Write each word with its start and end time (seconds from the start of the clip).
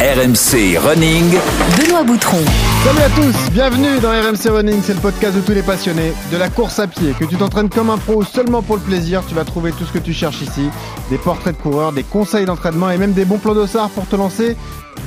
RMC 0.00 0.78
Running. 0.78 1.30
Benoît 1.76 2.04
Boutron. 2.04 2.38
Salut 2.84 3.02
à 3.02 3.10
tous, 3.10 3.50
bienvenue 3.52 3.98
dans 4.00 4.08
RMC 4.08 4.48
Running, 4.48 4.80
c'est 4.82 4.94
le 4.94 4.98
podcast 4.98 5.36
de 5.36 5.42
tous 5.42 5.52
les 5.52 5.60
passionnés 5.60 6.14
de 6.32 6.38
la 6.38 6.48
course 6.48 6.78
à 6.78 6.86
pied. 6.86 7.12
Que 7.20 7.26
tu 7.26 7.36
t'entraînes 7.36 7.68
comme 7.68 7.90
un 7.90 7.98
pro 7.98 8.14
ou 8.14 8.24
seulement 8.24 8.62
pour 8.62 8.76
le 8.76 8.80
plaisir, 8.80 9.22
tu 9.28 9.34
vas 9.34 9.44
trouver 9.44 9.72
tout 9.72 9.84
ce 9.84 9.92
que 9.92 9.98
tu 9.98 10.14
cherches 10.14 10.40
ici. 10.40 10.70
Des 11.10 11.18
portraits 11.18 11.54
de 11.54 11.60
coureurs, 11.62 11.92
des 11.92 12.02
conseils 12.02 12.46
d'entraînement 12.46 12.88
et 12.90 12.96
même 12.96 13.12
des 13.12 13.26
bons 13.26 13.36
plans 13.36 13.52
d'ossard 13.52 13.90
pour 13.90 14.08
te 14.08 14.16
lancer 14.16 14.56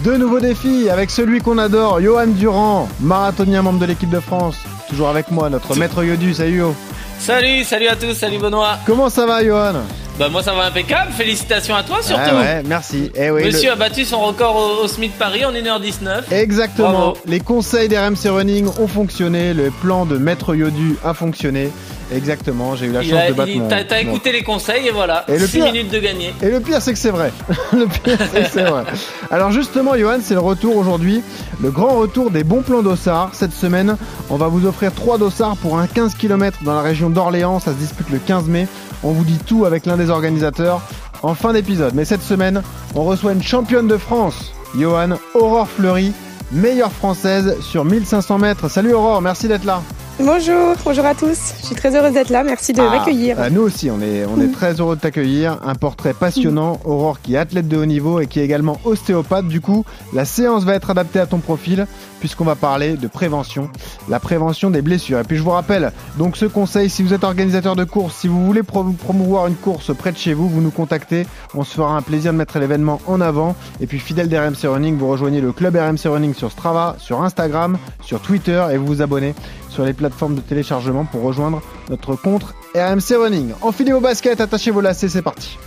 de 0.05 0.15
nouveaux 0.15 0.39
défis 0.39 0.91
avec 0.91 1.09
celui 1.09 1.41
qu'on 1.41 1.57
adore, 1.57 1.99
Johan 1.99 2.27
Durand, 2.27 2.87
marathonien 2.99 3.63
membre 3.63 3.79
de 3.79 3.87
l'équipe 3.87 4.11
de 4.11 4.19
France. 4.19 4.57
Toujours 4.89 5.09
avec 5.09 5.31
moi, 5.31 5.49
notre 5.49 5.75
maître 5.75 6.03
Yodu, 6.03 6.35
salut 6.35 6.57
Yo. 6.57 6.75
Salut, 7.17 7.63
salut 7.63 7.87
à 7.87 7.95
tous, 7.95 8.13
salut 8.13 8.37
Benoît. 8.37 8.77
Comment 8.85 9.09
ça 9.09 9.25
va 9.25 9.43
Johan? 9.43 9.73
Bah 10.19 10.29
moi 10.29 10.43
ça 10.43 10.53
va 10.53 10.65
impeccable, 10.65 11.11
félicitations 11.11 11.75
à 11.75 11.81
toi 11.83 11.97
surtout. 12.03 12.21
Ah 12.23 12.35
ouais, 12.35 12.63
merci. 12.65 13.11
Eh 13.15 13.31
oui, 13.31 13.45
Monsieur 13.45 13.69
le- 13.69 13.73
a 13.73 13.75
battu 13.75 14.05
son 14.05 14.19
record 14.21 14.55
au, 14.55 14.83
au 14.83 14.87
Smith 14.87 15.13
Paris 15.17 15.43
en 15.43 15.51
1h19. 15.51 16.31
Exactement. 16.31 16.91
Bravo. 16.91 17.17
Les 17.25 17.39
conseils 17.39 17.89
d'RMC 17.89 18.29
Running 18.29 18.67
ont 18.79 18.87
fonctionné, 18.87 19.53
le 19.55 19.71
plan 19.71 20.05
de 20.05 20.17
maître 20.17 20.53
Yodu 20.55 20.97
a 21.03 21.13
fonctionné. 21.15 21.71
Exactement, 22.11 22.75
j'ai 22.75 22.87
eu 22.87 22.91
la 22.91 23.01
Il 23.03 23.09
chance 23.09 23.19
a- 23.19 23.27
de 23.29 23.33
battre 23.33 23.51
mon... 23.55 23.67
T'as 23.67 23.99
écouté 24.01 24.31
les 24.31 24.43
conseils 24.43 24.87
et 24.87 24.91
voilà, 24.91 25.25
Et 25.27 25.37
le 25.37 25.45
6 25.47 25.51
pire- 25.57 25.65
minutes 25.71 25.91
de 25.91 25.99
gagné. 25.99 26.33
Et 26.41 26.49
le 26.49 26.59
pire, 26.59 26.81
c'est 26.81 26.93
que 26.93 26.99
c'est 26.99 27.09
vrai. 27.11 27.31
le 27.73 27.85
pire, 27.87 28.17
c'est 28.31 28.43
que 28.43 28.49
c'est 28.51 28.63
vrai. 28.63 28.83
Alors 29.31 29.51
justement, 29.51 29.95
Johan, 29.97 30.17
c'est 30.21 30.33
le 30.33 30.39
retour 30.39 30.75
aujourd'hui, 30.77 31.21
le 31.61 31.71
grand 31.71 31.97
retour 31.97 32.29
des 32.31 32.43
bons 32.43 32.61
plans 32.61 32.81
d'Ossard. 32.83 33.29
Cette 33.33 33.53
semaine, 33.53 33.97
on 34.29 34.35
va 34.35 34.47
vous 34.47 34.65
offrir 34.65 34.93
trois 34.93 35.17
dossards 35.17 35.57
pour 35.57 35.79
un 35.79 35.87
15 35.87 36.15
km 36.15 36.59
dans 36.63 36.73
la 36.75 36.81
région 36.81 37.09
d'Orléans. 37.09 37.59
Ça 37.59 37.71
se 37.71 37.77
dispute 37.77 38.09
le 38.09 38.19
15 38.19 38.45
mai. 38.47 38.67
On 39.03 39.11
vous 39.11 39.23
dit 39.25 39.39
tout 39.45 39.65
avec 39.65 39.85
l'un 39.85 39.97
des 39.97 40.09
organisateurs 40.09 40.81
en 41.23 41.33
fin 41.35 41.53
d'épisode. 41.53 41.93
Mais 41.95 42.05
cette 42.05 42.21
semaine, 42.23 42.61
on 42.95 43.03
reçoit 43.03 43.31
une 43.33 43.43
championne 43.43 43.87
de 43.87 43.97
France, 43.97 44.51
Johan 44.77 45.11
Aurore 45.33 45.67
Fleury, 45.69 46.11
meilleure 46.51 46.91
française 46.91 47.57
sur 47.61 47.85
1500 47.85 48.37
mètres. 48.39 48.69
Salut 48.69 48.93
Aurore, 48.93 49.21
merci 49.21 49.47
d'être 49.47 49.65
là. 49.65 49.81
Bonjour, 50.19 50.75
bonjour 50.85 51.05
à 51.05 51.15
tous. 51.15 51.53
Je 51.59 51.65
suis 51.65 51.75
très 51.75 51.95
heureuse 51.95 52.13
d'être 52.13 52.29
là. 52.29 52.43
Merci 52.43 52.71
de 52.71 52.81
Ah, 52.81 52.89
m'accueillir. 52.91 53.35
nous 53.51 53.61
aussi, 53.61 53.89
on 53.89 53.99
est, 53.99 54.23
on 54.25 54.39
est 54.39 54.47
très 54.53 54.79
heureux 54.79 54.95
de 54.95 55.01
t'accueillir. 55.01 55.57
Un 55.65 55.73
portrait 55.75 56.13
passionnant. 56.13 56.79
Aurore 56.85 57.19
qui 57.19 57.33
est 57.33 57.37
athlète 57.37 57.67
de 57.67 57.77
haut 57.77 57.85
niveau 57.85 58.19
et 58.19 58.27
qui 58.27 58.39
est 58.39 58.45
également 58.45 58.79
ostéopathe. 58.85 59.47
Du 59.47 59.59
coup, 59.59 59.85
la 60.13 60.23
séance 60.23 60.63
va 60.65 60.75
être 60.75 60.91
adaptée 60.91 61.19
à 61.19 61.25
ton 61.25 61.39
profil 61.39 61.87
puisqu'on 62.19 62.45
va 62.45 62.55
parler 62.55 62.93
de 62.95 63.07
prévention, 63.07 63.69
la 64.07 64.17
prévention 64.19 64.69
des 64.69 64.81
blessures. 64.81 65.19
Et 65.19 65.23
puis 65.25 65.35
je 65.35 65.41
vous 65.43 65.49
rappelle, 65.49 65.91
donc 66.17 66.37
ce 66.37 66.45
conseil, 66.45 66.89
si 66.89 67.03
vous 67.03 67.13
êtes 67.13 67.25
organisateur 67.25 67.75
de 67.75 67.83
course, 67.83 68.15
si 68.15 68.29
vous 68.29 68.45
voulez 68.45 68.63
pro- 68.63 68.83
promouvoir 68.85 69.47
une 69.47 69.55
course 69.55 69.93
près 69.93 70.13
de 70.13 70.17
chez 70.17 70.33
vous, 70.33 70.47
vous 70.47 70.61
nous 70.61 70.71
contactez. 70.71 71.25
On 71.53 71.65
se 71.65 71.73
fera 71.73 71.97
un 71.97 72.01
plaisir 72.01 72.31
de 72.31 72.37
mettre 72.37 72.59
l'événement 72.59 73.01
en 73.07 73.19
avant. 73.19 73.57
Et 73.81 73.87
puis 73.87 73.99
fidèle 73.99 74.29
d'RMC 74.29 74.67
Running, 74.69 74.95
vous 74.97 75.09
rejoignez 75.09 75.41
le 75.41 75.51
club 75.51 75.75
RMC 75.75 76.05
Running 76.07 76.33
sur 76.33 76.49
Strava, 76.49 76.95
sur 76.99 77.21
Instagram, 77.23 77.77
sur 78.01 78.21
Twitter 78.21 78.63
et 78.71 78.77
vous 78.77 78.85
vous 78.85 79.01
abonnez 79.01 79.33
sur 79.73 79.83
les 79.83 79.93
plateformes 79.93 80.35
de 80.35 80.41
téléchargement 80.41 81.05
pour 81.05 81.23
rejoindre 81.23 81.61
notre 81.89 82.15
compte 82.15 82.43
RMC 82.75 83.17
Running. 83.17 83.53
Enfilez 83.61 83.91
vos 83.91 83.99
baskets, 83.99 84.39
attachez 84.39 84.71
vos 84.71 84.81
lacets, 84.81 85.09
c'est 85.09 85.21
parti. 85.23 85.57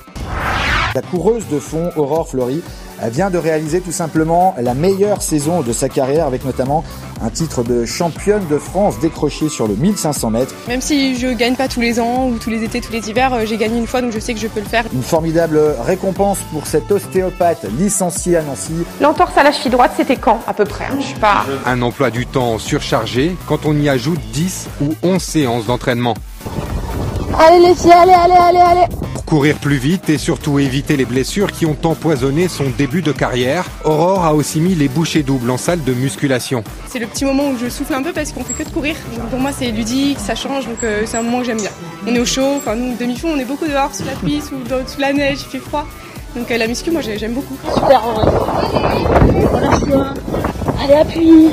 La 0.94 1.02
coureuse 1.02 1.46
de 1.48 1.58
fond 1.58 1.90
Aurore 1.96 2.28
Fleury 2.28 2.62
vient 3.04 3.30
de 3.30 3.38
réaliser 3.38 3.80
tout 3.80 3.92
simplement 3.92 4.54
la 4.60 4.74
meilleure 4.74 5.22
saison 5.22 5.62
de 5.62 5.72
sa 5.72 5.88
carrière 5.88 6.26
avec 6.26 6.44
notamment 6.44 6.84
un 7.22 7.30
titre 7.30 7.62
de 7.62 7.84
championne 7.84 8.46
de 8.48 8.58
France 8.58 8.98
décroché 9.00 9.48
sur 9.48 9.68
le 9.68 9.74
1500 9.74 10.30
mètres. 10.30 10.54
Même 10.68 10.80
si 10.80 11.16
je 11.16 11.28
gagne 11.28 11.56
pas 11.56 11.68
tous 11.68 11.80
les 11.80 12.00
ans 12.00 12.28
ou 12.28 12.38
tous 12.38 12.50
les 12.50 12.62
étés, 12.62 12.80
tous 12.80 12.92
les 12.92 13.08
hivers, 13.08 13.32
euh, 13.32 13.46
j'ai 13.46 13.56
gagné 13.56 13.78
une 13.78 13.86
fois 13.86 14.02
donc 14.02 14.12
je 14.12 14.20
sais 14.20 14.34
que 14.34 14.40
je 14.40 14.48
peux 14.48 14.60
le 14.60 14.66
faire. 14.66 14.84
Une 14.92 15.02
formidable 15.02 15.58
récompense 15.84 16.38
pour 16.52 16.66
cette 16.66 16.90
ostéopathe 16.90 17.66
licenciée 17.78 18.36
à 18.36 18.42
Nancy. 18.42 18.74
L'entorse 19.00 19.36
à 19.36 19.42
la 19.42 19.52
cheville 19.52 19.72
droite, 19.72 19.92
c'était 19.96 20.16
quand 20.16 20.40
à 20.46 20.54
peu 20.54 20.64
près? 20.64 20.84
Hein 20.84 20.96
Je 21.00 21.06
suis 21.06 21.18
pas. 21.18 21.44
Un 21.64 21.80
emploi 21.82 22.10
du 22.10 22.26
temps 22.26 22.58
surchargé 22.58 23.36
quand 23.46 23.66
on 23.66 23.74
y 23.74 23.88
ajoute 23.88 24.20
10 24.32 24.68
ou 24.82 24.94
11 25.02 25.22
séances 25.22 25.66
d'entraînement. 25.66 26.14
Allez 27.38 27.60
les 27.68 27.74
filles, 27.74 27.92
allez, 27.92 28.12
allez, 28.12 28.34
allez, 28.34 28.58
allez 28.58 28.86
Pour 29.12 29.24
courir 29.24 29.56
plus 29.56 29.76
vite 29.76 30.08
et 30.08 30.18
surtout 30.18 30.58
éviter 30.58 30.96
les 30.96 31.04
blessures 31.04 31.52
qui 31.52 31.66
ont 31.66 31.76
empoisonné 31.84 32.48
son 32.48 32.64
début 32.76 33.02
de 33.02 33.12
carrière, 33.12 33.64
Aurore 33.84 34.24
a 34.24 34.34
aussi 34.34 34.60
mis 34.60 34.74
les 34.74 34.88
bouchées 34.88 35.22
doubles 35.22 35.50
en 35.50 35.56
salle 35.58 35.82
de 35.84 35.92
musculation. 35.92 36.64
C'est 36.88 36.98
le 36.98 37.06
petit 37.06 37.24
moment 37.24 37.48
où 37.50 37.58
je 37.62 37.68
souffle 37.68 37.94
un 37.94 38.02
peu 38.02 38.12
parce 38.12 38.32
qu'on 38.32 38.42
fait 38.44 38.54
que 38.54 38.62
de 38.62 38.70
courir. 38.70 38.96
Donc 39.18 39.28
pour 39.28 39.38
moi, 39.38 39.50
c'est 39.56 39.70
ludique, 39.70 40.18
ça 40.18 40.34
change, 40.34 40.66
donc 40.66 40.82
euh, 40.82 41.02
c'est 41.04 41.18
un 41.18 41.22
moment 41.22 41.40
que 41.40 41.44
j'aime 41.46 41.58
bien. 41.60 41.70
On 42.06 42.14
est 42.14 42.20
au 42.20 42.24
chaud, 42.26 42.54
enfin 42.56 42.74
nous, 42.74 42.94
demi-fond, 42.96 43.28
on 43.34 43.38
est 43.38 43.44
beaucoup 43.44 43.66
dehors 43.66 43.94
sous 43.94 44.04
la 44.04 44.12
pluie, 44.12 44.40
sous, 44.40 44.56
dans- 44.68 44.86
sous 44.86 45.00
la 45.00 45.12
neige, 45.12 45.38
il 45.46 45.50
fait 45.50 45.58
froid. 45.66 45.86
Donc 46.34 46.50
euh, 46.50 46.56
la 46.56 46.66
muscu, 46.66 46.90
moi 46.90 47.00
j'ai- 47.02 47.18
j'aime 47.18 47.32
beaucoup. 47.34 47.56
Super 47.74 48.02
en 48.06 48.12
vrai. 48.14 48.30
Relâche-toi. 49.52 50.06
Allez, 50.82 50.94
appuie. 50.94 51.48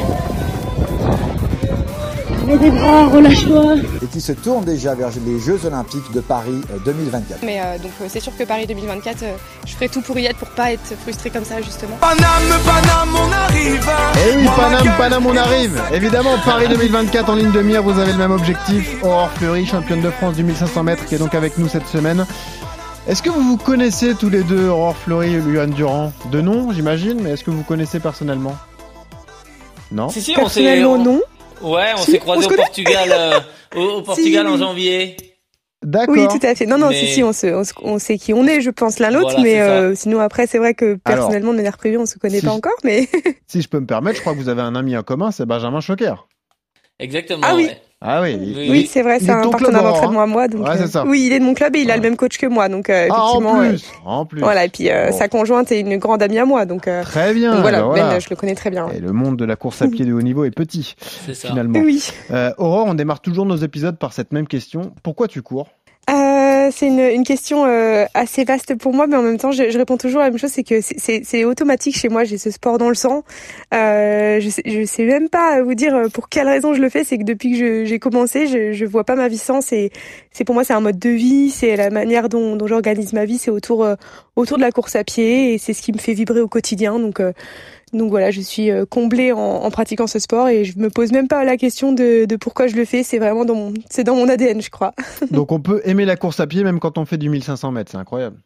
Mets 2.46 2.58
des 2.58 2.72
bras, 2.72 3.08
relâche-toi. 3.08 3.76
et 4.02 4.06
qui 4.08 4.20
se 4.20 4.34
tourne 4.34 4.66
déjà 4.66 4.94
vers 4.96 5.10
les 5.26 5.40
Jeux 5.40 5.60
Olympiques 5.66 6.12
de 6.14 6.20
Paris 6.20 6.60
euh, 6.72 6.78
2024. 6.86 7.40
Mais 7.44 7.62
euh, 7.62 7.78
donc 7.78 7.92
euh, 8.02 8.06
c'est 8.10 8.20
sûr 8.20 8.36
que 8.38 8.44
Paris 8.44 8.68
2024, 8.68 9.24
euh, 9.24 9.32
je 9.66 9.72
ferai 9.74 9.88
tout 9.88 10.02
pour 10.02 10.18
y 10.20 10.26
être 10.26 10.36
pour 10.38 10.50
pas 10.50 10.74
être 10.74 10.94
frustrée 11.04 11.30
comme 11.30 11.46
ça 11.46 11.62
justement. 11.62 11.96
Et 12.02 12.06
oui, 14.36 14.46
Paname, 14.56 14.98
Paname, 14.98 15.26
on 15.26 15.38
arrive 15.38 15.82
Évidemment, 15.94 16.36
Paris 16.44 16.68
2024 16.70 17.30
en 17.30 17.36
ligne 17.36 17.52
de 17.52 17.62
mire, 17.62 17.82
vous 17.82 17.98
avez 18.00 18.12
le 18.12 18.18
même 18.18 18.32
objectif. 18.32 19.02
Aurore 19.04 19.32
Fleury, 19.32 19.66
championne 19.66 20.02
de 20.02 20.10
France 20.12 20.36
du 20.36 20.44
1500 20.44 20.84
mètres, 20.84 21.06
qui 21.06 21.16
est 21.16 21.20
donc 21.20 21.34
avec 21.36 21.58
nous 21.58 21.70
cette 21.70 21.88
semaine. 21.88 22.26
Est-ce 23.08 23.22
que 23.24 23.30
vous 23.30 23.42
vous 23.42 23.58
connaissez 23.58 24.16
tous 24.16 24.30
les 24.30 24.44
deux, 24.44 24.68
Aurore 24.68 24.96
Fleury 24.98 25.36
et 25.36 25.40
Luan 25.40 25.70
Durand? 25.70 26.12
De 26.32 26.42
nom, 26.42 26.72
j'imagine, 26.72 27.20
mais 27.22 27.32
est-ce 27.32 27.44
que 27.44 27.52
vous 27.52 27.64
connaissez 27.64 28.00
personnellement? 28.00 28.56
Non? 29.92 30.10
Si, 30.10 30.22
si, 30.22 30.32
on 30.32 30.48
s'est. 30.48 30.64
Personnellement, 30.64 30.98
non. 30.98 31.22
Ouais, 31.64 31.92
on 31.96 31.98
Si, 32.02 32.12
s'est 32.12 32.20
croisés 32.20 32.44
se 32.48 32.54
au. 32.54 32.56
Portugal, 32.56 33.10
euh, 33.12 33.40
au, 33.76 33.82
au 33.98 34.02
Portugal 34.04 34.48
en 34.48 34.58
janvier. 34.58 35.18
D'accord. 35.84 36.16
Oui, 36.16 36.28
tout 36.30 36.46
à 36.46 36.56
fait. 36.56 36.66
Non, 36.66 36.78
non, 36.78 36.90
Mais- 36.90 37.00
si, 37.00 37.08
si, 37.16 37.24
on, 37.24 37.34
se, 37.34 37.48
on, 37.48 37.64
se- 37.66 37.74
on 37.82 38.00
sait 38.00 38.18
qui 38.18 38.34
on 38.34 38.46
est, 38.48 38.62
je 38.62 38.70
pense 38.70 39.00
l'un 39.00 39.10
l'autre, 39.12 39.32
Voilà, 39.32 39.44
mais 39.44 39.60
euh, 39.60 39.96
sinon 39.96 40.20
après, 40.20 40.48
c'est 40.48 40.58
vrai 40.58 40.74
que 40.74 40.86
Alors, 40.86 41.00
personnellement, 41.04 41.52
de 41.52 41.58
manière 41.58 41.78
privée, 41.78 41.98
on 41.98 42.06
se 42.06 42.18
connaît 42.18 42.40
si- 42.40 42.46
pas 42.46 42.54
encore, 42.54 42.78
mais 42.86 43.10
Si 43.48 43.62
je 43.62 43.68
peux 43.68 43.80
me 43.82 43.86
permettre, 43.86 44.16
je 44.18 44.22
crois 44.22 44.34
que 44.34 44.38
vous 44.38 44.48
avez 44.50 44.62
un 44.62 44.76
ami 44.76 44.96
en 44.96 45.04
commun, 45.04 45.32
c'est 45.32 45.46
Benjamin 45.46 45.82
Choquer. 45.82 46.14
Exactement. 47.00 47.42
Ah 47.44 47.56
oui. 47.56 47.66
ouais. 47.66 47.82
Ah 48.06 48.22
oui, 48.22 48.36
Oui, 48.38 48.68
oui, 48.70 48.90
c'est 48.92 49.02
vrai, 49.02 49.20
c'est 49.20 49.30
un 49.30 49.50
partenaire 49.50 49.82
d'entraînement 49.82 50.22
à 50.24 50.26
moi, 50.26 50.48
donc 50.50 50.68
Ouais, 50.68 50.76
c'est 50.76 50.84
euh, 50.84 50.88
ça. 50.88 51.06
oui, 51.06 51.24
il 51.28 51.32
est 51.34 51.40
de 51.40 51.46
mon 51.46 51.54
club 51.54 51.74
et 51.76 51.80
il 51.80 51.90
a 51.90 51.94
Ouais. 51.94 51.98
le 52.02 52.04
même 52.04 52.18
coach 52.18 52.38
que 52.38 52.46
moi, 52.48 52.68
donc 52.68 52.90
euh, 52.90 53.08
Ah, 53.10 53.22
en 53.24 53.42
euh, 53.64 53.70
plus, 53.70 53.86
en 54.06 54.26
plus. 54.26 54.42
voilà, 54.42 54.66
et 54.66 54.70
puis 54.70 54.90
euh, 54.90 55.10
Bon. 55.10 55.18
sa 55.18 55.30
conjointe 55.30 55.72
est 55.72 55.80
une 55.80 55.98
grande 55.98 56.22
amie 56.22 56.38
à 56.38 56.46
moi, 56.46 56.66
donc, 56.66 56.88
euh, 56.90 57.02
Très 57.04 57.34
bien. 57.34 57.54
donc 57.54 57.62
voilà, 57.62 57.82
Ben, 57.94 58.20
je 58.20 58.28
le 58.30 58.36
connais 58.36 58.56
très 58.56 58.70
bien. 58.72 58.90
Et 58.90 59.00
le 59.00 59.14
monde 59.14 59.38
de 59.38 59.46
la 59.46 59.56
course 59.56 59.82
à 59.82 59.88
pied 59.88 60.04
de 60.06 60.12
haut 60.14 60.22
niveau 60.22 60.44
est 60.44 60.52
petit, 60.52 60.96
C'est 61.26 61.34
ça. 61.34 61.48
finalement. 61.48 61.80
Oui. 61.80 62.04
Euh, 62.32 62.52
Aurore, 62.58 62.88
on 62.88 62.94
démarre 62.94 63.22
toujours 63.22 63.46
nos 63.46 63.56
épisodes 63.56 63.98
par 63.98 64.12
cette 64.12 64.34
même 64.34 64.48
question. 64.48 64.92
Pourquoi 65.02 65.30
tu 65.30 65.42
cours? 65.42 65.70
C'est 66.72 66.88
une, 66.88 67.24
question 67.24 67.66
euh, 67.66 68.06
assez 68.14 68.44
vaste 68.44 68.76
pour 68.76 68.94
moi, 68.94 69.08
mais 69.08 69.16
en 69.16 69.22
même 69.22 69.38
temps, 69.38 69.52
je, 69.52 69.78
réponds 69.78 69.98
toujours 69.98 70.22
à 70.22 70.26
la 70.26 70.30
même 70.30 70.40
chose, 70.40 70.52
c'est 70.52 70.64
que 70.64 70.82
c'est- 70.82 71.46
automatique 71.46 71.98
chez 71.98 72.10
moi. 72.10 72.24
J'ai 72.24 72.38
ce 72.38 72.52
sport 72.52 72.78
dans 72.78 72.90
le 72.90 72.96
sang. 72.96 73.24
Euh, 73.74 74.40
je, 74.40 74.50
sais, 74.50 74.86
sais 74.86 75.06
même 75.06 75.30
pas 75.30 75.62
vous 75.64 75.74
dire 75.74 75.96
euh, 75.96 76.08
pour 76.10 76.30
quelle 76.30 76.48
raison 76.48 76.74
je 76.74 76.82
le 76.82 76.90
fais. 76.90 77.04
C'est 77.04 77.18
que 77.18 77.24
depuis 77.24 77.58
que 77.58 77.86
j'ai 77.86 78.00
commencé, 78.00 78.48
je, 78.48 78.74
je 78.74 78.86
vois 78.86 79.04
pas 79.04 79.16
ma 79.16 79.28
vie 79.28 79.38
sans. 79.38 79.62
C'est 79.62 79.92
pour 80.46 80.56
moi 80.56 80.64
c'est 80.64 80.74
un 80.74 80.82
mode 80.82 81.00
de 81.00 81.10
vie, 81.10 81.50
c'est 81.50 81.76
la 81.76 81.90
manière 81.90 82.30
dont, 82.30 82.56
dont 82.56 82.68
j'organise 82.68 83.14
ma 83.14 83.26
vie. 83.26 83.38
C'est 83.38 83.52
autour 83.52 83.88
autour 84.36 84.58
de 84.58 84.62
la 84.62 84.72
course 84.72 84.96
à 84.96 85.04
pied 85.04 85.54
et 85.54 85.58
c'est 85.58 85.74
ce 85.74 85.82
qui 85.82 85.94
me 85.94 85.98
fait 85.98 86.14
vibrer 86.14 86.42
au 86.42 86.48
quotidien. 86.48 87.00
Donc 87.00 87.22
donc 87.94 88.10
voilà, 88.10 88.32
je 88.32 88.42
suis 88.42 88.72
euh, 88.72 88.86
comblée 88.86 89.32
en, 89.32 89.70
pratiquant 89.72 90.08
ce 90.08 90.20
sport 90.20 90.50
et 90.50 90.66
je 90.66 90.78
me 90.78 90.90
pose 90.90 91.12
même 91.12 91.28
pas 91.28 91.44
la 91.44 91.58
question 91.58 91.94
de, 91.94 92.26
de 92.26 92.36
pourquoi 92.36 92.68
je 92.68 92.76
le 92.76 92.86
fais. 92.86 93.04
C'est 93.04 93.20
vraiment 93.20 93.46
dans 93.46 93.56
mon 93.56 93.74
c'est 93.90 94.04
dans 94.04 94.16
mon 94.16 94.28
ADN, 94.28 94.62
je 94.62 94.70
crois. 94.70 94.94
Donc 95.32 95.52
on 95.52 95.60
peut 95.60 95.82
aimer 95.86 96.06
la 96.06 96.16
course 96.16 96.40
à 96.40 96.48
pied 96.48 96.64
même 96.64 96.80
quand 96.80 96.98
on 96.98 97.06
fait 97.06 97.18
du 97.18 97.30
1500 97.30 97.72
mètres, 97.72 97.92
c'est 97.92 97.98
incroyable. 97.98 98.38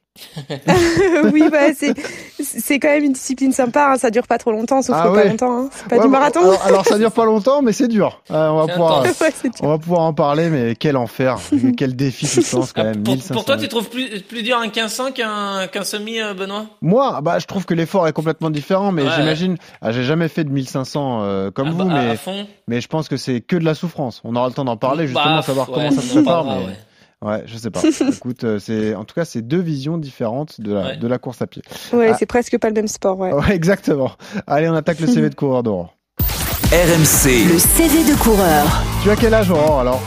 oui, 1.34 1.44
bah, 1.52 1.74
c'est, 1.76 2.80
quand 2.80 2.90
même 2.90 3.04
une 3.04 3.14
discipline 3.14 3.52
sympa. 3.52 3.92
Hein. 3.94 3.98
Ça 3.98 4.10
dure 4.12 4.28
pas 4.28 4.38
trop 4.38 4.52
longtemps, 4.52 4.82
sauf 4.82 4.96
Ah 5.00 5.04
que 5.06 5.10
ouais. 5.10 5.24
pas 5.24 5.30
longtemps. 5.30 5.60
Hein. 5.66 5.70
C'est 5.72 5.88
pas 5.88 5.96
Ouais, 5.96 6.02
du 6.02 6.08
bon, 6.08 6.12
marathon. 6.12 6.40
Alors, 6.42 6.62
alors, 6.66 6.86
ça 6.86 6.98
dure 6.98 7.12
pas 7.12 7.26
longtemps, 7.26 7.62
mais 7.62 7.72
c'est 7.74 7.88
dur. 7.88 8.22
Euh, 8.32 8.50
on 8.50 8.66
va 8.66 8.74
pouvoir. 8.74 9.04
Ouais, 9.04 9.12
on 9.62 9.68
va 9.70 9.78
pouvoir 9.78 10.02
en 10.02 10.14
parler, 10.14 10.50
mais 10.50 10.76
quel 10.76 10.98
enfer, 10.98 11.38
quel 11.78 11.96
défi 11.96 12.28
tu 12.28 12.56
lances 12.56 12.74
quand 12.74 12.82
Ah, 12.82 12.86
même. 12.86 13.04
pour, 13.04 13.14
1500 13.16 13.34
pour 13.34 13.46
toi, 13.46 13.58
tu 13.58 13.68
trouves 13.68 13.90
plus, 13.90 14.22
plus 14.22 14.44
dur 14.44 14.58
un 14.58 14.64
1500 14.64 15.12
qu'un 15.12 15.84
semi, 15.84 16.20
euh, 16.20 16.34
Benoît? 16.34 16.66
Moi, 16.82 17.20
bah, 17.22 17.40
je 17.40 17.46
trouve 17.46 17.66
que 17.66 17.74
l'effort 17.74 18.08
est 18.08 18.14
complètement 18.14 18.50
différent, 18.50 18.92
mais 18.92 19.04
Ouais. 19.04 19.10
j'imagine, 19.16 19.58
ah, 19.82 19.92
j'ai 19.92 20.04
jamais 20.04 20.28
fait 20.28 20.44
de 20.44 20.50
1500 20.50 21.20
euh, 21.22 21.52
comme 21.52 21.68
Ah 21.70 21.72
vous, 21.72 21.86
bah, 21.86 22.34
mais 22.68 22.82
je 22.82 22.88
pense 22.88 23.08
que 23.08 23.18
c'est 23.18 23.42
que 23.42 23.56
de 23.56 23.64
la 23.66 23.74
souffrance. 23.76 24.22
On 24.24 24.36
aura 24.36 24.48
le 24.48 24.54
temps 24.54 24.66
d'en 24.66 24.78
parler 24.78 25.08
justement, 25.08 25.38
Bah, 25.38 25.42
savoir 25.42 25.70
ouais, 25.70 25.76
comment 25.76 25.92
ça 25.92 26.02
se 26.02 26.14
prépare. 26.14 26.46
mais... 26.46 26.78
ouais. 27.24 27.44
Je 27.46 27.58
sais 27.58 27.70
pas. 27.72 27.82
Écoute, 28.16 28.44
euh, 28.44 28.60
c'est 28.60 28.96
en 28.96 29.04
tout 29.04 29.16
cas 29.16 29.26
c'est 29.26 29.42
deux 29.42 29.60
visions 29.62 29.98
différentes 29.98 30.60
de 30.62 30.74
la 30.74 30.82
Ouais. 30.88 30.98
de 30.98 31.08
la 31.08 31.18
course 31.18 31.42
à 31.42 31.48
pied. 31.48 31.62
Ouais, 31.94 32.10
Ah. 32.14 32.16
c'est 32.18 32.26
presque 32.26 32.58
pas 32.58 32.68
le 32.70 32.74
même 32.76 32.88
sport. 32.88 33.18
Ouais. 33.20 33.32
Ouais, 33.34 33.54
exactement. 33.56 34.12
Allez, 34.48 34.68
on 34.70 34.74
attaque 34.76 35.00
le 35.00 35.08
CV 35.08 35.30
de 35.30 35.36
coureur 35.36 35.64
d'Aurore. 35.64 35.94
RMC, 36.72 37.48
Le 37.48 37.58
CV 37.60 38.04
de 38.04 38.18
coureur. 38.22 38.66
Tu 39.02 39.10
as 39.10 39.16
quel 39.16 39.34
âge 39.34 39.50
Aurore 39.50 39.80
alors? 39.80 40.02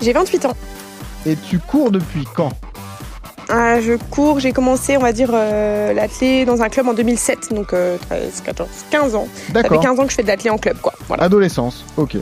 J'ai 0.00 0.12
28 0.12 0.44
ans. 0.46 0.56
Et 1.26 1.34
tu 1.36 1.58
cours 1.58 1.90
depuis 1.90 2.24
quand? 2.36 2.50
Ah, 3.52 3.80
je 3.80 3.94
cours, 4.10 4.38
j'ai 4.38 4.52
commencé, 4.52 4.96
on 4.96 5.00
va 5.00 5.12
dire, 5.12 5.30
euh, 5.32 5.92
l'athlé 5.92 6.44
dans 6.44 6.62
un 6.62 6.68
club 6.68 6.86
en 6.86 6.94
2007, 6.94 7.52
donc 7.52 7.72
euh, 7.72 7.96
13, 8.08 8.42
14, 8.44 8.68
15 8.90 9.14
ans. 9.16 9.26
Ça 9.34 9.46
fait 9.46 9.52
D'accord. 9.52 9.80
15 9.80 9.98
ans 9.98 10.04
que 10.04 10.10
je 10.10 10.14
fais 10.14 10.22
de 10.22 10.28
l'athlé 10.28 10.50
en 10.50 10.56
club, 10.58 10.76
quoi. 10.80 10.92
Voilà. 11.08 11.24
Adolescence. 11.24 11.84
OK. 11.96 12.16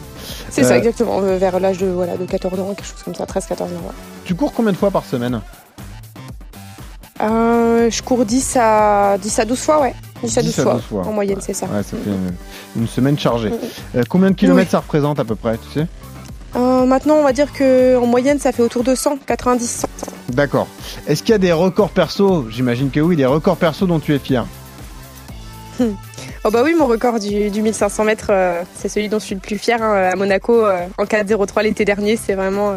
C'est 0.49 0.65
Euh, 0.65 0.69
ça, 0.69 0.79
exactement, 0.79 1.21
euh, 1.23 1.37
vers 1.37 1.61
l'âge 1.61 1.79
de, 1.79 1.87
voilà, 1.87 2.17
de 2.17 2.25
14 2.25 2.59
ans, 2.61 2.73
quelque 2.75 2.87
chose 2.87 3.03
comme 3.05 3.15
ça, 3.15 3.27
13, 3.27 3.45
14 3.47 3.71
ans. 3.71 3.75
ouais. 3.75 3.93
Tu 4.25 4.35
cours 4.35 4.53
combien 4.55 4.73
de 4.73 4.77
fois 4.79 4.91
par 4.91 5.05
semaine 5.05 5.41
Euh, 7.21 7.91
je 7.91 8.03
cours 8.03 8.25
10 8.25 8.57
à, 8.61 9.17
10 9.21 9.39
à 9.41 9.45
12 9.45 9.59
fois, 9.61 9.81
ouais. 9.83 9.95
10 10.23 10.39
à 10.39 10.43
12, 10.43 10.51
10 10.55 10.59
à 10.59 10.63
fois, 10.63 10.73
12 10.75 10.83
fois. 10.85 11.07
en 11.07 11.13
moyenne, 11.13 11.39
c'est 11.41 11.53
ça. 11.55 11.67
Ouais, 11.67 11.83
ça 11.83 11.97
fait 12.03 12.11
une, 12.11 12.83
une 12.83 12.89
semaine 12.89 13.19
chargée. 13.19 13.51
Mhm. 13.51 13.59
Euh, 13.97 14.03
combien 14.09 14.31
de 14.31 14.35
kilomètres 14.37 14.71
ça 14.71 14.79
représente 14.81 15.19
à 15.21 15.25
peu 15.25 15.35
près, 15.35 15.59
tu 15.59 15.81
sais 15.81 15.87
Euh, 16.57 16.85
maintenant, 16.87 17.17
on 17.17 17.23
va 17.25 17.33
dire 17.33 17.53
que 17.53 17.97
en 17.99 18.07
moyenne, 18.07 18.39
ça 18.39 18.53
fait 18.53 18.63
autour 18.63 18.83
de 18.85 18.95
100, 18.95 19.19
90, 19.27 19.85
100. 19.99 20.08
D'accord. 20.29 20.69
Est-ce 21.07 21.23
qu'il 21.23 21.33
y 21.33 21.35
a 21.35 21.39
des 21.39 21.53
records 21.53 21.91
perso 21.91 22.47
J'imagine 22.51 22.91
que 22.91 23.01
oui, 23.01 23.17
des 23.17 23.27
records 23.27 23.57
perso 23.57 23.87
dont 23.87 23.99
tu 23.99 24.15
es 24.15 24.19
fier. 24.19 24.47
Oh 26.45 26.51
bah 26.51 26.63
oui, 26.65 26.73
mon 26.79 26.87
record 26.87 27.19
du, 27.19 27.51
du 27.51 27.63
1500 27.63 28.05
mètres, 28.05 28.29
euh, 28.31 28.63
c'est 28.75 28.89
celui 28.89 29.09
dont 29.09 29.19
je 29.19 29.25
suis 29.25 29.35
le 29.35 29.41
plus 29.41 29.59
fier 29.59 29.83
hein, 29.83 30.11
à 30.13 30.15
Monaco 30.15 30.65
euh, 30.65 30.87
en 30.97 31.05
4.03 31.05 31.65
l'été 31.65 31.85
dernier. 31.85 32.17
C'est 32.17 32.35
vraiment, 32.35 32.71
euh, 32.71 32.77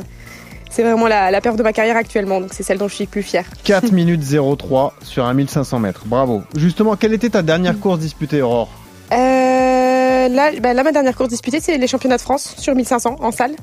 c'est 0.71 0.81
vraiment 0.81 1.07
la, 1.07 1.30
la 1.30 1.42
perte 1.42 1.57
de 1.57 1.63
ma 1.63 1.71
carrière 1.71 1.95
actuellement, 1.95 2.42
donc 2.42 2.53
c'est 2.53 2.63
celle 2.63 2.80
dont 2.80 2.88
je 2.88 2.95
suis 2.95 3.03
le 3.06 3.09
plus 3.09 3.21
fier. 3.21 3.45
4 3.63 3.92
minutes 3.92 4.24
03 4.24 4.95
sur 5.04 5.25
un 5.25 5.33
1500 5.33 5.80
mètres. 5.80 6.01
Bravo. 6.06 6.42
Justement, 6.56 6.95
quelle 6.95 7.13
était 7.13 7.30
ta 7.30 7.44
dernière 7.44 7.80
course 7.80 8.00
disputée, 8.00 8.42
Aurore? 8.42 8.69
Euh, 9.12 10.27
là, 10.27 10.51
bah 10.59 10.74
là, 10.74 10.83
ma 10.83 10.92
dernière 10.92 11.15
course 11.15 11.30
disputée, 11.30 11.59
c'est 11.62 11.77
les 11.77 11.88
championnats 11.88 12.18
de 12.18 12.21
France 12.21 12.56
sur 12.57 12.74
1500 12.74 13.18
en 13.19 13.31
salle. 13.31 13.56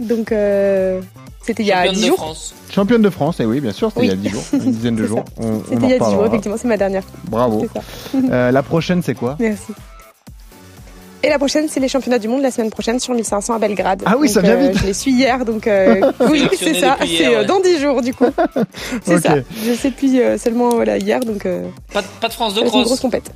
Donc, 0.00 0.32
euh, 0.32 1.00
c'était 1.42 1.62
il 1.62 1.66
y 1.66 1.72
a 1.72 1.84
Championne 1.84 1.94
10 1.94 2.00
de 2.02 2.06
jours. 2.08 2.16
France. 2.16 2.54
Championne 2.72 3.02
de 3.02 3.10
France, 3.10 3.40
et 3.40 3.44
oui, 3.44 3.60
bien 3.60 3.72
sûr, 3.72 3.88
c'était 3.90 4.00
Oui. 4.00 4.06
il 4.06 4.24
y 4.24 4.26
a 4.26 4.30
10 4.30 4.34
jours, 4.34 4.42
une 4.52 4.72
dizaine 4.72 4.96
de 4.96 5.06
jours. 5.06 5.24
C'était 5.68 5.84
il 5.84 5.90
y 5.90 5.94
a 5.94 5.98
10 5.98 6.04
jours, 6.12 6.26
effectivement, 6.26 6.56
c'est 6.60 6.68
ma 6.68 6.76
dernière. 6.76 7.02
Bravo. 7.28 7.66
Euh, 8.30 8.50
la 8.50 8.62
prochaine, 8.62 9.02
c'est 9.02 9.14
quoi? 9.14 9.36
Merci. 9.38 9.72
Et 11.22 11.28
la 11.28 11.38
prochaine, 11.38 11.66
c'est 11.68 11.80
les 11.80 11.88
championnats 11.88 12.18
du 12.18 12.28
monde 12.28 12.40
la 12.40 12.50
semaine 12.50 12.70
prochaine 12.70 12.98
sur 12.98 13.12
1500 13.12 13.52
à 13.54 13.58
Belgrade. 13.58 14.02
Ah 14.06 14.16
oui, 14.18 14.26
ça 14.30 14.40
vient 14.40 14.52
euh, 14.56 14.68
vite. 14.68 14.78
Je 14.78 14.86
les 14.86 14.94
suis 14.94 15.10
hier, 15.12 15.44
donc 15.44 15.66
euh, 15.66 16.00
oui, 16.30 16.48
c'est 16.58 16.72
ça. 16.72 16.96
C'est 17.00 17.26
euh, 17.26 17.40
ouais. 17.40 17.44
dans 17.44 17.60
10 17.60 17.78
jours 17.78 18.00
du 18.00 18.14
coup. 18.14 18.24
c'est 19.04 19.20
ça. 19.20 19.34
Je 19.62 19.74
sais 19.74 19.90
depuis 19.90 20.18
euh, 20.18 20.38
seulement 20.38 20.70
voilà, 20.70 20.96
hier, 20.96 21.20
donc 21.20 21.44
euh, 21.44 21.66
Pas, 21.92 22.00
de- 22.00 22.06
pas 22.22 22.28
de 22.28 22.32
France 22.32 22.54
de 22.54 22.60
c'est 22.60 22.74
une 22.74 22.84
grosse 22.84 23.00
compète. 23.00 23.30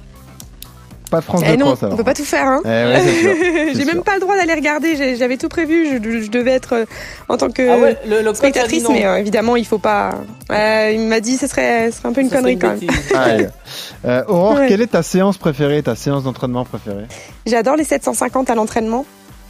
Pas 1.15 1.21
de 1.21 1.25
France 1.25 1.43
Eh 1.53 1.57
non, 1.57 1.75
on 1.83 1.97
peut 1.97 2.05
pas 2.05 2.15
tout 2.15 2.25
faire. 2.25 2.47
Hein. 2.47 2.61
Eh 2.65 2.69
ouais. 2.69 3.73
J'ai 3.75 3.85
même 3.85 4.03
pas 4.03 4.15
le 4.15 4.21
droit 4.21 4.37
d'aller 4.37 4.55
regarder. 4.55 5.17
J'avais 5.17 5.37
tout 5.37 5.49
prévu. 5.49 5.87
Je, 6.03 6.21
je 6.23 6.31
devais 6.31 6.53
être 6.53 6.75
euh, 6.75 6.85
en 7.29 7.37
tant 7.37 7.51
que 7.51 7.63
Ah 7.69 7.79
ouais, 7.79 7.97
le, 8.07 8.23
le 8.23 8.35
spectatrice, 8.35 8.85
mais 8.91 9.07
euh, 9.07 9.17
évidemment, 9.19 9.57
il 9.57 9.67
faut 9.67 9.79
pas. 9.79 10.15
Euh, 10.51 10.91
il 10.93 11.01
m'a 11.01 11.21
dit, 11.21 11.37
ce 11.37 11.47
serait, 11.47 11.91
ce 11.91 11.99
serait 11.99 12.09
un 12.09 12.13
peu 12.13 12.21
une 12.21 12.29
Ça 12.31 12.37
connerie 12.37 12.59
quand 12.59 12.69
même. 12.79 12.91
Allez. 13.15 13.47
Euh, 14.05 14.23
Aurore, 14.29 14.57
Ouais. 14.57 14.67
quelle 14.69 14.83
est 14.83 14.89
ta 14.89 15.03
séance 15.03 15.39
préférée, 15.39 15.83
ta 15.83 15.95
séance 15.97 16.25
d'entraînement 16.25 16.67
préférée? 16.67 17.07
J'adore 17.47 17.77
les 17.77 17.85
750 17.85 18.51
à 18.51 18.55
l'entraînement. 18.55 19.07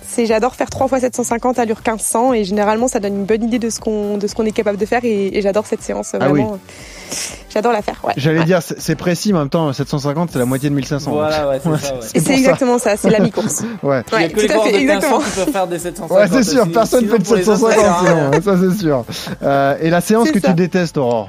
C'est 0.06 0.26
j'adore 0.26 0.55
faire 0.55 0.70
3 0.70 0.87
fois 0.87 1.00
750 1.00 1.58
à 1.58 1.64
l'heure 1.64 1.78
1500 1.84 2.34
et 2.34 2.44
généralement 2.44 2.87
ça 2.87 3.00
donne 3.00 3.16
une 3.16 3.25
bonne 3.25 3.43
idée 3.43 3.58
de 3.58 3.69
ce 3.70 3.81
qu'on 3.81 4.16
de 4.19 4.26
ce 4.28 4.34
qu'on 4.37 4.44
est 4.44 4.52
capable 4.52 4.76
de 4.78 4.87
faire 4.87 5.00
et, 5.05 5.37
et 5.37 5.43
j'adore 5.43 5.66
cette 5.66 5.82
séance 5.82 6.12
Ah 6.20 6.31
oui. 6.31 6.44
J'adore 7.54 7.72
la 7.72 7.82
faire. 7.82 8.00
Ouais. 8.04 8.12
J'allais 8.16 8.40
Ouais. 8.40 8.44
dire, 8.44 8.60
c'est 8.62 8.96
précis, 8.96 9.32
mais 9.32 9.38
en 9.38 9.42
même 9.42 9.48
temps, 9.48 9.72
750, 9.72 10.30
c'est 10.32 10.38
la 10.40 10.44
moitié 10.44 10.68
de 10.70 10.74
1500. 10.74 11.12
Voilà, 11.12 11.48
ouais, 11.48 11.60
c'est 12.02 12.20
ça, 12.20 12.32
exactement 12.34 12.78
ça, 12.78 12.96
c'est 12.96 13.10
la 13.10 13.20
mi-course. 13.20 13.62
Ouais. 13.82 14.02
Il 14.08 14.12
y 14.12 14.16
a 14.16 14.18
Ouais, 14.26 14.28
que 14.28 14.34
tout 14.34 14.40
les 14.40 14.50
à 14.50 14.54
coureurs 14.54 14.66
fait, 14.66 14.72
de 14.72 14.78
1500 14.78 14.94
exactement. 14.96 15.20
qui 15.20 15.30
peuvent 15.44 15.52
faire 15.52 15.66
des 15.68 15.78
750. 15.78 16.18
Ouais, 16.18 16.28
c'est 16.42 16.50
sûr, 16.50 16.72
personne 16.72 17.08
fait 17.08 17.18
de 17.18 17.24
pour 17.24 17.36
les 17.36 17.48
autres, 17.48 17.58
750 17.58 17.70
ça 17.70 17.80
sert 17.80 18.16
à 18.16 18.30
sinon, 18.32 18.42
ça 18.42 18.58
c'est 18.72 18.78
sûr. 18.78 19.04
Euh, 19.42 19.76
et 19.80 19.90
la 19.90 20.00
séance 20.00 20.30
que 20.30 20.40
ça. 20.40 20.48
tu 20.48 20.54
détestes, 20.54 20.96
Aurore 20.98 21.28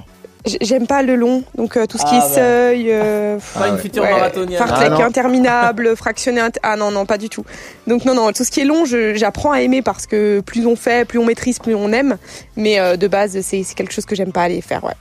J'aime 0.61 0.85
pas 0.85 1.01
le 1.01 1.15
long, 1.15 1.43
donc 1.55 1.75
euh, 1.75 1.87
tout 1.87 1.97
ce 1.97 2.03
qui 2.03 2.11
Ah, 2.13 2.17
est 2.17 2.19
bah. 2.19 2.35
seuil, 2.35 2.87
euh, 2.91 3.39
Pas 3.57 3.67
une 3.67 3.73
ouais. 3.75 3.79
future 3.81 4.03
ouais, 4.03 4.11
marathonienne. 4.11 4.59
fartlek 4.59 4.91
Ah, 4.99 5.03
interminable, 5.05 5.95
fractionné. 5.97 6.39
int- 6.39 6.57
Ah 6.61 6.75
non, 6.75 6.91
non, 6.91 7.07
pas 7.07 7.17
du 7.17 7.29
tout. 7.29 7.43
Donc 7.87 8.05
non, 8.05 8.13
non, 8.13 8.31
tout 8.31 8.43
ce 8.43 8.51
qui 8.51 8.59
est 8.61 8.65
long, 8.65 8.83
j'apprends 8.85 9.53
à 9.53 9.61
aimer 9.61 9.81
parce 9.81 10.05
que 10.05 10.41
plus 10.41 10.67
on 10.67 10.75
fait, 10.75 11.07
plus 11.07 11.17
on 11.17 11.25
maîtrise, 11.25 11.57
plus 11.57 11.73
on 11.73 11.91
aime. 11.91 12.17
Mais 12.57 12.79
euh, 12.79 12.95
de 12.95 13.07
base, 13.07 13.39
c'est 13.41 13.63
c'est 13.63 13.73
quelque 13.73 13.91
chose 13.91 14.05
que 14.05 14.15
j'aime 14.15 14.31
pas 14.31 14.43
aller 14.43 14.61
faire. 14.61 14.83
Ouais. 14.83 14.93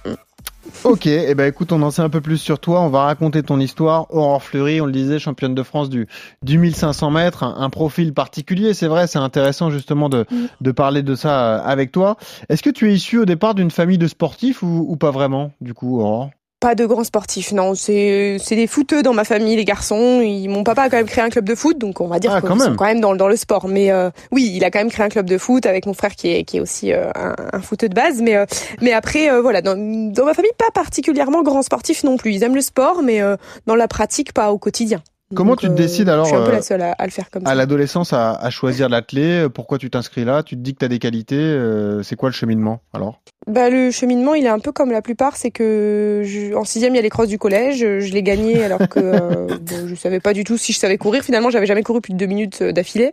Ok, 0.82 1.06
et 1.06 1.34
ben 1.34 1.46
écoute, 1.46 1.72
on 1.72 1.80
en 1.82 1.90
sait 1.90 2.02
un 2.02 2.10
peu 2.10 2.20
plus 2.20 2.36
sur 2.36 2.58
toi. 2.58 2.80
On 2.82 2.88
va 2.90 3.04
raconter 3.04 3.42
ton 3.42 3.58
histoire. 3.60 4.06
Aurore 4.14 4.42
Fleury, 4.42 4.80
on 4.80 4.86
le 4.86 4.92
disait, 4.92 5.18
championne 5.18 5.54
de 5.54 5.62
France 5.62 5.88
du, 5.88 6.06
du 6.42 6.58
1500 6.58 7.10
mètres, 7.10 7.42
un, 7.42 7.54
un 7.58 7.70
profil 7.70 8.12
particulier, 8.12 8.74
c'est 8.74 8.88
vrai, 8.88 9.06
c'est 9.06 9.18
intéressant 9.18 9.70
justement 9.70 10.08
de, 10.08 10.26
Mm. 10.30 10.46
de 10.60 10.72
parler 10.72 11.02
de 11.02 11.14
ça 11.14 11.44
euh, 11.58 11.62
avec 11.64 11.92
toi. 11.92 12.16
Est-ce 12.48 12.62
que 12.62 12.70
tu 12.70 12.90
es 12.90 12.94
issu 12.94 13.18
au 13.18 13.24
départ 13.24 13.54
d'une 13.54 13.70
famille 13.70 13.98
de 13.98 14.06
sportifs 14.08 14.62
ou, 14.62 14.84
ou 14.88 14.96
pas 14.96 15.10
vraiment, 15.10 15.52
du 15.60 15.74
coup, 15.74 16.00
Aurore? 16.00 16.30
Pas 16.64 16.75
de 16.75 16.87
grands 16.87 17.05
sportifs, 17.05 17.52
non. 17.52 17.75
C'est 17.75 18.38
c'est 18.43 18.56
des 18.56 18.66
footeux 18.66 19.02
dans 19.02 19.12
ma 19.12 19.25
famille, 19.25 19.55
les 19.55 19.66
garçons. 19.66 20.22
Ils, 20.22 20.49
mon 20.49 20.64
papa 20.64 20.84
a 20.84 20.88
quand 20.88 20.96
même 20.96 21.05
créé 21.05 21.22
un 21.22 21.28
club 21.28 21.44
de 21.44 21.55
foot, 21.55 21.76
donc 21.76 22.00
on 22.00 22.06
va 22.06 22.19
dire 22.19 22.32
Ah, 22.34 22.40
qu'ils 22.40 22.49
quand 22.49 22.58
sont 22.58 22.69
même. 22.70 22.76
quand 22.76 22.87
même 22.87 23.00
dans, 23.02 23.14
dans 23.14 23.28
le 23.28 23.37
sport. 23.37 23.69
Mais 23.69 23.90
euh, 23.90 24.08
oui, 24.32 24.50
il 24.55 24.64
a 24.64 24.70
quand 24.70 24.78
même 24.78 24.90
créé 24.90 25.05
un 25.05 25.11
club 25.11 25.28
de 25.28 25.37
foot 25.37 25.66
avec 25.66 25.84
mon 25.84 25.93
frère 25.93 26.14
qui 26.16 26.32
est, 26.32 26.44
qui 26.44 26.56
est 26.56 26.61
aussi 26.61 26.90
euh, 26.94 27.11
un, 27.14 27.34
un 27.52 27.61
footeux 27.61 27.90
de 27.90 27.94
base. 27.94 28.22
Mais, 28.22 28.34
euh, 28.37 28.46
mais 28.81 28.93
après, 28.94 29.31
euh, 29.31 29.43
voilà, 29.43 29.61
dans, 29.61 29.76
dans 29.76 30.25
ma 30.25 30.32
famille, 30.32 30.52
pas 30.56 30.70
particulièrement 30.72 31.43
grands 31.43 31.61
sportifs 31.61 32.02
non 32.02 32.16
plus. 32.16 32.32
Ils 32.32 32.43
aiment 32.43 32.55
le 32.55 32.62
sport, 32.62 33.02
mais 33.02 33.20
euh, 33.20 33.37
dans 33.67 33.75
la 33.75 33.87
pratique, 33.87 34.32
pas 34.32 34.50
au 34.50 34.56
quotidien. 34.56 35.02
Comment 35.34 35.52
Donc, 35.52 35.60
tu 35.60 35.68
te 35.68 35.72
décides, 35.72 36.08
alors, 36.08 36.26
Je 36.26 36.30
suis 36.30 36.36
un 36.38 36.44
peu 36.44 36.50
euh, 36.50 36.52
la 36.52 36.62
seule 36.62 36.82
à, 36.82 36.92
à 36.92 37.04
le 37.06 37.10
faire 37.10 37.30
comme 37.30 37.44
À 37.46 37.50
ça. 37.50 37.54
l'adolescence, 37.54 38.12
à, 38.12 38.32
à 38.34 38.50
choisir 38.50 38.88
l'athlé, 38.88 39.46
pourquoi 39.52 39.78
tu 39.78 39.88
t'inscris 39.90 40.24
là? 40.24 40.42
Tu 40.42 40.54
te 40.54 40.60
dis 40.60 40.74
que 40.74 40.80
tu 40.80 40.84
as 40.84 40.88
des 40.88 40.98
qualités, 40.98 41.36
euh, 41.36 42.02
c'est 42.02 42.14
quoi 42.14 42.28
le 42.28 42.34
cheminement 42.34 42.80
alors? 42.92 43.20
Bah, 43.46 43.68
le 43.70 43.90
cheminement, 43.90 44.34
il 44.34 44.44
est 44.44 44.48
un 44.50 44.58
peu 44.58 44.70
comme 44.70 44.90
la 44.90 45.02
plupart, 45.02 45.36
c'est 45.36 45.50
que 45.50 46.22
je, 46.24 46.54
en 46.54 46.64
sixième, 46.64 46.92
il 46.94 46.96
y 46.96 46.98
a 46.98 47.02
les 47.02 47.10
crosses 47.10 47.28
du 47.28 47.38
collège, 47.38 47.78
je 47.78 48.12
l'ai 48.12 48.22
gagné 48.22 48.62
alors 48.64 48.86
que 48.88 49.00
euh, 49.00 49.46
bon, 49.60 49.86
je 49.88 49.94
savais 49.94 50.20
pas 50.20 50.34
du 50.34 50.44
tout 50.44 50.56
si 50.58 50.72
je 50.72 50.78
savais 50.78 50.98
courir. 50.98 51.22
Finalement, 51.22 51.50
j'avais 51.50 51.66
jamais 51.66 51.82
couru 51.82 52.00
plus 52.00 52.12
de 52.12 52.19
deux 52.19 52.26
minutes 52.26 52.60
euh, 52.62 52.72
d'affilée, 52.72 53.10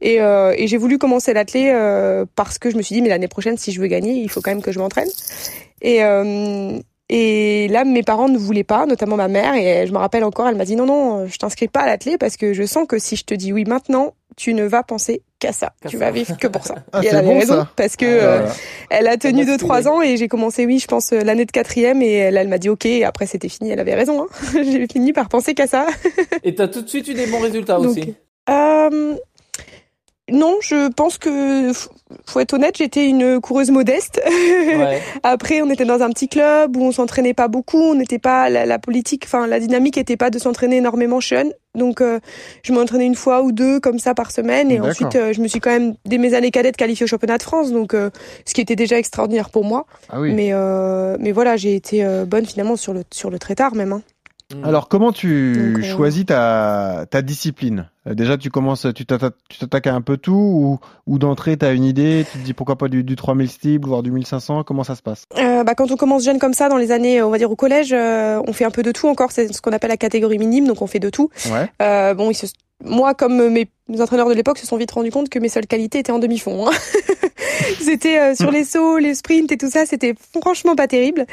et, 0.00 0.20
euh, 0.20 0.54
et 0.56 0.66
j'ai 0.66 0.76
voulu 0.76 0.98
commencer 0.98 1.32
l'athlé 1.32 1.70
euh, 1.72 2.24
parce 2.36 2.58
que 2.58 2.68
je 2.70 2.76
me 2.76 2.82
suis 2.82 2.94
dit, 2.96 3.02
mais 3.02 3.08
l'année 3.08 3.28
prochaine, 3.28 3.56
si 3.58 3.70
je 3.72 3.80
veux 3.80 3.86
gagner, 3.86 4.12
il 4.14 4.28
faut 4.28 4.40
quand 4.40 4.50
même 4.50 4.62
que 4.62 4.72
je 4.72 4.78
m'entraîne. 4.80 5.08
Et 5.82 6.02
euh, 6.04 6.78
et 7.16 7.68
là, 7.68 7.84
mes 7.84 8.02
parents 8.02 8.28
ne 8.28 8.36
voulaient 8.36 8.64
pas, 8.64 8.86
notamment 8.86 9.14
ma 9.14 9.28
mère, 9.28 9.54
et 9.54 9.86
je 9.86 9.92
me 9.92 9.98
rappelle 9.98 10.24
encore, 10.24 10.48
elle 10.48 10.56
m'a 10.56 10.64
dit 10.64 10.74
non, 10.74 10.84
non, 10.86 11.26
je 11.28 11.36
t'inscris 11.38 11.68
pas 11.68 11.82
à 11.82 11.86
l'athlé 11.86 12.18
parce 12.18 12.36
que 12.36 12.52
je 12.52 12.64
sens 12.64 12.88
que 12.88 12.98
si 12.98 13.14
je 13.14 13.22
te 13.24 13.34
dis 13.34 13.52
oui 13.52 13.64
maintenant, 13.64 14.14
tu 14.36 14.52
ne 14.52 14.64
vas 14.64 14.82
penser 14.82 15.22
qu'à 15.38 15.52
ça. 15.52 15.74
Tu 15.86 15.92
ça. 15.96 15.98
vas 15.98 16.10
vivre 16.10 16.36
que 16.36 16.48
pour 16.48 16.64
ça. 16.66 16.74
Ah, 16.92 17.04
et 17.04 17.06
elle 17.06 17.14
avait 17.14 17.26
bon, 17.28 17.38
raison 17.38 17.54
ça. 17.54 17.70
parce 17.76 17.94
que 17.94 18.04
Ah, 18.04 18.08
euh, 18.08 18.36
voilà. 18.40 18.54
elle 18.90 19.06
a 19.06 19.16
tenu 19.16 19.44
Ça 19.44 19.50
m'a 19.52 19.56
2-3 19.58 19.82
saoulé. 19.84 19.86
ans 19.88 20.02
et 20.02 20.16
j'ai 20.16 20.26
commencé, 20.26 20.66
oui, 20.66 20.80
je 20.80 20.88
pense, 20.88 21.12
euh, 21.12 21.20
l'année 21.22 21.44
de 21.44 21.52
quatrième 21.52 22.02
et 22.02 22.14
elle, 22.14 22.36
elle 22.36 22.48
m'a 22.48 22.58
dit 22.58 22.68
ok, 22.68 22.84
et 22.86 23.04
après 23.04 23.26
c'était 23.26 23.48
fini, 23.48 23.70
elle 23.70 23.78
avait 23.78 23.94
raison. 23.94 24.22
Hein. 24.24 24.26
j'ai 24.64 24.88
fini 24.88 25.12
par 25.12 25.28
penser 25.28 25.54
qu'à 25.54 25.68
ça. 25.68 25.86
Et 26.42 26.56
t'as 26.56 26.66
tout 26.66 26.82
de 26.82 26.88
suite 26.88 27.06
eu 27.06 27.14
des 27.14 27.26
bons 27.28 27.38
résultats 27.38 27.76
Donc, 27.76 27.86
aussi. 27.96 28.14
Euh, 28.50 29.14
non, 30.30 30.56
je 30.62 30.90
pense 30.90 31.18
que, 31.18 31.70
faut 32.26 32.40
être 32.40 32.52
honnête, 32.54 32.76
j'étais 32.76 33.08
une 33.08 33.40
coureuse 33.40 33.70
modeste. 33.70 34.20
Ouais. 34.74 35.00
Après, 35.22 35.62
on 35.62 35.70
était 35.70 35.84
dans 35.84 36.02
un 36.02 36.10
petit 36.10 36.28
club 36.28 36.76
où 36.76 36.82
on 36.82 36.92
s'entraînait 36.92 37.32
pas 37.34 37.48
beaucoup, 37.48 37.80
on 37.80 37.94
n'était 37.94 38.18
pas 38.18 38.48
la, 38.50 38.66
la 38.66 38.78
politique, 38.78 39.22
enfin 39.24 39.46
la 39.46 39.60
dynamique 39.60 39.96
était 39.96 40.16
pas 40.16 40.30
de 40.30 40.38
s'entraîner 40.38 40.76
énormément 40.76 41.20
jeune. 41.20 41.52
Donc 41.74 42.00
euh, 42.00 42.18
je 42.62 42.72
m'entraînais 42.72 43.06
une 43.06 43.14
fois 43.14 43.42
ou 43.42 43.52
deux 43.52 43.78
comme 43.80 43.98
ça 43.98 44.14
par 44.14 44.30
semaine 44.30 44.70
et 44.70 44.80
ensuite 44.80 45.16
euh, 45.16 45.32
je 45.32 45.40
me 45.40 45.48
suis 45.48 45.60
quand 45.60 45.70
même 45.70 45.94
dès 46.04 46.18
mes 46.18 46.34
années 46.34 46.50
cadettes 46.50 46.76
qualifiée 46.76 47.04
au 47.04 47.06
championnat 47.08 47.38
de 47.38 47.42
France, 47.42 47.72
donc 47.72 47.94
euh, 47.94 48.10
ce 48.44 48.54
qui 48.54 48.60
était 48.60 48.76
déjà 48.76 48.98
extraordinaire 48.98 49.50
pour 49.50 49.64
moi. 49.64 49.86
Ah 50.10 50.20
oui. 50.20 50.32
Mais 50.34 50.50
euh, 50.52 51.16
mais 51.20 51.32
voilà, 51.32 51.56
j'ai 51.56 51.74
été 51.74 52.04
euh, 52.04 52.24
bonne 52.26 52.46
finalement 52.46 52.76
sur 52.76 52.92
le 52.94 53.02
sur 53.12 53.30
le 53.30 53.38
très 53.38 53.54
tard 53.54 53.74
même. 53.74 53.92
hein. 53.92 54.02
Mm. 54.54 54.64
Alors, 54.64 54.88
comment 54.88 55.12
tu 55.12 55.82
choisis 55.82 56.26
ta, 56.26 57.06
ta 57.08 57.22
discipline? 57.22 57.88
Euh, 58.06 58.14
Déjà, 58.14 58.36
tu 58.36 58.50
commences, 58.50 58.86
tu 58.94 59.06
t'atta- 59.06 59.30
tu 59.48 59.58
t'attaques 59.58 59.86
à 59.86 59.94
un 59.94 60.02
peu 60.02 60.16
tout 60.18 60.32
ou, 60.34 60.78
ou 61.06 61.18
d'entrée, 61.18 61.56
tu 61.56 61.64
as 61.64 61.72
une 61.72 61.84
idée, 61.84 62.26
tu 62.30 62.38
te 62.38 62.44
dis 62.44 62.52
pourquoi 62.52 62.76
pas 62.76 62.88
du, 62.88 63.02
du 63.04 63.16
3000 63.16 63.48
stibles, 63.48 63.88
voire 63.88 64.02
du 64.02 64.10
1500, 64.10 64.62
comment 64.64 64.84
ça 64.84 64.94
se 64.96 65.02
passe? 65.02 65.24
Euh, 65.38 65.64
bah, 65.64 65.74
quand 65.74 65.90
on 65.90 65.96
commence 65.96 66.24
jeune 66.24 66.38
comme 66.38 66.52
ça, 66.52 66.68
dans 66.68 66.76
les 66.76 66.90
années, 66.92 67.22
on 67.22 67.30
va 67.30 67.38
dire 67.38 67.50
au 67.50 67.56
collège, 67.56 67.92
euh, 67.94 68.42
on 68.46 68.52
fait 68.52 68.66
un 68.66 68.70
peu 68.70 68.82
de 68.82 68.92
tout 68.92 69.08
encore. 69.08 69.32
C'est 69.32 69.50
ce 69.52 69.62
qu'on 69.62 69.72
appelle 69.72 69.90
la 69.90 69.96
catégorie 69.96 70.38
minime, 70.38 70.66
donc 70.66 70.82
on 70.82 70.86
fait 70.86 70.98
de 71.00 71.08
tout. 71.10 71.30
Ouais. 71.50 71.70
Euh, 71.80 72.12
bon, 72.12 72.30
ils 72.30 72.34
se- 72.34 72.46
moi, 72.82 73.14
comme 73.14 73.50
mes 73.50 73.68
entraîneurs 74.00 74.28
de 74.28 74.34
l'époque 74.34 74.58
se 74.58 74.66
sont 74.66 74.76
vite 74.76 74.90
rendus 74.90 75.10
compte 75.10 75.28
que 75.28 75.38
mes 75.38 75.48
seules 75.48 75.66
qualités 75.66 75.98
étaient 76.00 76.12
en 76.12 76.18
demi-fond. 76.18 76.68
hein. 76.68 76.72
c'était 77.80 78.18
euh, 78.18 78.34
sur 78.34 78.50
les 78.50 78.64
sauts, 78.64 78.98
les 78.98 79.14
sprints 79.14 79.50
et 79.52 79.56
tout 79.56 79.70
ça, 79.70 79.86
c'était 79.86 80.14
franchement 80.40 80.74
pas 80.74 80.86
terrible. 80.86 81.26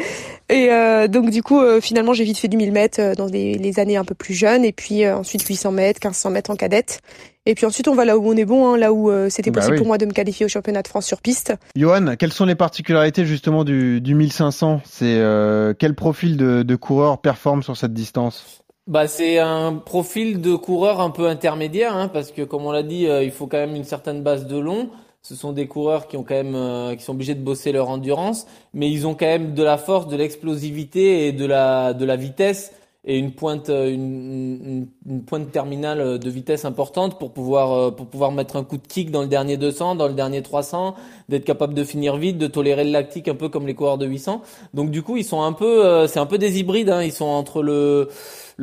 Et 0.49 0.69
euh, 0.71 1.07
donc 1.07 1.29
du 1.29 1.41
coup, 1.43 1.59
euh, 1.59 1.81
finalement, 1.81 2.13
j'ai 2.13 2.23
vite 2.23 2.37
fait 2.37 2.47
du 2.47 2.57
1000 2.57 2.71
mètres 2.71 2.99
euh, 3.01 3.15
dans 3.15 3.27
des, 3.29 3.55
les 3.55 3.79
années 3.79 3.97
un 3.97 4.05
peu 4.05 4.15
plus 4.15 4.33
jeunes, 4.33 4.65
et 4.65 4.71
puis 4.71 5.03
euh, 5.05 5.17
ensuite 5.17 5.41
800 5.45 5.71
mètres, 5.71 5.99
1500 6.03 6.29
mètres 6.29 6.51
en 6.51 6.55
cadette. 6.55 7.01
Et 7.47 7.55
puis 7.55 7.65
ensuite, 7.65 7.87
on 7.87 7.95
va 7.95 8.05
là 8.05 8.19
où 8.19 8.29
on 8.29 8.35
est 8.37 8.45
bon, 8.45 8.67
hein, 8.67 8.77
là 8.77 8.93
où 8.93 9.09
euh, 9.09 9.27
c'était 9.31 9.49
Bah 9.49 9.61
possible 9.61 9.73
oui. 9.73 9.79
pour 9.79 9.87
moi 9.87 9.97
de 9.97 10.05
me 10.05 10.11
qualifier 10.11 10.45
au 10.45 10.49
championnat 10.49 10.83
de 10.83 10.87
France 10.87 11.07
sur 11.07 11.21
piste. 11.21 11.53
Johan, 11.75 12.15
quelles 12.19 12.33
sont 12.33 12.45
les 12.45 12.53
particularités 12.53 13.25
justement 13.25 13.63
du, 13.63 13.99
du 13.99 14.13
1500 14.13 14.81
C'est 14.85 15.05
euh, 15.17 15.73
quel 15.77 15.95
profil 15.95 16.37
de, 16.37 16.61
de 16.61 16.75
coureur 16.75 17.19
performe 17.19 17.63
sur 17.63 17.75
cette 17.77 17.93
distance? 17.93 18.60
Bah, 18.87 19.07
c'est 19.07 19.37
un 19.37 19.75
profil 19.75 20.41
de 20.41 20.55
coureur 20.55 21.01
un 21.01 21.11
peu 21.11 21.27
intermédiaire, 21.27 21.95
hein, 21.95 22.07
parce 22.07 22.31
que 22.31 22.41
comme 22.41 22.65
on 22.65 22.71
l'a 22.71 22.81
dit, 22.83 23.07
euh, 23.07 23.23
il 23.23 23.31
faut 23.31 23.45
quand 23.47 23.57
même 23.57 23.75
une 23.75 23.83
certaine 23.83 24.23
base 24.23 24.47
de 24.47 24.57
long. 24.57 24.89
Ce 25.21 25.35
sont 25.35 25.53
des 25.53 25.67
coureurs 25.67 26.07
qui 26.07 26.17
ont 26.17 26.23
quand 26.23 26.33
même, 26.33 26.55
euh, 26.55 26.95
qui 26.95 27.03
sont 27.03 27.13
obligés 27.13 27.35
de 27.35 27.43
bosser 27.43 27.71
leur 27.71 27.89
endurance, 27.89 28.47
mais 28.73 28.89
ils 28.89 29.05
ont 29.05 29.13
quand 29.13 29.27
même 29.27 29.53
de 29.53 29.61
la 29.63 29.77
force, 29.77 30.07
de 30.07 30.15
l'explosivité 30.17 31.27
et 31.27 31.31
de 31.31 31.45
la, 31.45 31.93
de 31.93 32.05
la 32.05 32.15
vitesse 32.15 32.71
et 33.03 33.17
une 33.17 33.31
pointe, 33.31 33.69
euh, 33.69 33.91
une, 33.91 34.59
une, 34.63 34.87
une 35.07 35.23
pointe 35.23 35.51
terminale 35.51 36.19
de 36.19 36.29
vitesse 36.29 36.65
importante 36.65 37.17
pour 37.17 37.31
pouvoir, 37.33 37.71
euh, 37.73 37.91
pour 37.91 38.05
pouvoir 38.05 38.31
mettre 38.31 38.55
un 38.57 38.63
coup 38.63 38.77
de 38.77 38.85
kick 38.85 39.09
dans 39.09 39.23
le 39.23 39.27
dernier 39.27 39.57
200, 39.57 39.95
dans 39.95 40.07
le 40.07 40.13
dernier 40.13 40.43
300, 40.43 40.95
d'être 41.27 41.43
capable 41.43 41.73
de 41.73 41.83
finir 41.83 42.17
vite, 42.17 42.37
de 42.37 42.45
tolérer 42.45 42.83
le 42.83 42.91
lactique 42.91 43.27
un 43.27 43.33
peu 43.35 43.49
comme 43.49 43.65
les 43.65 43.73
coureurs 43.73 43.97
de 43.97 44.05
800. 44.05 44.43
Donc 44.75 44.91
du 44.91 45.01
coup, 45.01 45.17
ils 45.17 45.23
sont 45.23 45.41
un 45.41 45.53
peu, 45.53 45.83
euh, 45.83 46.07
c'est 46.07 46.19
un 46.19 46.27
peu 46.27 46.37
des 46.37 46.59
hybrides. 46.59 46.89
Hein. 46.89 47.01
Ils 47.01 47.11
sont 47.11 47.25
entre 47.25 47.63
le 47.63 48.09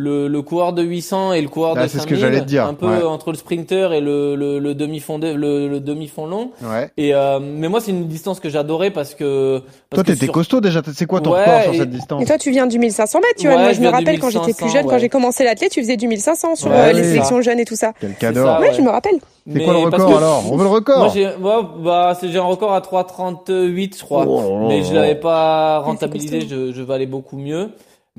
le, 0.01 0.29
le 0.29 0.43
coureur 0.43 0.73
de 0.73 0.83
800 0.83 1.33
et 1.33 1.43
le 1.43 1.49
coureur 1.49 1.75
Ah, 1.77 1.83
de 1.83 1.89
c'est 1.89 1.95
ce 1.99 2.05
5000, 2.05 2.15
que 2.15 2.21
j'allais 2.21 2.41
te 2.41 2.45
dire, 2.47 2.65
un 2.65 2.75
peu 2.75 2.87
ouais. 2.87 3.03
entre 3.03 3.33
le 3.33 3.37
sprinter 3.37 3.93
et 3.93 4.01
le, 4.01 4.37
le, 4.37 4.61
le 4.61 4.75
demi 4.77 5.01
fond 5.01 5.19
le, 5.19 5.67
le 5.67 5.81
demi 5.81 6.07
fond 6.07 6.27
long. 6.27 6.53
Ouais. 6.63 6.89
Et 6.97 7.15
euh, 7.15 7.41
mais 7.43 7.69
moi, 7.69 7.81
c'est 7.81 7.91
une 7.91 8.07
distance 8.07 8.39
que 8.39 8.49
j'adorais 8.49 8.93
parce 8.93 9.17
que 9.17 9.59
parce 9.59 9.73
Toi, 9.91 10.05
que 10.05 10.13
t'étais 10.13 10.27
sur- 10.27 10.33
costaud 10.35 10.61
déjà. 10.61 10.83
C'est 10.95 11.07
quoi 11.07 11.21
ton 11.21 11.33
Ouais, 11.33 11.41
record 11.41 11.63
sur 11.65 11.75
et- 11.75 11.79
cette 11.79 11.91
distance 11.91 12.23
Et 12.23 12.27
toi, 12.27 12.39
tu 12.39 12.51
viens 12.53 12.69
du 12.69 12.79
1500 12.79 13.19
mètres, 13.19 13.35
tu 13.39 13.49
Ouais, 13.49 13.55
vois. 13.55 13.63
Moi, 13.63 13.73
je 13.73 13.79
je 13.79 13.83
me 13.83 13.89
rappelle 13.89 14.21
quand 14.21 14.31
j'étais 14.31 14.53
plus 14.53 14.65
1500, 14.67 14.69
jeune, 14.73 14.87
quand 14.87 14.99
j'ai 14.99 15.09
commencé 15.09 15.43
l'athlète, 15.43 15.73
tu 15.73 15.81
faisais 15.81 15.97
du 15.97 16.07
1500 16.07 16.55
sur 16.55 16.71
Ouais, 16.71 16.77
euh, 16.77 16.87
oui, 16.91 16.95
les 16.99 17.03
ça. 17.03 17.09
sélections 17.11 17.41
jeunes 17.43 17.59
et 17.59 17.65
tout 17.65 17.75
ça. 17.77 17.93
Quel 18.01 18.15
cadeau 18.15 18.45
ça, 18.45 18.61
Ouais, 18.61 18.69
ouais. 18.69 18.75
je 18.75 18.83
me 18.83 18.91
rappelle. 18.91 19.19
C'est 19.53 19.65
quoi 19.65 19.73
le 19.73 19.79
record 19.81 20.17
alors 20.17 20.45
On 20.53 20.57
veut 20.57 20.65
le 20.65 20.71
record 20.71 20.99
Moi, 20.99 21.11
j'ai, 21.13 21.27
ouais, 21.27 21.63
bah, 21.83 22.17
j'ai 22.23 22.39
un 22.39 22.43
record 22.43 22.73
à 22.73 22.81
3,38, 22.81 23.99
je 23.99 24.05
crois. 24.05 24.25
Oh 24.29 24.41
là 24.43 24.61
là 24.63 24.69
mais 24.69 24.83
je 24.85 24.95
là. 24.95 25.01
l'avais 25.01 25.15
pas 25.17 25.79
rentabilisé, 25.81 26.43
je, 26.49 26.73
je 26.73 26.83
valais 26.83 27.07
beaucoup 27.07 27.37
mieux. 27.37 27.71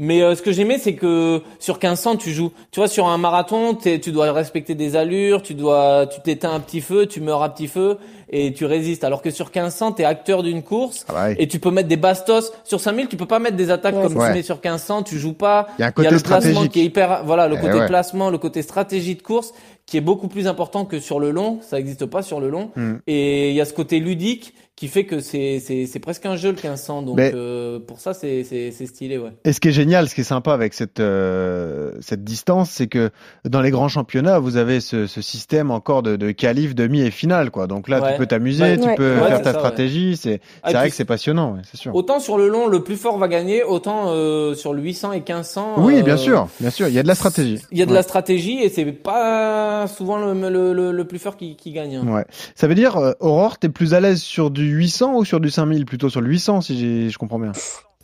Mais 0.01 0.22
euh, 0.22 0.34
ce 0.34 0.41
que 0.41 0.53
j'aimais, 0.53 0.77
c'est 0.77 0.94
que 0.96 1.41
sur 1.60 1.75
1500, 1.75 2.15
tu 2.15 2.32
joues. 2.32 2.53
Tu 2.72 2.79
vois, 2.79 2.88
sur 2.88 3.08
un 3.10 3.18
marathon, 3.18 3.74
t'es- 3.75 4.00
tu 4.00 4.13
dois 4.13 4.32
respecter 4.32 4.74
des 4.74 4.96
allures, 4.96 5.41
tu 5.44 5.53
dois, 5.56 6.08
tu 6.08 6.22
t'éteins 6.22 6.53
un 6.53 6.62
petit 6.62 6.79
feu, 6.79 7.06
tu 7.06 7.20
meurs 7.20 7.44
à 7.44 7.53
petit 7.53 7.68
feu 7.68 7.98
et 8.29 8.53
tu 8.53 8.63
résistes. 8.65 9.03
Alors 9.03 9.22
que 9.22 9.29
sur 9.29 9.48
1500, 9.48 9.91
t'es 9.91 10.06
acteur 10.06 10.41
d'une 10.41 10.63
course 10.63 11.06
Ah 11.10 11.25
ouais. 11.25 11.36
et 11.38 11.50
tu 11.50 11.60
peux 11.60 11.70
mettre 11.70 11.89
des 11.89 11.98
bastos. 11.98 12.53
Sur 12.63 12.79
5000, 12.79 13.10
tu 13.10 13.18
peux 13.18 13.25
pas 13.25 13.39
mettre 13.39 13.58
des 13.58 13.72
attaques 13.72 13.96
Ouais, 13.96 14.03
comme 14.03 14.13
tu 14.13 14.20
mets 14.20 14.41
sur 14.41 14.56
1500. 14.56 15.03
Tu 15.03 15.20
joues 15.20 15.34
pas. 15.34 15.68
Il 15.77 15.82
y 15.82 15.84
a 15.84 15.88
un 15.88 15.89
Il 15.89 15.91
y 15.91 15.94
côté 15.96 16.08
a 16.08 16.12
le 16.12 16.20
placement 16.22 16.68
qui 16.68 16.79
est 16.79 16.86
hyper, 16.86 17.24
voilà, 17.25 17.50
le 17.50 17.58
Eh 17.58 17.62
côté 17.62 17.79
ouais. 17.79 17.88
placement, 17.88 18.29
le 18.29 18.38
côté 18.38 18.62
stratégie 18.62 19.15
de 19.15 19.22
course 19.22 19.51
qui 19.89 19.98
est 19.98 20.01
beaucoup 20.01 20.27
plus 20.27 20.48
important 20.48 20.86
que 20.86 21.00
sur 21.00 21.19
le 21.19 21.31
long. 21.31 21.60
Ça 21.62 21.77
n'existe 21.77 22.05
pas 22.05 22.22
sur 22.22 22.39
le 22.39 22.50
long. 22.50 22.69
Hmm. 22.75 22.98
Et 23.08 23.50
il 23.50 23.55
y 23.55 23.62
a 23.62 23.65
ce 23.65 23.74
côté 23.74 24.00
ludique 24.00 24.53
qui 24.75 24.88
fait 24.88 25.03
que 25.03 25.19
c'est, 25.19 25.60
c'est, 25.60 25.88
c'est 25.88 26.00
presque 26.00 26.25
un 26.25 26.38
jeu 26.38 26.50
le 26.51 26.55
1500. 26.55 27.01
Donc, 27.01 27.17
Mais- 27.17 27.34
euh, 27.36 27.79
pour 27.79 28.00
ça, 28.00 28.13
c'est, 28.13 28.46
stylé, 28.72 29.17
ouais. 29.17 29.31
Et 29.43 29.51
ce 29.51 29.60
qui 29.60 29.67
est 29.67 29.72
génial, 29.74 30.08
ce 30.08 30.15
qui 30.15 30.22
est 30.22 30.24
sympa 30.24 30.53
avec 30.53 30.74
cette 30.74 31.01
euh, 31.01 31.91
cette 32.00 32.24
distance, 32.24 32.69
c'est 32.69 32.88
que 32.88 33.10
dans 33.43 33.60
les 33.62 33.72
grands 33.72 33.89
championnats, 33.89 34.39
vous 34.39 34.55
avez 34.55 34.79
ce, 34.79 35.05
ce 35.05 35.22
système 35.22 35.69
encore 35.69 36.01
de, 36.01 36.15
de 36.15 36.31
qualif, 36.31 36.75
demi 36.75 37.01
et 37.01 37.12
finale, 37.12 37.51
quoi. 37.51 37.67
Donc 37.67 37.89
là, 37.89 38.00
Ouais. 38.01 38.12
tu 38.13 38.19
peux 38.19 38.25
t'amuser, 38.25 38.63
Ouais. 38.63 38.77
tu 38.77 38.88
Ouais. 38.88 38.96
peux 38.96 39.15
Ouais, 39.19 39.27
faire 39.27 39.38
ta 39.41 39.43
ça, 39.43 39.51
ouais. 39.51 39.58
stratégie. 39.60 40.15
C'est 40.15 40.39
Ah, 40.63 40.72
vrai 40.72 40.81
puis, 40.84 40.91
que 40.91 40.96
c'est 40.96 41.03
passionnant, 41.03 41.55
ouais, 41.55 41.62
c'est 41.69 41.75
sûr. 41.77 41.93
Autant 41.93 42.22
sur 42.22 42.38
le 42.38 42.48
long, 42.48 42.67
le 42.67 42.81
plus 42.81 42.96
fort 42.96 43.17
va 43.17 43.27
gagner, 43.27 43.63
autant 43.65 44.05
euh, 44.13 44.53
sur 44.55 44.72
le 44.74 44.81
800 44.81 45.12
et 45.12 45.17
1500. 45.19 45.74
Oui, 45.79 45.98
euh, 46.00 46.03
bien 46.03 46.15
sûr, 46.15 46.48
bien 46.62 46.69
sûr. 46.69 46.88
Il 46.88 46.93
y 46.93 47.00
a 47.00 47.03
de 47.03 47.08
la 47.10 47.15
stratégie. 47.15 47.60
Il 47.74 47.77
y 47.77 47.81
a 47.81 47.86
de 47.86 47.89
Ouais. 47.91 47.96
la 47.98 48.03
stratégie 48.03 48.60
et 48.63 48.69
c'est 48.69 48.86
pas 48.86 49.78
souvent 49.88 50.17
le, 50.17 50.33
le, 50.50 50.74
le, 50.74 50.91
le 50.91 51.03
plus 51.05 51.19
fort 51.19 51.38
qui, 51.38 51.55
qui 51.55 51.71
gagne. 51.71 51.95
hein. 51.98 52.07
Ouais. 52.07 52.25
Ça 52.55 52.67
veut 52.67 52.75
dire, 52.75 52.98
euh, 52.98 53.13
Aurore, 53.19 53.57
t'es 53.57 53.69
plus 53.69 53.93
à 53.93 54.00
l'aise 54.00 54.21
sur 54.21 54.51
du 54.51 54.65
800 54.69 55.15
ou 55.15 55.25
sur 55.25 55.39
du 55.39 55.50
5000 55.50 55.86
Plutôt 55.86 56.09
sur 56.09 56.21
le 56.21 56.27
800, 56.29 56.62
si 56.62 57.09
je 57.09 57.17
comprends 57.17 57.39
bien. 57.39 57.51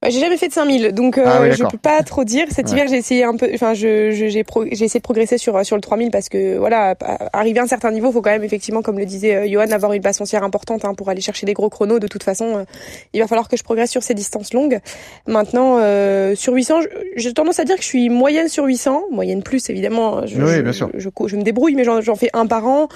Bah, 0.00 0.10
j'ai 0.10 0.20
jamais 0.20 0.36
fait 0.36 0.46
de 0.46 0.52
5000, 0.52 0.92
donc 0.92 1.18
euh, 1.18 1.24
Ah 1.26 1.40
oui, 1.42 1.50
je 1.50 1.64
peux 1.64 1.76
pas 1.76 2.04
trop 2.04 2.22
dire. 2.22 2.46
Cet 2.50 2.66
Ouais. 2.68 2.72
hiver, 2.74 2.86
j'ai 2.88 2.98
essayé 2.98 3.24
un 3.24 3.34
peu, 3.34 3.50
enfin, 3.52 3.74
je, 3.74 4.12
je- 4.12 4.28
j'ai, 4.28 4.44
pro- 4.44 4.64
j'ai 4.64 4.84
essayé 4.84 5.00
de 5.00 5.02
progresser 5.02 5.38
sur 5.38 5.66
sur 5.66 5.74
le 5.74 5.82
3000 5.82 6.12
parce 6.12 6.28
que 6.28 6.56
voilà, 6.56 6.94
arriver 7.32 7.58
à 7.58 7.64
un 7.64 7.66
certain 7.66 7.90
niveau, 7.90 8.12
faut 8.12 8.22
quand 8.22 8.30
même 8.30 8.44
effectivement, 8.44 8.80
comme 8.80 8.96
le 9.00 9.06
disait 9.06 9.34
euh, 9.34 9.48
Johan, 9.50 9.72
avoir 9.72 9.92
une 9.94 10.00
base 10.00 10.18
foncière 10.18 10.44
importante 10.44 10.84
hein, 10.84 10.94
pour 10.94 11.08
aller 11.08 11.20
chercher 11.20 11.46
des 11.46 11.52
gros 11.52 11.68
chronos. 11.68 11.98
De 11.98 12.06
toute 12.06 12.22
façon, 12.22 12.58
euh, 12.58 12.64
il 13.12 13.20
va 13.20 13.26
falloir 13.26 13.48
que 13.48 13.56
je 13.56 13.64
progresse 13.64 13.90
sur 13.90 14.04
ces 14.04 14.14
distances 14.14 14.54
longues. 14.54 14.78
Maintenant, 15.26 15.78
euh, 15.80 16.36
sur 16.36 16.52
800, 16.52 16.82
je- 16.82 16.88
j'ai 17.16 17.32
tendance 17.34 17.58
à 17.58 17.64
dire 17.64 17.74
que 17.74 17.82
je 17.82 17.88
suis 17.88 18.08
moyenne 18.08 18.46
sur 18.48 18.66
800, 18.66 19.02
moyenne 19.10 19.42
plus 19.42 19.68
évidemment. 19.68 20.24
Je, 20.26 20.40
Oui, 20.40 20.62
bien 20.62 20.72
sûr. 20.72 20.90
Je, 20.94 21.00
je, 21.00 21.26
je 21.26 21.36
me 21.36 21.42
débrouille, 21.42 21.74
mais 21.74 21.82
j'en, 21.82 22.00
j'en 22.02 22.14
fais 22.14 22.30
un 22.34 22.46
par 22.46 22.68
an. 22.68 22.86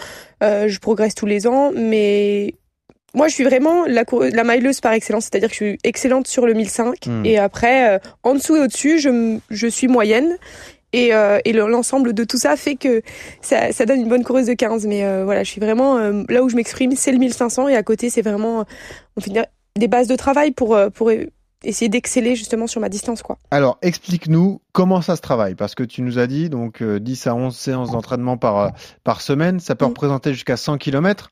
Euh, 0.45 0.69
je 0.69 0.79
progresse 0.79 1.17
tous 1.17 1.27
les 1.27 1.49
ans, 1.49 1.73
mais 1.75 2.55
moi, 3.15 3.29
je 3.29 3.35
suis 3.35 3.45
vraiment 3.45 3.85
la, 3.87 4.05
la 4.33 4.45
mileuse 4.45 4.81
par 4.81 4.93
excellence, 4.93 5.25
c'est-à-dire 5.25 5.49
que 5.49 5.55
je 5.55 5.65
suis 5.65 5.79
excellente 5.85 6.27
sur 6.27 6.47
le 6.47 6.55
1005 6.55 7.07
Hmm. 7.07 7.25
et 7.25 7.39
après, 7.39 7.95
euh, 7.97 7.99
en 8.23 8.35
dessous 8.35 8.57
et 8.57 8.61
au-dessus, 8.61 8.99
je, 9.01 9.39
je 9.51 9.67
suis 9.67 9.89
moyenne. 9.89 10.37
Et, 10.95 11.15
euh, 11.15 11.39
et 11.47 11.55
le- 11.55 11.67
l'ensemble 11.69 12.13
de 12.13 12.23
tout 12.25 12.37
ça 12.37 12.55
fait 12.57 12.75
que 12.77 13.01
ça, 13.41 13.73
ça 13.73 13.87
donne 13.87 14.01
une 14.01 14.09
bonne 14.11 14.25
coureuse 14.25 14.45
de 14.47 14.53
15. 14.53 14.87
Mais 14.87 15.05
euh, 15.05 15.25
voilà, 15.25 15.43
je 15.43 15.51
suis 15.51 15.61
vraiment 15.61 15.99
là 16.29 16.43
où 16.43 16.51
je 16.51 16.57
m'exprime, 16.57 16.93
c'est 16.97 17.13
le 17.13 17.19
1500 17.19 17.69
et 17.69 17.77
à 17.77 17.83
côté, 17.83 18.11
c'est 18.11 18.21
vraiment 18.21 18.67
on 19.17 19.21
fait 19.23 19.31
des 19.79 19.89
bases 19.89 20.07
de 20.07 20.17
travail 20.17 20.51
pour 20.51 20.77
pour 20.93 21.11
essayer 21.65 21.89
d'exceller 21.89 22.37
justement 22.37 22.67
sur 22.67 22.81
ma 22.83 22.89
distance, 22.91 23.23
quoi. 23.23 23.39
Alors, 23.51 23.79
explique-nous 23.83 24.61
comment 24.73 25.01
ça 25.01 25.17
se 25.17 25.23
travaille, 25.23 25.55
parce 25.55 25.75
que 25.75 25.83
tu 25.85 26.03
nous 26.03 26.19
as 26.19 26.27
dit 26.27 26.51
donc 26.51 26.83
euh, 26.83 26.99
10 26.99 27.27
à 27.29 27.35
11 27.37 27.57
séances 27.57 27.91
d'entraînement 27.93 28.37
par 28.37 28.73
par 29.05 29.21
semaine, 29.23 29.61
ça 29.61 29.75
peut 29.75 29.85
Mm. 29.87 29.89
représenter 29.91 30.33
jusqu'à 30.35 30.57
100 30.59 30.77
km. 30.77 31.31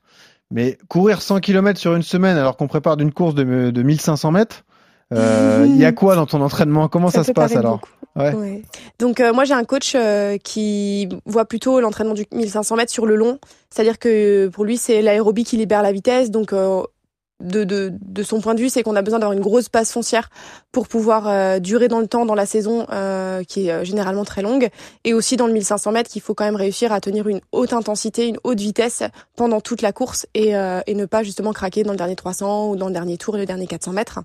Mais 0.51 0.77
courir 0.87 1.21
100 1.21 1.39
km 1.39 1.79
sur 1.79 1.95
une 1.95 2.01
semaine 2.01 2.37
alors 2.37 2.57
qu'on 2.57 2.67
prépare 2.67 2.97
d'une 2.97 3.11
course 3.11 3.35
de, 3.35 3.71
de 3.71 3.83
1500 3.83 4.31
mètres, 4.31 4.63
euh, 5.13 5.65
il 5.67 5.77
y 5.77 5.85
a 5.85 5.91
quoi 5.91 6.15
dans 6.15 6.25
ton 6.25 6.41
entraînement? 6.41 6.87
Comment 6.87 7.09
ça, 7.09 7.23
se 7.23 7.31
passe 7.31 7.55
alors? 7.55 7.79
beaucoup. 7.79 7.89
Ouais. 8.15 8.33
Ouais. 8.33 8.61
Donc 8.99 9.19
euh, 9.19 9.33
moi 9.33 9.45
j'ai 9.45 9.53
un 9.53 9.63
coach 9.63 9.93
euh, 9.95 10.37
qui 10.37 11.07
voit 11.25 11.45
plutôt 11.45 11.79
l'entraînement 11.79 12.13
du 12.13 12.25
1500 12.33 12.75
mètres 12.75 12.91
sur 12.91 13.05
le 13.05 13.15
long, 13.15 13.39
c'est-à-dire 13.69 13.99
que 13.99 14.49
pour 14.49 14.65
lui 14.65 14.77
c'est 14.77 15.01
l'aérobie 15.01 15.45
qui 15.45 15.55
libère 15.57 15.81
la 15.81 15.93
vitesse, 15.93 16.29
donc 16.29 16.51
euh, 16.51 16.83
de, 17.41 17.63
de, 17.63 17.91
de 18.01 18.23
son 18.23 18.41
point 18.41 18.53
de 18.53 18.59
vue 18.59 18.69
c'est 18.69 18.83
qu'on 18.83 18.95
a 18.95 19.01
besoin 19.01 19.19
d'avoir 19.19 19.37
une 19.37 19.43
grosse 19.43 19.69
base 19.69 19.91
foncière 19.91 20.29
pour 20.71 20.87
pouvoir 20.87 21.27
euh, 21.27 21.59
durer 21.59 21.87
dans 21.87 21.99
le 21.99 22.07
temps 22.07 22.25
dans 22.25 22.35
la 22.35 22.45
saison 22.45 22.85
euh, 22.91 23.43
qui 23.43 23.67
est 23.67 23.71
euh, 23.71 23.83
généralement 23.83 24.25
très 24.25 24.41
longue, 24.41 24.69
et 25.03 25.13
aussi 25.13 25.37
dans 25.37 25.47
le 25.47 25.53
1500 25.53 25.91
mètres 25.91 26.09
qu'il 26.09 26.21
faut 26.21 26.33
quand 26.33 26.45
même 26.45 26.55
réussir 26.55 26.91
à 26.91 27.01
tenir 27.01 27.27
une 27.27 27.41
haute 27.51 27.73
intensité, 27.73 28.27
une 28.27 28.37
haute 28.43 28.59
vitesse 28.59 29.03
pendant 29.35 29.61
toute 29.61 29.81
la 29.81 29.91
course 29.91 30.27
et, 30.33 30.55
euh, 30.55 30.81
et 30.87 30.95
ne 30.95 31.05
pas 31.05 31.23
justement 31.23 31.53
craquer 31.53 31.83
dans 31.83 31.91
le 31.91 31.97
dernier 31.97 32.15
300 32.15 32.69
ou 32.69 32.75
dans 32.75 32.87
le 32.87 32.93
dernier 32.93 33.17
tour 33.17 33.35
et 33.35 33.39
le 33.39 33.45
dernier 33.45 33.67
400 33.67 33.93
mètres. 33.93 34.19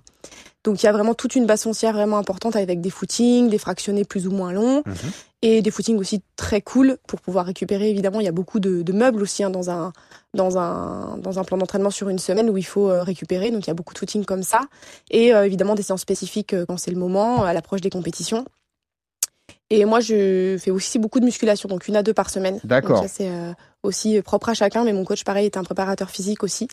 Donc 0.67 0.83
il 0.83 0.85
y 0.85 0.89
a 0.89 0.91
vraiment 0.91 1.13
toute 1.13 1.35
une 1.37 1.45
base 1.45 1.63
foncière 1.63 1.93
vraiment 1.93 2.17
importante 2.17 2.57
avec 2.57 2.81
des 2.81 2.89
footings, 2.89 3.49
des 3.49 3.57
fractionnés 3.57 4.03
plus 4.03 4.27
ou 4.27 4.31
moins 4.31 4.51
longs 4.51 4.83
Mhm. 4.85 4.95
et 5.43 5.61
des 5.61 5.71
footings 5.71 5.97
aussi 5.97 6.21
très 6.35 6.59
cool 6.59 6.97
pour 7.07 7.21
pouvoir 7.21 7.45
récupérer. 7.45 7.89
Évidemment, 7.89 8.19
il 8.19 8.25
y 8.25 8.27
a 8.27 8.33
beaucoup 8.33 8.59
de, 8.59 8.81
de 8.81 8.91
meubles 8.91 9.21
aussi 9.21 9.45
hein, 9.45 9.49
dans 9.49 9.69
un 9.69 9.93
dans 10.33 10.57
un 10.57 11.17
dans 11.19 11.39
un 11.39 11.45
plan 11.45 11.57
d'entraînement 11.57 11.89
sur 11.89 12.09
une 12.09 12.19
semaine 12.19 12.49
où 12.49 12.57
il 12.57 12.65
faut 12.65 12.89
euh, 12.89 13.01
récupérer. 13.01 13.49
Donc 13.49 13.65
il 13.65 13.69
y 13.69 13.71
a 13.71 13.75
beaucoup 13.75 13.93
de 13.93 13.99
footings 13.99 14.25
comme 14.25 14.43
ça 14.43 14.59
et 15.09 15.33
euh, 15.33 15.45
évidemment 15.45 15.73
des 15.73 15.83
séances 15.83 16.01
spécifiques 16.01 16.53
euh, 16.53 16.65
quand 16.67 16.75
c'est 16.75 16.91
le 16.91 16.97
moment, 16.99 17.45
à 17.45 17.53
l'approche 17.53 17.79
des 17.79 17.89
compétitions. 17.89 18.43
Et 19.69 19.83
moi, 19.85 19.99
je 19.99 20.57
fais 20.59 20.71
aussi 20.71 20.97
beaucoup 20.99 21.19
de 21.19 21.25
musculation, 21.25 21.67
donc 21.67 21.87
une 21.89 21.95
à 21.97 22.03
deux 22.03 22.13
par 22.13 22.29
semaine. 22.29 22.59
D'accord. 22.63 23.01
Donc 23.01 23.07
ça, 23.09 23.13
c'est 23.13 23.29
euh, 23.29 23.51
aussi 23.87 24.21
propre 24.21 24.49
à 24.49 24.53
chacun, 24.53 24.83
mais 24.83 24.93
mon 24.93 25.03
coach, 25.03 25.23
pareil, 25.23 25.45
est 25.45 25.57
un 25.57 25.63
préparateur 25.63 26.09
physique 26.09 26.43
aussi. 26.43 26.67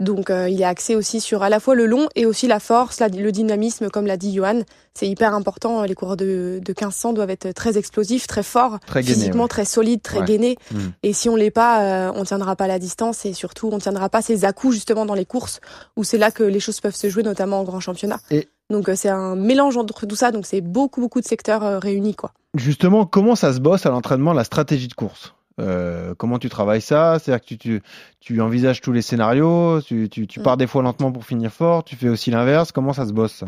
Donc, 0.00 0.28
euh, 0.30 0.48
il 0.48 0.60
est 0.60 0.64
axé 0.64 0.96
aussi 0.96 1.20
sur 1.20 1.42
à 1.44 1.48
la 1.48 1.60
fois 1.60 1.74
le 1.76 1.86
long 1.86 2.08
et 2.16 2.26
aussi 2.26 2.48
la 2.48 2.58
force, 2.58 2.98
la- 2.98 3.08
le 3.08 3.30
dynamisme, 3.30 3.90
comme 3.90 4.06
l'a 4.06 4.16
dit 4.16 4.34
Johan. 4.34 4.62
C'est 4.94 5.08
hyper 5.08 5.34
important. 5.34 5.82
Les 5.82 5.94
coureurs 5.94 6.16
de, 6.16 6.60
de 6.64 6.70
1500 6.72 7.12
doivent 7.12 7.30
être 7.30 7.52
très 7.52 7.78
explosifs, 7.78 8.26
très 8.26 8.42
forts, 8.42 8.78
Très 8.86 9.02
gainé, 9.02 9.14
physiquement 9.14 9.42
ouais. 9.44 9.48
très 9.48 9.64
solides, 9.64 10.02
très 10.02 10.18
Ouais. 10.20 10.24
gainés. 10.24 10.56
Mm. 10.72 10.78
Et 11.04 11.12
si 11.12 11.28
on 11.28 11.36
l'est 11.36 11.50
pas, 11.50 11.82
euh, 12.08 12.12
on 12.16 12.24
tiendra 12.24 12.56
pas 12.56 12.66
la 12.66 12.78
distance 12.80 13.24
et 13.24 13.32
surtout, 13.34 13.70
on 13.72 13.78
tiendra 13.78 14.08
pas 14.08 14.22
ses 14.22 14.44
à-coups 14.44 14.74
justement 14.74 15.06
dans 15.06 15.14
les 15.14 15.24
courses 15.26 15.60
où 15.96 16.02
c'est 16.04 16.18
là 16.18 16.30
que 16.32 16.42
les 16.42 16.60
choses 16.60 16.80
peuvent 16.80 16.96
se 16.96 17.08
jouer, 17.08 17.22
notamment 17.22 17.60
en 17.60 17.64
grand 17.64 17.80
championnat. 17.80 18.18
Et 18.30 18.48
Donc 18.70 18.88
c'est 18.94 19.08
un 19.10 19.36
mélange 19.36 19.76
entre 19.76 20.06
tout 20.06 20.16
ça, 20.16 20.32
donc 20.32 20.46
c'est 20.46 20.60
beaucoup 20.62 21.00
beaucoup 21.00 21.20
de 21.20 21.26
secteurs 21.26 21.82
réunis 21.82 22.14
quoi. 22.14 22.32
Justement, 22.54 23.04
comment 23.04 23.34
ça 23.36 23.52
se 23.52 23.58
bosse 23.60 23.84
à 23.84 23.90
l'entraînement 23.90 24.32
la 24.32 24.44
stratégie 24.44 24.88
de 24.88 24.94
course? 24.94 25.33
Euh, 25.60 26.14
comment 26.16 26.38
tu 26.38 26.48
travailles 26.48 26.80
ça? 26.80 27.18
C'est-à-dire 27.18 27.40
que 27.40 27.46
tu, 27.46 27.58
tu, 27.58 27.82
tu, 28.20 28.40
envisages 28.40 28.80
tous 28.80 28.92
les 28.92 29.02
scénarios, 29.02 29.80
tu, 29.82 30.08
tu, 30.08 30.26
tu, 30.26 30.40
pars 30.40 30.56
des 30.56 30.66
fois 30.66 30.82
lentement 30.82 31.12
pour 31.12 31.24
finir 31.24 31.52
fort, 31.52 31.84
tu 31.84 31.96
fais 31.96 32.08
aussi 32.08 32.30
l'inverse. 32.30 32.72
Comment 32.72 32.92
ça 32.92 33.06
se 33.06 33.12
bosse 33.12 33.32
ça? 33.32 33.46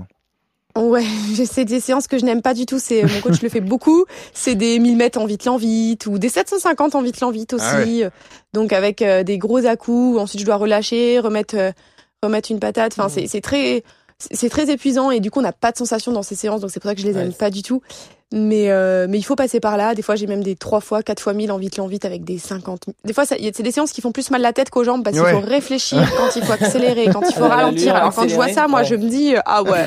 Ouais, 0.77 1.05
c'est 1.47 1.65
des 1.65 1.81
séances 1.81 2.07
que 2.07 2.19
je 2.19 2.25
n'aime 2.25 2.43
pas 2.43 2.55
du 2.55 2.67
tout. 2.67 2.79
C'est 2.79 3.03
mon 3.03 3.21
coach 3.23 3.41
le 3.43 3.49
fait 3.49 3.61
beaucoup. 3.61 4.05
C'est 4.35 4.55
des 4.55 4.79
1000 4.79 4.97
mètres 4.97 5.19
en 5.19 5.25
vite 5.25 5.45
lent 5.47 5.57
vite 5.57 6.07
ou 6.07 6.19
des 6.19 6.29
750 6.29 6.95
en 6.95 7.03
vite 7.03 7.21
lent 7.21 7.31
vite 7.31 7.57
ah 7.59 7.81
aussi. 7.81 8.05
Donc 8.53 8.73
avec 8.73 9.01
euh, 9.01 9.23
des 9.23 9.39
gros 9.39 9.65
à 9.65 9.77
coups. 9.77 10.19
Ensuite 10.19 10.41
je 10.41 10.47
dois 10.47 10.57
relâcher, 10.57 11.19
remettre 11.19 11.57
euh, 11.57 11.73
remettre 12.23 12.51
une 12.51 12.61
patate. 12.61 12.95
Enfin 12.99 13.09
mmh. 13.09 13.27
c'est 13.27 13.41
très 13.41 13.85
c'est 14.19 14.49
très 14.49 14.71
épuisant 14.71 15.11
et 15.11 15.21
du 15.21 15.31
coup 15.31 15.41
on 15.41 15.43
n'a 15.43 15.53
pas 15.53 15.73
de 15.73 15.79
sensation 15.79 16.13
dans 16.13 16.23
ces 16.23 16.35
séances. 16.35 16.61
Donc 16.61 16.71
c'est 16.71 16.81
pour 16.81 16.91
ça 16.91 16.95
que 16.95 17.01
je 17.01 17.07
les 17.07 17.17
aime 17.17 17.33
pas 17.33 17.51
du 17.51 17.63
tout. 17.63 17.81
Mais, 18.33 18.71
euh, 18.71 19.07
mais 19.09 19.19
il 19.19 19.23
faut 19.23 19.37
passer 19.37 19.61
par 19.61 19.77
là. 19.77 19.95
Des 19.95 20.03
fois, 20.03 20.17
j'ai 20.17 20.27
même 20.27 20.43
des 20.43 20.57
3 20.57 20.81
fois, 20.81 21.03
4 21.03 21.21
fois 21.21 21.33
1000 21.33 21.53
en 21.53 21.59
vite, 21.59 21.79
en 21.79 21.87
vite 21.87 22.05
avec 22.05 22.25
des 22.25 22.39
50 22.39 22.87
Des 23.05 23.13
fois, 23.13 23.25
c'est 23.25 23.63
des 23.63 23.71
séances 23.71 23.93
qui 23.93 24.01
font 24.01 24.11
plus 24.11 24.31
mal 24.33 24.43
la 24.43 24.53
tête 24.53 24.69
qu'aux 24.69 24.83
jambes 24.83 25.05
parce 25.05 25.17
qu'il 25.17 25.27
faut 25.27 25.47
réfléchir 25.47 26.03
quand 26.17 26.35
il 26.35 26.43
faut 26.43 26.53
accélérer, 26.53 27.07
quand 27.13 27.23
il 27.29 27.35
faut 27.35 27.45
ralentir. 27.49 27.95
Alors, 27.95 28.13
quand 28.13 28.27
je 28.27 28.35
vois 28.35 28.49
ça, 28.49 28.67
moi, 28.67 28.83
je 28.83 28.97
me 28.97 29.09
dis, 29.09 29.37
euh, 29.37 29.41
ah 29.47 29.63
ouais, 29.63 29.87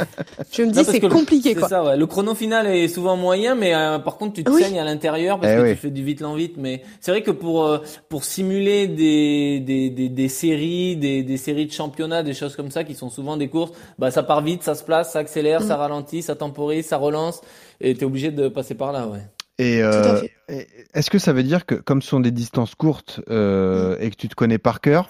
je 0.53 0.63
me 0.63 0.72
dis, 0.72 0.86
c'est 0.86 1.01
compliqué, 1.01 1.53
quoi. 1.53 1.67
Ça, 1.67 1.84
ouais. 1.84 1.98
Le 1.98 2.08
chrono 2.08 2.34
final 2.34 2.65
est 2.67 2.88
souvent 2.88 3.17
moyen, 3.17 3.55
mais 3.55 3.75
euh, 3.75 4.00
par 4.00 4.15
contre, 4.15 4.36
tu 4.36 4.46
te 4.46 4.51
saignes 4.51 4.79
à 4.79 4.86
l'intérieur 4.86 5.38
parce 5.38 5.53
eh 5.53 5.58
que 5.58 5.69
tu 5.72 5.75
fais 5.75 5.89
du 5.89 6.03
vite, 6.03 6.22
lent, 6.22 6.36
vite. 6.36 6.55
Mais 6.58 6.81
c'est 7.01 7.12
vrai 7.12 7.24
que 7.24 7.31
pour, 7.31 7.79
pour 8.08 8.24
simuler 8.24 8.88
des, 8.88 9.60
des, 9.60 9.89
des, 9.89 10.08
des 10.08 10.29
séries, 10.29 10.96
des, 10.96 11.24
des 11.24 11.38
séries 11.38 11.65
de 11.65 11.74
championnats, 11.74 12.24
des 12.24 12.34
choses 12.34 12.55
comme 12.55 12.72
ça 12.72 12.86
qui 12.86 12.96
sont 12.96 13.10
souvent 13.10 13.36
des 13.36 13.50
courses, 13.50 13.72
bah, 13.98 14.12
ça 14.12 14.24
part 14.24 14.41
vite, 14.41 14.63
ça 14.63 14.75
se 14.75 14.84
place, 14.86 15.12
ça 15.12 15.19
accélère, 15.19 15.62
ça 15.62 15.75
mm. 15.75 15.79
ralentit, 15.79 16.22
ça 16.22 16.36
temporise, 16.36 16.86
ça 16.86 16.96
relance 16.96 17.41
et 17.81 17.95
tu 17.95 18.01
es 18.01 18.03
obligé 18.03 18.31
de 18.31 18.48
passer 18.48 18.75
par 18.75 18.91
là, 18.91 19.07
ouais. 19.07 19.21
Et 19.59 19.83
euh, 19.83 20.21
est-ce 20.93 21.09
que 21.09 21.19
ça 21.19 21.33
veut 21.33 21.43
dire 21.43 21.65
que 21.65 21.75
comme 21.75 22.01
ce 22.01 22.09
sont 22.09 22.21
des 22.21 22.31
distances 22.31 22.75
courtes 22.75 23.19
euh, 23.29 23.98
mm. 23.98 24.01
et 24.01 24.09
que 24.09 24.15
tu 24.15 24.29
te 24.29 24.36
connais 24.36 24.57
par 24.57 24.79
cœur, 24.79 25.09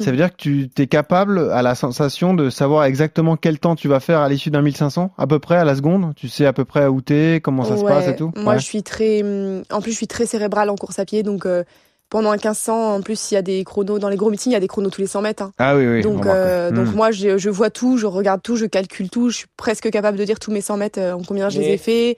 ça 0.00 0.10
veut 0.10 0.16
dire 0.16 0.30
que 0.30 0.36
tu 0.36 0.70
es 0.78 0.86
capable 0.86 1.50
à 1.52 1.62
la 1.62 1.74
sensation 1.74 2.34
de 2.34 2.50
savoir 2.50 2.84
exactement 2.84 3.36
quel 3.36 3.58
temps 3.58 3.76
tu 3.76 3.88
vas 3.88 4.00
faire 4.00 4.20
à 4.20 4.28
l'issue 4.28 4.50
d'un 4.50 4.62
1500 4.62 5.12
à 5.16 5.26
peu 5.26 5.38
près 5.38 5.56
à 5.56 5.64
la 5.64 5.74
seconde? 5.74 6.14
Tu 6.16 6.28
sais 6.28 6.46
à 6.46 6.52
peu 6.54 6.64
près 6.64 6.86
où 6.86 7.02
t'es, 7.02 7.40
comment 7.42 7.64
ça 7.64 7.76
se 7.76 7.84
passe 7.84 8.08
et 8.08 8.16
tout? 8.16 8.32
Moi 8.36 8.56
je 8.56 8.64
suis 8.64 8.82
très 8.82 9.22
en 9.70 9.80
plus 9.80 9.92
je 9.92 9.96
suis 9.96 10.06
très 10.06 10.26
cérébral 10.26 10.70
en 10.70 10.76
course 10.76 10.98
à 10.98 11.04
pied 11.04 11.22
donc 11.22 11.44
euh, 11.44 11.64
pendant 12.08 12.30
un 12.30 12.36
1500 12.36 12.94
en 12.94 13.00
plus 13.02 13.30
il 13.30 13.34
y 13.34 13.36
a 13.36 13.42
des 13.42 13.64
chronos 13.64 13.98
dans 13.98 14.08
les 14.08 14.16
gros 14.16 14.30
meetings 14.30 14.52
il 14.52 14.54
y 14.54 14.56
a 14.56 14.60
des 14.60 14.68
chronos 14.68 14.90
tous 14.90 15.00
les 15.00 15.06
100 15.06 15.22
mètres 15.22 15.42
hein. 15.42 15.52
ah 15.58 15.76
oui 15.76 15.86
oui 15.86 16.02
donc 16.02 16.26
euh, 16.26 16.70
donc 16.70 16.88
hmm. 16.88 16.96
moi 16.96 17.10
je, 17.10 17.38
je, 17.38 17.50
vois 17.50 17.70
tout 17.70 17.96
je 17.98 18.06
regarde 18.06 18.42
tout 18.42 18.56
je 18.56 18.66
calcule 18.66 19.10
tout 19.10 19.30
je 19.30 19.38
suis 19.38 19.46
presque 19.56 19.90
capable 19.90 20.16
de 20.16 20.24
dire 20.24 20.38
tous 20.38 20.52
mes 20.52 20.60
100 20.60 20.76
mètres 20.76 21.00
euh, 21.00 21.14
en 21.14 21.22
combien 21.22 21.48
je 21.48 21.58
les 21.60 21.70
ai 21.70 21.78
fait 21.78 22.16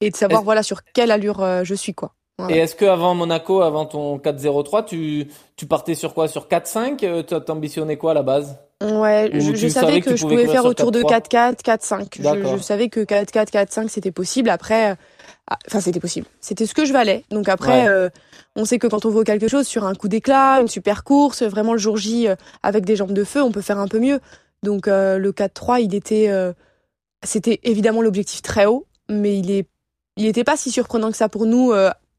et 0.00 0.10
de 0.10 0.16
savoir 0.16 0.42
voilà 0.42 0.62
sur 0.62 0.82
quelle 0.94 1.10
allure 1.10 1.42
euh, 1.42 1.64
je 1.64 1.74
suis 1.74 1.94
quoi 1.94 2.12
et 2.48 2.58
est-ce 2.58 2.74
que 2.74 2.84
avant 2.84 3.14
Monaco 3.14 3.62
avant 3.62 3.86
ton 3.86 4.18
4-0-3 4.18 4.84
tu 4.86 5.28
tu 5.56 5.66
partais 5.66 5.94
sur 5.94 6.14
quoi? 6.14 6.26
Sur 6.26 6.48
4-5 6.48 7.24
tu 7.24 7.52
ambitionnais 7.52 7.96
quoi 7.96 8.10
à 8.10 8.14
la 8.14 8.24
base? 8.24 8.58
Ouais, 8.82 9.30
je, 9.32 9.68
savais 9.68 10.00
que, 10.00 10.16
je 10.16 10.26
pouvais 10.26 10.48
faire 10.48 10.64
autour 10.64 10.90
de 10.90 11.00
4-4, 11.00 11.62
4-5. 11.62 12.08
Je, 12.18 12.56
je, 12.56 12.62
savais 12.62 12.88
que 12.88 13.00
4-4, 13.00 13.50
4-5 13.50 13.88
c'était 13.88 14.10
possible. 14.10 14.50
Après, 14.50 14.96
ah, 15.48 15.58
enfin 15.66 15.80
c'était 15.80 16.00
possible. 16.00 16.26
C'était 16.40 16.66
ce 16.66 16.74
que 16.74 16.84
je 16.84 16.92
valais. 16.92 17.24
Donc 17.30 17.48
après, 17.48 17.88
euh, 17.88 18.08
on 18.56 18.64
sait 18.64 18.78
que 18.78 18.86
quand 18.86 19.04
on 19.04 19.10
vaut 19.10 19.24
quelque 19.24 19.48
chose 19.48 19.66
sur 19.66 19.84
un 19.84 19.94
coup 19.94 20.08
d'éclat, 20.08 20.60
une 20.60 20.68
super 20.68 21.04
course, 21.04 21.42
vraiment 21.42 21.72
le 21.72 21.78
jour 21.78 21.96
J 21.96 22.28
euh, 22.28 22.36
avec 22.62 22.84
des 22.84 22.96
jambes 22.96 23.12
de 23.12 23.24
feu, 23.24 23.42
on 23.42 23.52
peut 23.52 23.62
faire 23.62 23.78
un 23.78 23.88
peu 23.88 23.98
mieux. 23.98 24.20
Donc 24.62 24.88
euh, 24.88 25.18
le 25.18 25.32
4-3, 25.32 25.82
il 25.82 25.94
était, 25.94 26.30
c'était 27.22 27.60
évidemment 27.64 28.02
l'objectif 28.02 28.42
très 28.42 28.66
haut, 28.66 28.86
mais 29.08 29.38
il 29.38 29.64
il 30.16 30.26
était 30.26 30.44
pas 30.44 30.56
si 30.56 30.70
surprenant 30.70 31.10
que 31.10 31.16
ça 31.16 31.28
pour 31.28 31.44
nous 31.44 31.72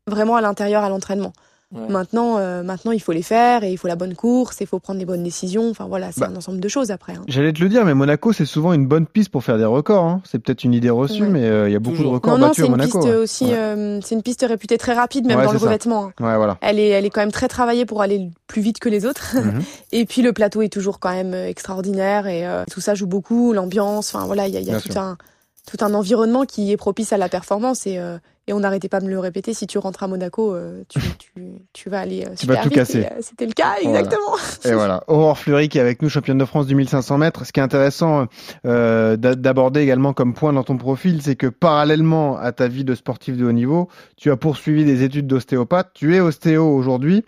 vraiment 0.06 0.36
à 0.36 0.42
l'intérieur 0.42 0.84
à 0.84 0.90
l'entraînement. 0.90 1.34
Maintenant, 1.72 2.38
euh, 2.38 2.64
maintenant, 2.64 2.92
il 2.92 3.02
faut 3.02 3.12
les 3.12 3.24
faire 3.24 3.64
et 3.64 3.72
il 3.72 3.78
faut 3.78 3.88
la 3.88 3.96
bonne 3.96 4.16
course, 4.16 4.58
il 4.62 4.68
faut 4.68 4.80
prendre 4.80 5.00
les 5.00 5.06
bonnes 5.06 5.24
décisions. 5.24 5.70
Enfin 5.70 5.86
voilà, 5.86 6.12
c'est 6.12 6.22
bah, 6.22 6.30
un 6.32 6.36
ensemble 6.36 6.60
de 6.60 6.68
choses 6.68 6.92
après. 6.92 7.14
Hein. 7.14 7.24
J'allais 7.28 7.52
te 7.54 7.62
le 7.62 7.70
dire, 7.70 7.84
mais 7.86 7.94
Monaco, 7.94 8.34
c'est 8.34 8.46
souvent 8.46 8.72
une 8.74 8.86
bonne 8.86 9.08
piste 9.08 9.30
pour 9.30 9.44
faire 9.44 9.58
des 9.58 9.66
records. 9.66 10.04
Hein. 10.04 10.22
C'est 10.26 10.40
peut-être 10.40 10.64
une 10.64 10.74
idée 10.74 10.90
reçue, 10.90 11.24
mais 11.24 11.44
euh, 11.44 11.68
il 11.68 11.74
y 11.74 11.76
a 11.76 11.80
beaucoup 11.80 12.04
de 12.04 12.08
records 12.08 12.38
non, 12.38 12.48
battus 12.48 12.66
à 12.66 12.70
Monaco. 12.70 13.00
Piste 13.00 13.14
aussi, 13.14 13.52
euh, 13.52 14.00
c'est 14.02 14.16
une 14.16 14.22
piste 14.22 14.46
réputée 14.48 14.78
très 14.78 14.94
rapide, 14.94 15.26
même 15.26 15.44
dans 15.44 15.52
le 15.52 15.58
revêtement. 15.58 16.12
Hein. 16.20 16.24
Ouais, 16.24 16.38
voilà. 16.38 16.58
Elle 16.62 16.80
est, 16.80 16.90
elle 16.90 17.06
est 17.06 17.10
quand 17.10 17.22
même 17.22 17.32
très 17.32 17.48
travaillée 17.48 17.86
pour 17.86 18.02
aller 18.02 18.30
plus 18.48 18.62
vite 18.62 18.80
que 18.80 18.90
les 18.90 19.06
autres. 19.06 19.36
Mhm. 19.36 19.62
et 19.92 20.06
puis 20.06 20.22
le 20.22 20.34
plateau 20.34 20.62
est 20.62 20.72
toujours 20.72 21.00
quand 21.00 21.12
même 21.12 21.34
extraordinaire 21.34 22.28
et 22.28 22.46
tout 22.72 22.80
ça 22.80 22.96
joue 22.96 23.08
beaucoup, 23.08 23.54
l'ambiance. 23.54 24.14
Enfin 24.14 24.26
voilà, 24.26 24.48
il 24.48 24.54
y 24.54 24.58
a, 24.58 24.62
y 24.62 24.72
a 24.72 24.80
tout 24.80 24.98
un 24.98 25.18
tout 25.66 25.78
un 25.84 25.94
environnement 25.94 26.46
qui 26.46 26.72
est 26.72 26.78
propice 26.78 27.14
à 27.14 27.18
la 27.18 27.30
performance 27.30 27.88
et 27.88 28.00
et 28.48 28.54
on 28.54 28.60
n'arrêtait 28.60 28.90
pas 28.90 29.00
de 29.00 29.06
me 29.06 29.10
le 29.10 29.20
répéter, 29.20 29.56
si 29.56 29.66
tu 29.66 29.80
rentres 29.80 30.04
à 30.04 30.08
Monaco, 30.08 30.54
euh, 30.54 30.84
tu, 30.88 31.00
tu, 31.18 31.32
tu, 31.74 31.90
vas 31.90 32.02
aller 32.02 32.26
euh, 32.26 32.36
tu 32.38 32.46
vas 32.46 32.58
tout 32.58 32.70
casser. 32.70 33.06
Euh, 33.06 33.18
c'était 33.22 33.48
le 33.48 33.54
cas, 33.54 33.76
exactement. 33.82 34.36
Et 34.64 34.74
voilà. 34.74 35.04
Aurore 35.08 35.38
Fleury 35.38 35.68
qui 35.68 35.80
est 35.80 35.82
avec 35.82 36.02
nous, 36.02 36.10
championne 36.10 36.38
de 36.38 36.46
France 36.46 36.68
du 36.68 36.76
1500 36.76 37.18
mètres. 37.18 37.46
Ce 37.46 37.52
qui 37.52 37.60
est 37.60 37.64
intéressant 37.64 38.28
euh, 38.66 39.18
d'aborder 39.18 39.82
également 39.82 40.14
comme 40.14 40.36
point 40.36 40.54
dans 40.54 40.64
ton 40.64 40.78
profil, 40.78 41.22
c'est 41.24 41.36
que 41.36 41.48
parallèlement 41.48 42.38
à 42.38 42.52
ta 42.52 42.68
vie 42.68 42.84
de 42.84 42.94
sportif 42.94 43.36
de 43.36 43.46
haut 43.46 43.52
niveau, 43.52 43.90
tu 44.16 44.30
as 44.30 44.38
poursuivi 44.38 44.86
des 44.86 45.04
études 45.04 45.26
d'ostéopathe. 45.26 45.90
Tu 45.96 46.16
es 46.16 46.20
ostéo 46.20 46.68
aujourd'hui. 46.68 47.24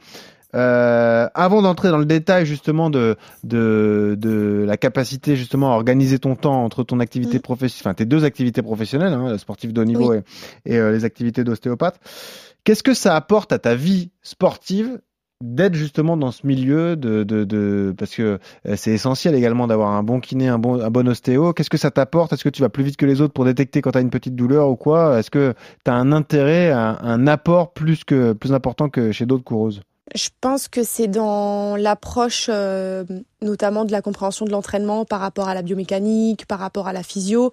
Euh, 0.58 1.30
avant 1.36 1.62
d'entrer 1.62 1.90
dans 1.90 2.00
le 2.00 2.06
détail 2.06 2.46
justement 2.46 2.90
de, 2.90 3.16
de, 3.44 4.16
de 4.18 4.64
la 4.66 4.76
capacité 4.76 5.36
justement 5.36 5.72
à 5.72 5.76
organiser 5.76 6.18
ton 6.18 6.36
temps 6.36 6.64
entre 6.64 6.84
ton 6.84 7.00
activité 7.00 7.38
mm. 7.38 7.42
professionnelle, 7.42 7.82
enfin 7.84 7.94
tes 7.94 8.06
deux 8.06 8.26
activités 8.26 8.64
professionnelles, 8.64 9.14
hein, 9.14 9.30
le 9.30 9.38
sportif 9.38 9.72
de 9.72 9.82
haut 9.82 9.86
niveau 9.86 10.14
et, 10.14 10.24
et 10.66 10.78
euh, 10.78 10.92
les 10.92 11.06
activités 11.06 11.44
d'ostéopathe, 11.44 12.00
qu'est-ce 12.64 12.82
que 12.82 12.96
ça 12.96 13.16
apporte 13.16 13.52
à 13.52 13.60
ta 13.60 13.76
vie 13.76 14.10
sportive 14.24 15.00
d'être 15.44 15.76
justement 15.76 16.18
dans 16.18 16.32
ce 16.32 16.48
milieu 16.48 16.96
de, 16.96 17.24
de, 17.24 17.44
de 17.44 17.94
parce 17.96 18.16
que 18.16 18.40
euh, 18.68 18.76
c'est 18.76 18.92
essentiel 18.92 19.36
également 19.36 19.68
d'avoir 19.68 19.92
un 19.92 20.02
bon 20.02 20.20
kiné, 20.20 20.48
un 20.48 20.58
bon, 20.58 20.82
un 20.82 20.90
bon 20.90 21.08
ostéo. 21.08 21.54
Qu'est-ce 21.54 21.70
que 21.70 21.78
ça 21.78 21.92
t'apporte? 21.92 22.34
Est-ce 22.34 22.44
que 22.44 22.50
tu 22.50 22.62
vas 22.62 22.70
plus 22.70 22.84
vite 22.84 22.98
que 22.98 23.06
les 23.06 23.22
autres 23.22 23.34
pour 23.34 23.46
détecter 23.46 23.82
quand 23.82 23.92
tu 23.92 24.00
as 24.00 24.02
une 24.02 24.10
petite 24.10 24.36
douleur 24.36 24.70
ou 24.70 24.76
quoi? 24.76 25.20
Est-ce 25.20 25.30
que 25.30 25.54
tu 25.86 25.92
as 25.92 25.94
un 25.94 26.12
intérêt, 26.12 26.72
un, 26.72 26.98
un, 27.00 27.28
apport 27.28 27.74
plus 27.74 28.04
que 28.04 28.34
plus 28.34 28.54
important 28.54 28.90
que 28.90 29.12
chez 29.12 29.28
d'autres 29.28 29.44
coureuses? 29.44 29.82
Je 30.16 30.30
pense 30.42 30.68
que 30.68 30.84
c'est 30.84 31.08
dans 31.08 31.76
l'approche 31.76 32.48
euh, 32.50 33.04
notamment 33.42 33.86
de 33.86 33.92
la 33.92 34.02
compréhension 34.02 34.46
de 34.46 34.52
l'entraînement 34.52 35.06
par 35.06 35.20
rapport 35.20 35.50
à 35.50 35.54
la 35.54 35.62
biomécanique, 35.62 36.46
par 36.46 36.60
rapport 36.60 36.88
à 36.88 36.94
la 36.94 37.04
physio, 37.04 37.52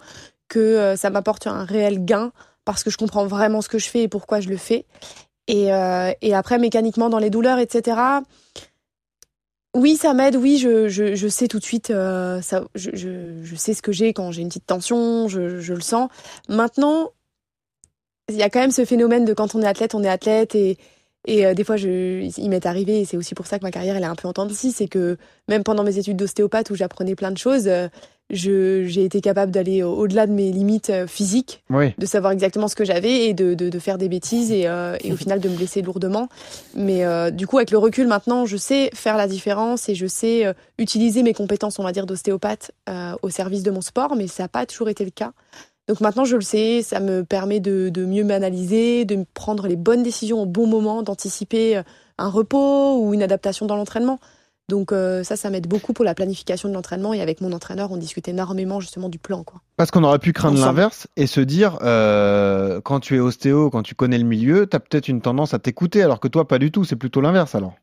que 0.48 0.58
euh, 0.58 0.96
ça 0.96 1.10
m'apporte 1.10 1.46
un 1.46 1.64
réel 1.64 2.04
gain 2.04 2.32
parce 2.64 2.84
que 2.84 2.90
je 2.90 2.96
comprends 2.96 3.26
vraiment 3.26 3.60
ce 3.60 3.68
que 3.68 3.78
je 3.78 3.88
fais 3.88 4.02
et 4.02 4.08
pourquoi 4.08 4.40
je 4.40 4.48
le 4.48 4.56
fais. 4.56 4.86
Et, 5.46 5.72
euh, 5.74 6.12
après, 6.32 6.58
mécaniquement, 6.58 7.10
dans 7.10 7.18
les 7.18 7.28
douleurs, 7.28 7.58
etc., 7.58 7.98
oui, 9.74 9.96
ça 9.96 10.14
m'aide, 10.14 10.36
oui, 10.36 10.56
je, 10.56 11.28
sais 11.28 11.48
tout 11.48 11.58
de 11.58 11.64
suite, 11.64 11.88
je, 11.88 12.60
je, 12.74 13.56
sais 13.56 13.74
ce 13.74 13.82
que 13.82 13.90
j'ai 13.90 14.12
quand 14.12 14.30
j'ai 14.30 14.40
une 14.40 14.48
petite 14.48 14.66
tension, 14.66 15.26
je, 15.26 15.58
je 15.58 15.74
le 15.74 15.80
sens. 15.80 16.08
Maintenant, 16.48 17.10
il 18.28 18.36
y 18.36 18.42
a 18.42 18.48
quand 18.48 18.60
même 18.60 18.70
ce 18.70 18.84
phénomène 18.84 19.24
de 19.24 19.34
quand 19.34 19.54
on 19.56 19.62
est 19.62 19.66
athlète, 19.66 19.94
on 19.94 20.04
est 20.04 20.08
athlète 20.08 20.54
et, 20.54 20.78
et 21.26 21.46
euh, 21.46 21.54
des 21.54 21.64
fois, 21.64 21.76
je, 21.76 22.28
il 22.38 22.50
m'est 22.50 22.66
arrivé, 22.66 23.00
et 23.00 23.04
c'est 23.04 23.16
aussi 23.16 23.34
pour 23.34 23.46
ça 23.46 23.58
que 23.58 23.64
ma 23.64 23.70
carrière 23.70 23.96
elle 23.96 24.02
est 24.02 24.06
un 24.06 24.14
peu 24.14 24.28
en 24.28 24.32
temps 24.32 24.46
c'est 24.50 24.88
que 24.88 25.16
même 25.48 25.62
pendant 25.62 25.82
mes 25.82 25.98
études 25.98 26.16
d'ostéopathe 26.16 26.70
où 26.70 26.74
j'apprenais 26.74 27.14
plein 27.14 27.30
de 27.30 27.38
choses, 27.38 27.66
euh, 27.66 27.88
j'ai 28.30 29.04
été 29.04 29.20
capable 29.20 29.52
d'aller 29.52 29.82
au-delà 29.82 30.26
de 30.26 30.32
mes 30.32 30.50
limites 30.50 30.90
euh, 30.90 31.06
physiques, 31.06 31.62
de 31.70 32.06
savoir 32.06 32.32
exactement 32.32 32.68
ce 32.68 32.74
que 32.74 32.84
j'avais 32.84 33.26
et 33.26 33.34
de, 33.34 33.54
de, 33.54 33.68
de, 33.68 33.78
faire 33.78 33.98
des 33.98 34.08
bêtises 34.08 34.50
et, 34.50 34.62
et, 35.00 35.12
au 35.12 35.16
final 35.16 35.40
de 35.40 35.48
me 35.48 35.56
blesser 35.56 35.82
lourdement. 35.82 36.28
Mais 36.74 37.04
du 37.32 37.46
coup, 37.46 37.58
avec 37.58 37.70
le 37.70 37.78
recul 37.78 38.06
maintenant, 38.06 38.46
je 38.46 38.56
sais 38.56 38.90
faire 38.94 39.16
la 39.16 39.26
différence 39.26 39.88
et 39.88 39.94
je 39.94 40.06
sais 40.06 40.54
utiliser 40.78 41.22
mes 41.22 41.34
compétences, 41.34 41.78
on 41.78 41.82
va 41.82 41.92
dire, 41.92 42.06
d'ostéopathe 42.06 42.72
au 43.22 43.30
service 43.30 43.62
de 43.62 43.70
mon 43.70 43.82
sport, 43.82 44.16
mais 44.16 44.26
ça 44.26 44.44
n'a 44.44 44.48
pas 44.48 44.66
toujours 44.66 44.88
été 44.88 45.04
le 45.04 45.10
cas. 45.10 45.32
Donc 45.86 46.00
maintenant, 46.00 46.24
je 46.24 46.36
le 46.36 46.42
sais, 46.42 46.82
ça 46.82 46.98
me 46.98 47.24
permet 47.24 47.60
de, 47.60 47.90
de 47.90 48.06
mieux 48.06 48.24
m'analyser, 48.24 49.04
de 49.04 49.24
prendre 49.34 49.66
les 49.66 49.76
bonnes 49.76 50.02
décisions 50.02 50.42
au 50.42 50.46
bon 50.46 50.66
moment, 50.66 51.02
d'anticiper 51.02 51.76
euh, 51.76 51.82
un 52.16 52.28
repos 52.28 52.98
ou 53.00 53.12
une 53.12 53.22
adaptation 53.22 53.66
dans 53.66 53.76
l'entraînement. 53.76 54.18
Donc 54.70 54.92
euh, 54.92 55.22
ça, 55.24 55.36
ça 55.36 55.50
m'aide 55.50 55.66
beaucoup 55.66 55.92
pour 55.92 56.06
la 56.06 56.14
planification 56.14 56.70
de 56.70 56.74
l'entraînement. 56.74 57.12
Et 57.12 57.20
avec 57.20 57.42
mon 57.42 57.52
entraîneur, 57.52 57.92
on 57.92 57.98
discute 57.98 58.28
énormément 58.28 58.80
justement 58.80 59.10
du 59.10 59.18
plan. 59.18 59.44
Quoi. 59.44 59.60
Parce 59.76 59.90
qu'on 59.90 60.04
aurait 60.04 60.18
pu 60.18 60.32
craindre 60.32 60.58
l'inverse 60.58 61.06
et 61.16 61.26
se 61.26 61.42
dire, 61.42 61.78
euh, 61.82 62.80
quand 62.80 63.00
tu 63.00 63.16
es 63.16 63.20
ostéo, 63.20 63.68
quand 63.68 63.82
tu 63.82 63.94
connais 63.94 64.16
le 64.16 64.24
milieu, 64.24 64.66
tu 64.66 64.74
as 64.74 64.80
peut-être 64.80 65.08
une 65.08 65.20
tendance 65.20 65.52
à 65.52 65.58
t'écouter, 65.58 66.02
alors 66.02 66.18
que 66.18 66.28
toi, 66.28 66.48
pas 66.48 66.58
du 66.58 66.72
tout. 66.72 66.84
C'est 66.84 66.96
plutôt 66.96 67.20
l'inverse 67.20 67.54
alors. 67.54 67.74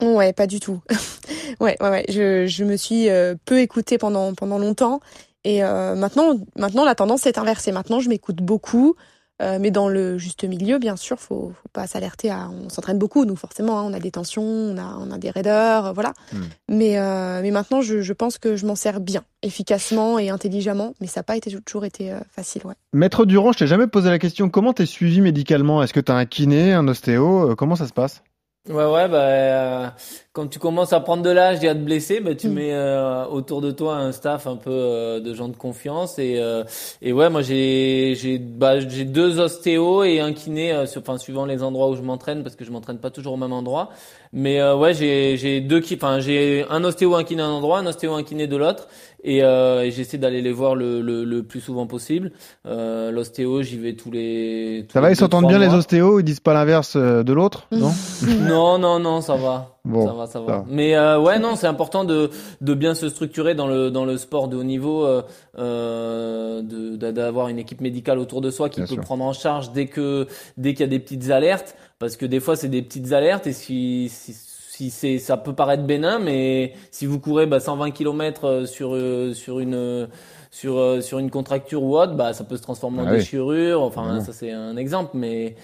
Ouais, 0.00 0.32
pas 0.32 0.46
du 0.46 0.60
tout. 0.60 0.80
ouais, 1.60 1.76
ouais, 1.80 1.90
ouais. 1.90 2.04
Je, 2.08 2.46
je 2.46 2.62
me 2.62 2.76
suis 2.76 3.08
peu 3.44 3.58
écoutée 3.58 3.98
pendant, 3.98 4.32
pendant 4.34 4.58
longtemps. 4.58 5.00
Et 5.46 5.62
euh, 5.62 5.94
maintenant, 5.94 6.34
maintenant, 6.56 6.84
la 6.84 6.96
tendance 6.96 7.24
est 7.26 7.38
inversée. 7.38 7.70
Maintenant, 7.70 8.00
je 8.00 8.08
m'écoute 8.08 8.42
beaucoup. 8.42 8.96
Euh, 9.42 9.58
mais 9.60 9.70
dans 9.70 9.88
le 9.88 10.16
juste 10.16 10.44
milieu, 10.44 10.78
bien 10.78 10.96
sûr, 10.96 11.18
faut, 11.20 11.52
faut 11.62 11.68
pas 11.72 11.86
s'alerter 11.86 12.30
à. 12.30 12.48
On 12.48 12.70
s'entraîne 12.70 12.98
beaucoup, 12.98 13.26
donc 13.26 13.36
forcément, 13.36 13.78
hein, 13.78 13.84
on 13.86 13.92
a 13.92 14.00
des 14.00 14.10
tensions, 14.10 14.42
on 14.42 14.78
a, 14.78 14.96
on 14.98 15.10
a 15.10 15.18
des 15.18 15.28
raideurs, 15.30 15.92
voilà. 15.92 16.14
Hmm. 16.32 16.44
Mais, 16.70 16.98
euh, 16.98 17.42
mais 17.42 17.50
maintenant, 17.50 17.82
je, 17.82 18.00
je 18.00 18.12
pense 18.14 18.38
que 18.38 18.56
je 18.56 18.64
m'en 18.64 18.76
sers 18.76 18.98
bien, 18.98 19.24
efficacement 19.42 20.18
et 20.18 20.30
intelligemment. 20.30 20.94
Mais 21.02 21.06
ça 21.06 21.20
n'a 21.20 21.24
pas 21.24 21.36
été, 21.36 21.54
toujours 21.60 21.84
été 21.84 22.12
euh, 22.12 22.18
facile, 22.30 22.62
ouais. 22.64 22.74
Maître 22.94 23.26
Durand, 23.26 23.52
je 23.52 23.58
t'ai 23.58 23.66
jamais 23.66 23.86
posé 23.86 24.08
la 24.08 24.18
question, 24.18 24.48
comment 24.48 24.72
t'es 24.72 24.86
suivi 24.86 25.20
médicalement? 25.20 25.82
Est-ce 25.82 25.92
que 25.92 26.00
t'as 26.00 26.14
un 26.14 26.24
kiné, 26.24 26.72
un 26.72 26.88
ostéo? 26.88 27.50
Euh, 27.50 27.54
Comment 27.54 27.76
ça 27.76 27.86
se 27.86 27.92
passe? 27.92 28.22
Ouais, 28.68 28.84
ouais, 28.84 29.08
bah, 29.08 29.18
euh, 29.20 29.86
quand 30.32 30.48
tu 30.48 30.58
commences 30.58 30.92
à 30.92 30.98
prendre 30.98 31.22
de 31.22 31.30
l'âge 31.30 31.62
et 31.62 31.68
à 31.68 31.74
te 31.74 31.78
blesser, 31.78 32.18
bah, 32.18 32.34
tu 32.34 32.48
Mm. 32.48 32.52
mets 32.52 32.72
euh, 32.74 33.24
autour 33.26 33.60
de 33.60 33.70
toi 33.70 33.94
un 33.94 34.10
staff 34.10 34.48
un 34.48 34.56
peu 34.56 34.70
euh, 34.72 35.20
de 35.20 35.34
gens 35.34 35.46
de 35.48 35.56
confiance 35.56 36.18
et 36.18 36.34
euh, 36.40 36.64
et 37.00 37.12
ouais, 37.12 37.30
moi 37.30 37.42
j'ai 37.42 38.14
j'ai 38.16 38.38
bah 38.38 38.80
j'ai 38.80 39.04
deux 39.04 39.38
ostéos 39.38 40.02
et 40.02 40.18
un 40.18 40.32
kiné, 40.32 40.72
euh, 40.72 40.86
sur- 40.86 41.00
enfin 41.00 41.16
suivant 41.16 41.46
les 41.46 41.62
endroits 41.62 41.88
où 41.90 41.94
je 41.94 42.02
m'entraîne 42.02 42.42
parce 42.42 42.56
que 42.56 42.64
je 42.64 42.72
m'entraîne 42.72 42.98
pas 42.98 43.10
toujours 43.10 43.34
au 43.34 43.36
même 43.36 43.52
endroit. 43.52 43.90
Mais 44.32 44.60
euh, 44.60 44.74
ouais, 44.76 44.94
j'ai 44.94 45.36
j'ai 45.36 45.60
deux 45.60 45.78
qui, 45.78 45.94
enfin 45.94 46.18
j'ai 46.18 46.64
un 46.68 46.82
ostéo, 46.82 47.14
un 47.14 47.22
kiné 47.22 47.42
à 47.42 47.46
un 47.46 47.52
endroit, 47.52 47.78
un 47.78 47.86
ostéo, 47.86 48.14
un 48.14 48.24
kiné 48.24 48.48
de 48.48 48.56
l'autre 48.56 48.88
et, 49.26 49.42
euh, 49.42 49.82
et 49.84 49.90
j'essaie 49.90 50.18
d'aller 50.18 50.40
les 50.40 50.52
voir 50.52 50.74
le, 50.76 51.00
le 51.02 51.24
le 51.24 51.42
plus 51.42 51.60
souvent 51.60 51.86
possible. 51.86 52.30
Euh, 52.66 53.10
L'ostéo, 53.10 53.60
j'y 53.62 53.76
vais 53.76 53.94
tous 53.94 54.10
les. 54.10 54.84
tous 54.88 54.92
Ça 54.94 55.00
va, 55.00 55.08
les 55.08 55.14
ils 55.14 55.16
s'entendent 55.16 55.48
bien 55.48 55.58
les 55.58 55.74
ostéos, 55.74 56.20
ils 56.20 56.24
disent 56.24 56.40
pas 56.40 56.54
l'inverse 56.54 56.94
euh, 56.96 57.22
de 57.24 57.32
l'autre, 57.32 57.66
non? 57.72 57.92
Non, 58.40 58.78
non, 58.78 58.98
non, 59.00 59.20
ça 59.20 59.34
va. 59.34 59.72
Bon, 59.84 60.06
ça 60.06 60.12
va, 60.14 60.26
ça 60.26 60.40
va. 60.40 60.46
ça. 60.58 60.64
Mais 60.68 60.96
euh, 60.96 61.20
ouais, 61.20 61.38
non, 61.38 61.54
c'est 61.56 61.66
important 61.68 62.04
de 62.04 62.30
de 62.60 62.74
bien 62.74 62.94
se 62.94 63.08
structurer 63.08 63.54
dans 63.54 63.66
le 63.66 63.90
dans 63.90 64.04
le 64.04 64.16
sport 64.16 64.48
de 64.48 64.56
haut 64.56 64.64
niveau, 64.64 65.04
euh, 65.04 65.22
euh, 65.58 66.62
d'avoir 66.96 67.48
une 67.48 67.58
équipe 67.58 67.80
médicale 67.80 68.18
autour 68.18 68.40
de 68.40 68.50
soi 68.50 68.68
qui 68.68 68.80
Bien 68.80 68.86
peut 68.86 68.94
sûr. 68.94 69.02
prendre 69.02 69.24
en 69.24 69.32
charge 69.32 69.72
dès 69.72 69.86
que 69.86 70.26
dès 70.56 70.72
qu'il 70.74 70.80
y 70.80 70.84
a 70.84 70.88
des 70.90 70.98
petites 70.98 71.30
alertes, 71.30 71.76
parce 71.98 72.16
que 72.16 72.26
des 72.26 72.40
fois 72.40 72.56
c'est 72.56 72.68
des 72.68 72.82
petites 72.82 73.12
alertes 73.12 73.46
et 73.46 73.52
si 73.52 74.08
si 74.08 74.32
si 74.76 74.90
c'est 74.90 75.18
ça 75.18 75.38
peut 75.38 75.54
paraître 75.54 75.84
bénin, 75.84 76.18
mais 76.18 76.74
si 76.90 77.06
vous 77.06 77.18
courez 77.18 77.46
bah, 77.46 77.60
120 77.60 77.92
km 77.92 78.66
sur 78.66 78.94
euh, 78.94 79.32
sur 79.32 79.58
une 79.58 80.06
sur 80.50 80.78
euh, 80.78 81.00
sur 81.00 81.18
une 81.18 81.30
contracture 81.30 81.82
ou 81.82 81.98
autre, 81.98 82.14
bah 82.14 82.32
ça 82.32 82.44
peut 82.44 82.56
se 82.56 82.62
transformer 82.62 83.00
en 83.00 83.06
Ah 83.06 83.12
oui. 83.12 83.18
déchirure. 83.18 83.82
Enfin, 83.82 84.20
ça 84.20 84.32
c'est 84.32 84.52
un 84.52 84.76
exemple, 84.76 85.10
mais 85.14 85.54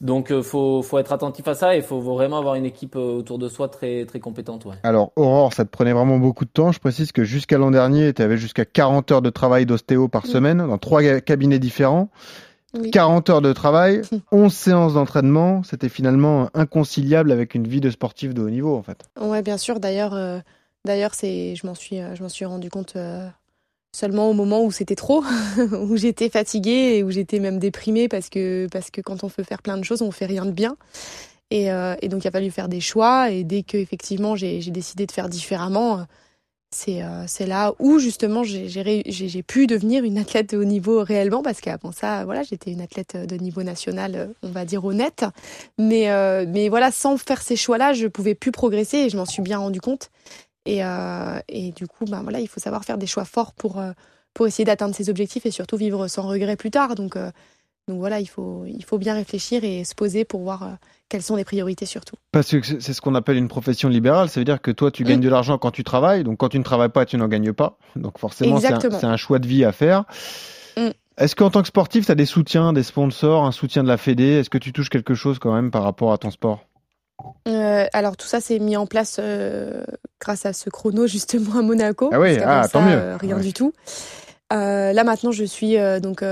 donc 0.00 0.30
euh, 0.30 0.42
faut 0.42 0.82
faut 0.82 0.98
être 0.98 1.12
attentif 1.12 1.48
à 1.48 1.54
ça 1.54 1.76
et 1.76 1.82
faut 1.82 2.00
vraiment 2.00 2.38
avoir 2.38 2.54
une 2.54 2.66
équipe 2.66 2.96
euh, 2.96 3.18
autour 3.18 3.38
de 3.38 3.48
soi 3.48 3.68
très 3.68 4.04
très 4.04 4.20
compétente, 4.20 4.64
ouais. 4.66 4.76
Alors, 4.82 5.12
Aurore, 5.16 5.52
ça 5.54 5.64
te 5.64 5.70
prenait 5.70 5.92
vraiment 5.92 6.18
beaucoup 6.18 6.44
de 6.44 6.50
temps. 6.50 6.70
Je 6.72 6.78
précise 6.78 7.12
que 7.12 7.24
jusqu'à 7.24 7.56
l'an 7.56 7.70
dernier, 7.70 8.12
tu 8.12 8.22
avais 8.22 8.36
jusqu'à 8.36 8.64
40 8.66 9.12
heures 9.12 9.22
de 9.22 9.30
travail 9.30 9.64
d'ostéo 9.66 10.08
par 10.08 10.26
semaine 10.26 10.58
dans 10.66 10.78
trois 10.78 11.02
cabinets 11.20 11.58
différents. 11.58 12.10
Oui. 12.74 12.90
40 12.90 13.30
heures 13.30 13.40
de 13.40 13.52
travail, 13.52 14.02
Mm. 14.12 14.16
11 14.32 14.52
séances 14.52 14.94
d'entraînement. 14.94 15.62
C'était 15.62 15.88
finalement 15.88 16.50
inconciliable 16.54 17.32
avec 17.32 17.54
une 17.54 17.66
vie 17.66 17.80
de 17.80 17.90
sportif 17.90 18.34
de 18.34 18.42
haut 18.42 18.50
niveau, 18.50 18.76
en 18.76 18.82
fait. 18.82 19.04
Ouais, 19.20 19.42
bien 19.42 19.56
sûr. 19.56 19.80
D'ailleurs, 19.80 20.14
euh, 20.14 20.38
d'ailleurs, 20.84 21.14
c'est, 21.14 21.54
je 21.56 21.66
m'en 21.66 21.74
suis, 21.74 21.98
euh, 22.00 22.14
je 22.14 22.22
m'en 22.22 22.28
suis 22.28 22.44
rendu 22.44 22.68
compte 22.70 22.94
euh, 22.96 23.26
seulement 23.96 24.28
au 24.28 24.34
moment 24.34 24.62
où 24.62 24.70
c'était 24.70 24.96
trop, 24.96 25.24
où 25.72 25.96
j'étais 25.96 26.28
fatiguée 26.28 26.96
et 26.98 27.02
où 27.02 27.10
j'étais 27.10 27.38
même 27.40 27.58
déprimée 27.58 28.06
parce 28.08 28.28
que, 28.28 28.66
parce 28.70 28.90
que 28.90 29.00
quand 29.00 29.24
on 29.24 29.28
veut 29.28 29.44
faire 29.44 29.62
plein 29.62 29.78
de 29.78 29.84
choses, 29.84 30.02
on 30.02 30.10
fait 30.10 30.26
rien 30.26 30.44
de 30.44 30.52
bien. 30.52 30.76
Et, 31.50 31.72
euh, 31.72 31.94
et 32.02 32.08
donc, 32.08 32.24
il 32.24 32.28
a 32.28 32.30
fallu 32.30 32.50
faire 32.50 32.68
des 32.68 32.80
choix. 32.80 33.30
Et 33.30 33.44
dès 33.44 33.62
que 33.62 33.78
effectivement, 33.78 34.36
j'ai, 34.36 34.60
j'ai 34.60 34.70
décidé 34.70 35.06
de 35.06 35.12
faire 35.12 35.30
différemment, 35.30 36.04
c'est, 36.70 37.02
euh, 37.02 37.24
c'est 37.26 37.46
là 37.46 37.72
où 37.78 37.98
justement 37.98 38.44
j'ai, 38.44 39.42
pu 39.42 39.66
devenir 39.66 40.04
une 40.04 40.18
athlète 40.18 40.54
de 40.54 40.62
niveau 40.62 41.02
réellement 41.02 41.42
parce 41.42 41.60
qu'avant 41.60 41.92
ça, 41.92 42.24
voilà, 42.24 42.42
j'étais 42.42 42.70
une 42.70 42.82
athlète 42.82 43.16
de 43.16 43.36
niveau 43.36 43.62
national, 43.62 44.14
euh, 44.14 44.26
on 44.42 44.50
va 44.50 44.64
dire 44.64 44.84
honnête. 44.84 45.24
Mais, 45.78 46.10
euh, 46.10 46.44
mais 46.46 46.68
voilà, 46.68 46.92
sans 46.92 47.16
faire 47.16 47.40
ces 47.42 47.56
choix-là, 47.56 47.94
je 47.94 48.06
pouvais 48.06 48.34
plus 48.34 48.52
progresser 48.52 48.98
et 48.98 49.10
je 49.10 49.16
m'en 49.16 49.24
suis 49.24 49.42
bien 49.42 49.58
rendu 49.58 49.80
compte. 49.80 50.10
Et, 50.68 50.84
euh, 50.84 51.40
et 51.48 51.72
du 51.72 51.86
coup, 51.86 52.04
ben 52.04 52.22
voilà, 52.22 52.40
il 52.40 52.46
faut 52.48 52.60
savoir 52.60 52.84
faire 52.84 52.98
des 52.98 53.06
choix 53.06 53.24
forts 53.24 53.54
pour, 53.54 53.78
euh, 53.78 53.92
pour 54.34 54.46
essayer 54.46 54.66
d'atteindre 54.66 54.94
ses 54.94 55.08
objectifs 55.08 55.46
et 55.46 55.50
surtout 55.50 55.78
vivre 55.78 56.08
sans 56.08 56.28
regret 56.28 56.56
plus 56.56 56.70
tard. 56.70 56.94
Donc, 56.94 57.16
euh, 57.16 57.30
donc 57.88 57.98
voilà, 57.98 58.20
il 58.20 58.26
faut, 58.26 58.64
il 58.66 58.84
faut 58.84 58.98
bien 58.98 59.14
réfléchir 59.14 59.64
et 59.64 59.82
se 59.84 59.94
poser 59.94 60.24
pour 60.24 60.42
voir 60.42 60.62
euh, 60.62 60.66
quelles 61.08 61.22
sont 61.22 61.36
les 61.36 61.44
priorités 61.44 61.86
surtout. 61.86 62.16
Parce 62.32 62.50
que 62.50 62.62
c'est 62.80 62.92
ce 62.92 63.00
qu'on 63.00 63.14
appelle 63.14 63.36
une 63.38 63.48
profession 63.48 63.88
libérale. 63.88 64.28
Ça 64.28 64.40
veut 64.40 64.44
dire 64.44 64.60
que 64.60 64.70
toi, 64.70 64.90
tu 64.90 65.02
Mm. 65.04 65.06
gagnes 65.08 65.20
de 65.20 65.28
l'argent 65.28 65.58
quand 65.58 65.70
tu 65.70 65.82
travailles. 65.84 66.22
Donc, 66.24 66.36
quand 66.38 66.50
tu 66.50 66.58
ne 66.58 66.64
travailles 66.64 66.90
pas, 66.90 67.06
tu 67.06 67.16
n'en 67.16 67.28
gagnes 67.28 67.52
pas. 67.52 67.78
Donc, 67.96 68.18
forcément, 68.18 68.60
c'est 68.60 68.72
un, 68.72 69.10
un 69.10 69.16
choix 69.16 69.38
de 69.38 69.46
vie 69.48 69.64
à 69.64 69.72
faire. 69.72 70.04
Mm. 70.76 70.88
Est-ce 71.16 71.34
qu'en 71.34 71.50
tant 71.50 71.62
que 71.62 71.68
sportif, 71.68 72.06
tu 72.06 72.12
as 72.12 72.14
des 72.14 72.26
soutiens, 72.26 72.72
des 72.72 72.82
sponsors, 72.84 73.44
un 73.44 73.50
soutien 73.52 73.82
de 73.82 73.88
la 73.88 73.96
Fédé? 73.96 74.24
Est-ce 74.38 74.50
que 74.50 74.58
tu 74.58 74.72
touches 74.72 74.90
quelque 74.90 75.14
chose 75.14 75.38
quand 75.40 75.52
même 75.52 75.70
par 75.72 75.82
rapport 75.82 76.12
à 76.12 76.18
ton 76.18 76.30
sport? 76.30 76.60
Euh, 77.48 77.86
alors 77.92 78.16
tout 78.16 78.28
ça 78.28 78.40
s'est 78.40 78.60
mis 78.60 78.76
en 78.76 78.86
place 78.86 79.16
euh, 79.18 79.82
grâce 80.20 80.46
à 80.46 80.52
ce 80.52 80.70
chrono 80.70 81.06
justement 81.08 81.58
à 81.58 81.62
Monaco. 81.62 82.10
Ah 82.12 82.20
oui, 82.20 82.36
parce 82.36 82.46
ah, 82.48 82.62
ça, 82.64 82.68
tant 82.68 82.82
mieux. 82.82 82.92
euh, 82.94 83.16
rien 83.16 83.36
Ouais. 83.36 83.42
du 83.42 83.52
tout. 83.52 83.72
Là 84.50 85.02
maintenant 85.04 85.32
je 85.32 85.42
suis 85.44 85.76
donc 86.00 86.22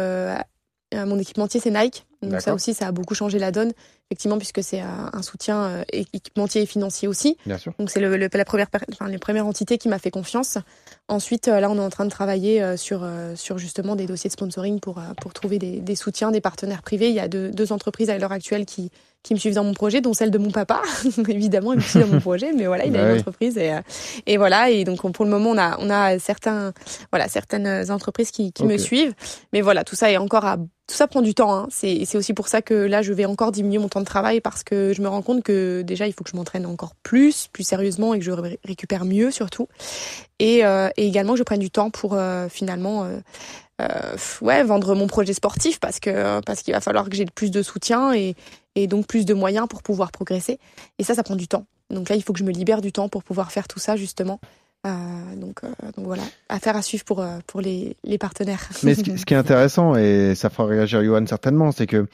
mon 0.94 1.18
équipementier 1.18 1.61
c'est 1.61 1.70
Nike. 1.70 2.07
Donc 2.22 2.40
ça 2.40 2.55
aussi 2.55 2.75
ça 2.75 2.87
a 2.88 2.92
beaucoup 2.92 3.14
changé 3.14 3.38
la 3.38 3.53
donne 3.53 3.72
effectivement 4.11 4.38
puisque 4.38 4.62
c'est 4.62 4.81
un, 4.81 5.22
soutien 5.22 5.64
euh, 5.64 5.85
équipementier 5.92 6.62
et 6.62 6.66
financier 6.66 7.07
aussi. 7.09 7.37
Bien 7.44 7.59
sûr. 7.59 7.72
Donc 7.79 7.90
c'est 7.90 8.01
le, 8.01 8.16
le- 8.16 8.29
la 8.33 8.44
première 8.44 8.68
enfin, 8.92 9.09
les 9.09 9.18
premières 9.18 9.46
entités 9.46 9.79
qui 9.79 9.88
m'a 9.88 9.99
fait 9.99 10.11
confiance. 10.11 10.59
Ensuite 11.09 11.49
euh, 11.49 11.61
là 11.61 11.70
on 11.70 11.77
est 11.77 11.81
en 11.81 11.90
train 11.90 12.05
de 12.05 12.11
travailler 12.11 12.62
euh, 12.62 12.77
sur 12.77 13.01
euh, 13.03 13.35
sur 13.37 13.59
justement 13.59 13.96
des 13.96 14.07
dossiers 14.07 14.29
de 14.29 14.33
sponsoring 14.33 14.81
pour 14.81 14.99
euh, 14.99 15.03
pour 15.20 15.33
trouver 15.35 15.59
des, 15.59 15.81
des 15.81 15.94
soutiens 15.96 16.31
des 16.31 16.40
partenaires 16.40 16.83
privés. 16.83 17.09
Il 17.09 17.14
y 17.14 17.20
a 17.20 17.29
deux, 17.29 17.51
deux 17.51 17.72
entreprises 17.72 18.09
à 18.11 18.18
l'heure 18.18 18.33
actuelle 18.33 18.64
qui 18.64 18.90
qui 19.22 19.35
me 19.35 19.40
suivent 19.40 19.55
dans 19.55 19.64
mon 19.64 19.75
projet, 19.75 20.01
dont 20.01 20.14
celle 20.14 20.31
de 20.31 20.38
mon 20.38 20.53
papa. 20.53 20.81
Évidemment, 21.29 21.72
il 21.72 21.79
me 21.79 21.83
suit 21.83 21.99
dans 21.99 22.07
mon 22.07 22.20
projet, 22.20 22.53
mais 22.53 22.66
voilà, 22.66 22.87
il 22.87 22.94
a 22.94 22.99
Bah 23.01 23.07
une 23.09 23.12
oui. 23.14 23.18
entreprise 23.18 23.59
et, 23.59 23.72
euh, 23.72 23.81
et 24.27 24.37
voilà. 24.37 24.70
Et 24.70 24.85
donc, 24.85 25.05
on- 25.05 25.11
pour 25.11 25.25
le 25.25 25.33
moment, 25.33 25.51
on 25.51 25.59
a, 25.59 25.77
on 25.81 25.90
a 25.90 26.16
certains, 26.20 26.72
voilà, 27.11 27.27
certaines 27.27 27.90
entreprises 27.90 28.31
qui, 28.31 28.53
qui 28.53 28.62
me 28.62 28.79
suivent. 28.79 29.14
Mais 29.53 29.62
voilà, 29.62 29.83
tout 29.83 29.96
ça 29.96 30.12
est 30.12 30.16
encore 30.16 30.44
à, 30.44 30.59
tout 30.87 30.94
ça 30.94 31.07
prend 31.09 31.22
du 31.22 31.35
temps. 31.35 31.55
Hein. 31.55 31.66
C'est, 31.70 32.16
aussi 32.16 32.33
pour 32.33 32.49
ça 32.49 32.62
que 32.62 32.75
là, 32.75 33.03
je 33.03 33.12
vais 33.12 33.25
encore 33.25 33.53
diminuer 33.53 33.79
mon 33.79 33.88
temps 33.88 34.01
de 34.01 34.07
travail 34.07 34.40
parce 34.40 34.62
que 34.62 34.92
je 34.92 35.03
me 35.03 35.09
rends 35.09 35.22
compte 35.22 35.42
que 35.42 35.83
déjà, 35.83 36.07
il 36.07 36.12
faut 36.12 36.22
que 36.25 36.31
je 36.31 36.37
m'entraîne 36.37 36.66
encore 36.66 36.94
plus, 37.03 37.49
plus 37.53 37.64
sérieusement 37.64 38.14
et 38.14 38.18
que 38.18 38.25
je 38.25 38.31
ré- 38.31 38.61
récupère 38.64 39.05
mieux 39.05 39.31
surtout. 39.31 39.68
Et, 40.38 40.64
euh, 40.64 40.88
et 40.96 41.07
également 41.07 41.35
je 41.37 41.42
prenne 41.42 41.61
du 41.61 41.70
temps 41.70 41.90
pour 41.90 42.14
euh, 42.14 42.49
finalement. 42.49 43.05
euh, 43.05 43.18
euh, 43.83 44.16
ouais, 44.40 44.62
vendre 44.64 44.94
mon 44.94 45.07
projet 45.07 45.35
sportif 45.35 45.81
parce 45.81 46.01
que 46.01 46.40
parce 46.40 46.62
qu'il 46.62 46.72
va 46.72 46.81
falloir 46.81 47.11
que 47.11 47.14
j'ai 47.14 47.27
plus 47.27 47.51
de 47.51 47.62
soutien 47.62 48.14
et, 48.14 48.35
et 48.75 48.87
donc 48.87 49.07
plus 49.07 49.27
de 49.27 49.35
moyens 49.35 49.68
pour 49.68 49.83
pouvoir 49.83 50.12
progresser. 50.12 50.59
Et 50.99 51.05
ça, 51.05 51.14
ça 51.14 51.22
prend 51.22 51.37
du 51.37 51.46
temps. 51.46 51.66
Donc 51.90 52.09
là, 52.09 52.16
il 52.16 52.22
faut 52.22 52.33
que 52.33 52.38
je 52.38 52.44
me 52.44 52.53
libère 52.53 52.81
du 52.81 52.90
temps 52.90 53.11
pour 53.11 53.22
pouvoir 53.22 53.53
faire 53.53 53.68
tout 53.68 53.79
ça 53.79 53.96
justement. 53.96 54.40
Euh, 54.87 54.90
donc, 55.37 55.64
euh, 55.64 55.68
donc 55.96 56.07
voilà, 56.07 56.22
affaire 56.49 56.77
à 56.77 56.83
suivre 56.83 57.05
pour 57.05 57.20
euh, 57.20 57.38
pour 57.49 57.61
les, 57.61 57.96
les 58.05 58.18
partenaires. 58.18 58.68
Mais 58.85 58.94
ce 58.94 59.03
qui, 59.03 59.18
ce 59.18 59.25
qui 59.27 59.35
est 59.35 59.37
intéressant, 59.37 59.96
et 59.96 60.35
ça 60.37 60.49
fera 60.49 60.68
réagir 60.68 61.03
Johan 61.03 61.27
certainement, 61.27 61.72
c'est 61.72 61.87
que 61.87 62.07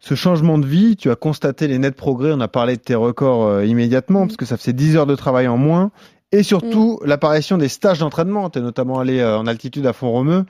ce 0.00 0.14
changement 0.14 0.58
de 0.58 0.66
vie, 0.66 0.96
tu 0.96 1.10
as 1.10 1.14
constaté 1.16 1.68
les 1.68 1.78
nets 1.78 1.94
progrès, 1.94 2.32
on 2.32 2.40
a 2.40 2.48
parlé 2.48 2.74
de 2.76 2.80
tes 2.80 2.94
records 2.96 3.62
immédiatement, 3.62 4.22
Mhm. 4.22 4.26
parce 4.28 4.36
que 4.36 4.44
ça 4.44 4.56
faisait 4.56 4.72
10 4.72 4.96
heures 4.96 5.06
de 5.06 5.14
travail 5.14 5.46
en 5.46 5.56
moins, 5.56 5.92
et 6.32 6.42
surtout 6.42 6.98
l'apparition 7.04 7.58
des 7.58 7.68
stages 7.68 8.00
d'entraînement. 8.00 8.50
Tu 8.50 8.58
es 8.58 8.62
notamment 8.62 8.98
allé 8.98 9.24
en 9.24 9.46
altitude 9.46 9.86
à 9.86 9.92
Font-Romeu, 9.92 10.44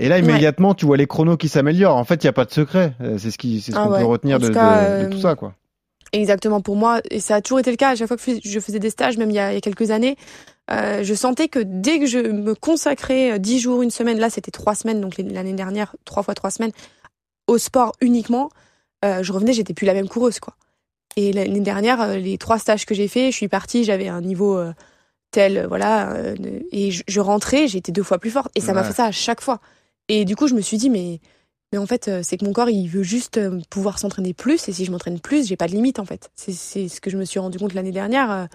et 0.00 0.08
là 0.08 0.18
immédiatement 0.18 0.74
tu 0.74 0.84
vois 0.86 0.96
les 0.96 1.06
chronos 1.06 1.36
qui 1.36 1.48
s'améliorent. 1.48 1.96
En 1.96 2.04
fait, 2.04 2.24
il 2.24 2.26
n'y 2.26 2.30
a 2.30 2.32
pas 2.34 2.44
de 2.44 2.50
secret, 2.52 2.94
c'est 3.18 3.30
ce 3.30 3.70
Ah 3.74 3.84
qu'on 3.84 3.92
ouais. 3.92 3.98
peut 4.00 4.06
retenir 4.06 4.36
En 4.36 4.40
de, 4.40 4.46
tout 4.48 4.52
cas, 4.54 4.98
de- 5.00 5.04
de 5.06 5.10
tout 5.12 5.20
ça. 5.20 5.36
quoi. 5.36 5.54
Exactement 6.12 6.60
pour 6.60 6.74
moi, 6.74 7.00
et 7.08 7.20
ça 7.20 7.36
a 7.36 7.40
toujours 7.40 7.60
été 7.60 7.70
le 7.70 7.76
cas. 7.76 7.90
À 7.90 7.94
chaque 7.94 8.08
fois 8.08 8.16
que 8.16 8.22
je 8.26 8.32
fais- 8.32 8.40
je 8.42 8.58
faisais 8.58 8.80
des 8.80 8.90
stages, 8.90 9.16
même 9.16 9.30
il 9.30 9.36
y 9.36 9.38
a, 9.38 9.52
il 9.52 9.54
y 9.54 9.58
a 9.58 9.60
quelques 9.60 9.92
années, 9.92 10.16
euh, 10.72 11.02
je 11.02 11.14
sentais 11.14 11.48
que 11.48 11.58
dès 11.58 11.98
que 11.98 12.06
je 12.06 12.18
me 12.18 12.54
consacrais 12.54 13.32
euh, 13.32 13.38
10 13.38 13.58
jours, 13.58 13.82
une 13.82 13.90
semaine, 13.90 14.18
là 14.18 14.30
c'était 14.30 14.50
trois 14.50 14.74
semaines, 14.74 15.00
donc 15.00 15.18
l'année 15.18 15.52
dernière, 15.52 15.96
trois 16.04 16.22
fois 16.22 16.34
trois 16.34 16.50
semaines, 16.50 16.72
au 17.46 17.58
sport 17.58 17.92
uniquement, 18.00 18.50
euh, 19.04 19.22
je 19.22 19.32
revenais, 19.32 19.52
j'étais 19.52 19.74
plus 19.74 19.86
la 19.86 19.94
même 19.94 20.08
coureuse, 20.08 20.38
quoi. 20.38 20.54
Et 21.16 21.32
l'année 21.32 21.60
dernière, 21.60 22.16
les 22.16 22.38
trois 22.38 22.58
stages 22.58 22.86
que 22.86 22.94
j'ai 22.94 23.08
fait, 23.08 23.32
je 23.32 23.36
suis 23.36 23.48
partie, 23.48 23.82
j'avais 23.82 24.06
un 24.06 24.20
niveau 24.20 24.56
euh, 24.56 24.72
tel, 25.32 25.66
voilà, 25.66 26.14
et 26.70 26.92
je, 26.92 27.02
je 27.08 27.20
rentrais, 27.20 27.66
j'étais 27.66 27.90
deux 27.90 28.04
fois 28.04 28.18
plus 28.18 28.30
forte, 28.30 28.50
et 28.54 28.60
ça 28.60 28.72
m'a 28.72 28.84
fait 28.84 28.92
ça 28.92 29.06
à 29.06 29.12
chaque 29.12 29.40
fois. 29.40 29.60
Et 30.08 30.24
du 30.24 30.36
coup, 30.36 30.46
je 30.46 30.54
me 30.54 30.60
suis 30.60 30.76
dit, 30.76 30.88
mais 30.88 31.20
mais 31.72 31.78
en 31.78 31.86
fait, 31.86 32.10
c'est 32.22 32.36
que 32.36 32.44
mon 32.44 32.52
corps, 32.52 32.68
il 32.68 32.88
veut 32.88 33.04
juste 33.04 33.40
pouvoir 33.70 34.00
s'entraîner 34.00 34.34
plus. 34.34 34.68
Et 34.68 34.72
si 34.72 34.84
je 34.84 34.90
m'entraîne 34.90 35.20
plus, 35.20 35.46
j'ai 35.46 35.56
pas 35.56 35.68
de 35.68 35.72
limite, 35.72 36.00
en 36.00 36.04
fait. 36.04 36.30
C'est 36.34 36.52
c'est 36.52 36.88
ce 36.88 37.00
que 37.00 37.10
je 37.10 37.16
me 37.16 37.24
suis 37.24 37.38
rendu 37.38 37.58
compte 37.58 37.74
l'année 37.74 37.92
dernière. 37.92 38.48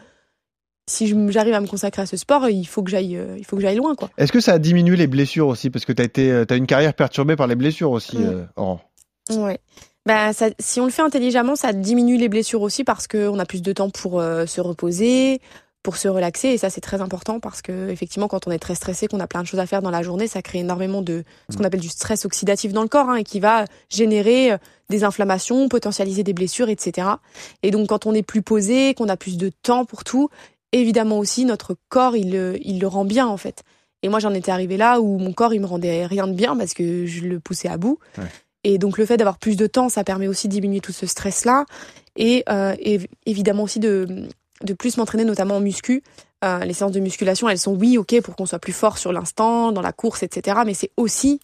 Si 0.88 1.08
j'arrive 1.30 1.54
à 1.56 1.60
me 1.62 1.68
consacrer 1.68 2.04
à 2.04 2.06
ce 2.06 2.16
sport, 2.16 2.48
il 2.48 2.66
faut 2.66 2.84
que 2.84 2.92
j'aille, 2.92 3.18
euh, 3.18 3.36
il 3.38 3.46
faut 3.46 3.56
que 3.56 3.62
j'aille 3.62 3.78
loin, 3.78 3.96
quoi. 3.96 4.10
Est-ce 4.18 4.32
que 4.32 4.40
ça 4.40 4.54
a 4.54 4.60
diminué 4.60 4.96
les 4.96 5.08
blessures 5.08 5.48
aussi? 5.48 5.70
Parce 5.72 5.84
que 5.84 5.92
tu 5.94 6.02
as, 6.02 6.06
été, 6.06 6.32
euh, 6.32 6.46
t'as 6.46 6.58
une 6.58 6.68
carrière 6.68 6.94
perturbée 6.94 7.36
par 7.36 7.48
les 7.48 7.56
blessures 7.56 7.90
aussi, 7.92 8.18
Mm. 8.18 8.24
euh, 8.26 8.44
Aurore. 8.56 8.82
Ouais. 9.32 9.60
Bah, 10.06 10.34
ça, 10.34 10.50
si 10.60 10.80
on 10.80 10.86
le 10.86 10.92
fait 10.92 11.02
intelligemment, 11.02 11.56
ça 11.56 11.74
diminue 11.74 12.18
les 12.18 12.30
blessures 12.30 12.62
aussi 12.62 12.84
parce 12.84 13.08
qu'on 13.08 13.40
a 13.40 13.46
plus 13.46 13.64
de 13.64 13.74
temps 13.74 13.90
pour 13.90 14.20
euh, 14.20 14.46
se 14.46 14.62
reposer, 14.62 15.42
pour 15.82 15.98
se 15.98 16.08
relaxer. 16.08 16.50
Et 16.50 16.60
ça, 16.60 16.70
c'est 16.70 16.82
très 16.82 17.02
important 17.02 17.40
parce 17.40 17.64
que, 17.64 17.90
effectivement, 17.90 18.28
quand 18.28 18.46
on 18.48 18.52
est 18.52 18.60
très 18.60 18.76
stressé, 18.76 19.08
qu'on 19.08 19.20
a 19.20 19.26
plein 19.26 19.42
de 19.42 19.48
choses 19.48 19.60
à 19.60 19.66
faire 19.66 19.82
dans 19.82 19.90
la 19.90 20.04
journée, 20.04 20.28
ça 20.28 20.44
crée 20.44 20.60
énormément 20.60 21.02
de 21.02 21.24
ce 21.50 21.58
qu'on 21.58 21.64
appelle 21.64 21.80
du 21.80 21.90
stress 21.90 22.26
oxydatif 22.26 22.72
dans 22.74 22.84
le 22.84 22.88
corps 22.88 23.10
hein, 23.10 23.16
et 23.16 23.24
qui 23.24 23.40
va 23.40 23.66
générer 23.90 24.52
des 24.90 25.04
inflammations, 25.04 25.68
potentialiser 25.68 26.22
des 26.24 26.34
blessures, 26.34 26.70
etc. 26.70 27.08
Et 27.64 27.72
donc, 27.72 27.88
quand 27.88 28.06
on 28.06 28.14
est 28.14 28.22
plus 28.24 28.44
posé, 28.44 28.94
qu'on 28.94 29.10
a 29.10 29.18
plus 29.18 29.38
de 29.38 29.50
temps 29.64 29.86
pour 29.86 30.04
tout, 30.04 30.30
évidemment 30.82 31.20
aussi, 31.20 31.46
notre 31.46 31.76
corps, 31.90 32.16
il, 32.16 32.32
le- 32.32 32.58
il 32.66 32.80
le 32.80 32.88
rend 32.88 33.06
bien, 33.06 33.28
en 33.28 33.38
fait. 33.38 33.64
Et 34.04 34.10
moi, 34.10 34.20
j'en 34.20 34.34
étais 34.34 34.52
arrivée 34.52 34.78
là 34.78 35.00
où 35.02 35.18
mon 35.18 35.34
corps, 35.34 35.54
il 35.54 35.62
me 35.62 35.66
rendait 35.66 36.06
rien 36.06 36.28
de 36.28 36.34
bien 36.34 36.56
parce 36.56 36.74
que 36.74 37.06
je 37.06 37.22
le 37.26 37.40
poussais 37.40 37.68
à 37.70 37.78
bout. 37.78 37.98
Ouais. 38.18 38.24
Et 38.64 38.78
donc, 38.78 38.98
le 38.98 39.06
fait 39.06 39.18
d'avoir 39.18 39.38
plus 39.38 39.58
de 39.58 39.68
temps, 39.68 39.90
ça 39.90 40.04
permet 40.04 40.28
aussi 40.28 40.48
de 40.48 40.54
diminuer 40.54 40.80
tout 40.82 40.92
ce 40.92 41.06
stress-là. 41.06 41.66
Et, 42.16 42.44
euh, 42.50 42.76
et 42.80 43.00
évidemment 43.26 43.64
aussi 43.64 43.80
de, 43.80 44.28
de 44.64 44.74
plus 44.74 44.98
m'entraîner, 44.98 45.24
notamment 45.26 45.58
en 45.58 45.60
muscu. 45.60 46.04
Euh, 46.44 46.60
les 46.60 46.74
séances 46.74 46.92
de 46.92 47.00
musculation, 47.00 47.50
elles 47.50 47.58
sont, 47.60 47.74
oui, 47.74 47.98
ok, 47.98 48.22
pour 48.22 48.36
qu'on 48.36 48.46
soit 48.46 48.60
plus 48.60 48.74
fort 48.74 48.98
sur 48.98 49.12
l'instant, 49.12 49.72
dans 49.72 49.82
la 49.82 49.92
course, 49.94 50.22
etc. 50.24 50.58
Mais 50.66 50.74
c'est 50.74 50.92
aussi, 50.98 51.40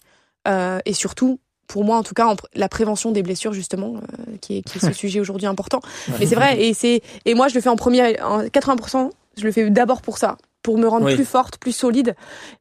euh, 0.46 0.78
et 0.84 0.92
surtout, 0.92 1.40
pour 1.66 1.84
moi 1.84 1.96
en 1.96 2.02
tout 2.02 2.14
cas, 2.14 2.26
en 2.26 2.34
pr- 2.34 2.44
la 2.54 2.68
prévention 2.68 3.10
des 3.12 3.22
blessures, 3.22 3.52
justement, 3.52 3.94
euh, 3.96 4.36
qui, 4.40 4.58
est, 4.58 4.62
qui 4.62 4.78
est 4.78 4.80
ce 4.86 4.92
sujet 4.92 5.18
aujourd'hui 5.20 5.46
important. 5.46 5.80
Mais 6.20 6.26
c'est 6.26 6.34
vrai, 6.34 6.60
et, 6.62 6.74
c'est, 6.74 7.02
et 7.24 7.34
moi, 7.34 7.48
je 7.48 7.54
le 7.54 7.60
fais 7.60 7.68
en 7.70 7.76
premier, 7.76 8.20
en 8.20 8.42
80%, 8.44 9.10
je 9.36 9.44
le 9.44 9.52
fais 9.52 9.68
d'abord 9.70 10.02
pour 10.02 10.18
ça, 10.18 10.36
pour 10.62 10.78
me 10.78 10.86
rendre 10.86 11.06
Oui. 11.06 11.14
plus 11.14 11.24
forte, 11.24 11.58
plus 11.58 11.72
solide, 11.72 12.14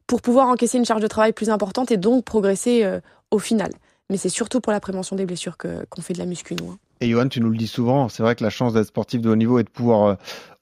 pour 0.08 0.22
pouvoir 0.22 0.48
encaisser 0.48 0.78
une 0.78 0.86
charge 0.86 1.02
de 1.02 1.08
travail 1.08 1.34
plus 1.34 1.50
importante 1.50 1.92
et 1.92 1.98
donc 1.98 2.24
progresser 2.26 2.84
euh, 2.84 3.00
au 3.32 3.40
final. 3.40 3.72
Mais 4.10 4.18
c'est 4.18 4.30
surtout 4.30 4.60
pour 4.60 4.72
la 4.74 4.80
prévention 4.80 5.16
des 5.16 5.26
blessures 5.26 5.58
que, 5.58 5.86
qu'on 5.90 6.02
fait 6.02 6.14
de 6.14 6.20
la 6.20 6.26
muscu, 6.26 6.56
nous. 6.56 6.72
hein. 6.72 6.78
Et 7.00 7.10
Johan, 7.10 7.28
tu 7.28 7.40
nous 7.42 7.50
le 7.50 7.58
dis 7.58 7.68
souvent, 7.68 8.10
c'est 8.10 8.22
vrai 8.24 8.36
que 8.36 8.44
la 8.44 8.50
chance 8.50 8.74
d'être 8.74 8.88
sportif 8.88 9.22
de 9.22 9.30
haut 9.30 9.36
niveau 9.36 9.58
et 9.60 9.64
de 9.64 9.70
pouvoir 9.70 10.06
euh, 10.06 10.16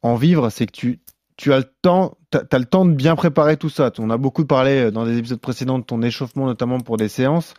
en 0.04 0.16
vivre, 0.16 0.50
c'est 0.50 0.66
que 0.68 0.72
tu, 0.72 1.00
tu 1.36 1.52
as 1.52 1.58
le 1.58 1.66
temps, 1.82 2.18
t'as, 2.30 2.44
t'as 2.46 2.60
le 2.60 2.66
temps 2.66 2.86
de 2.86 2.94
bien 2.94 3.16
préparer 3.16 3.58
tout 3.58 3.70
ça. 3.70 3.92
On 4.00 4.10
a 4.10 4.18
beaucoup 4.18 4.46
parlé 4.46 4.86
euh, 4.86 4.92
dans 4.92 5.06
des 5.06 5.18
épisodes 5.18 5.40
précédents 5.40 5.80
de 5.80 5.84
ton 5.84 6.02
échauffement, 6.02 6.46
notamment 6.46 6.80
pour 6.80 6.96
des 6.98 7.10
séances. 7.10 7.54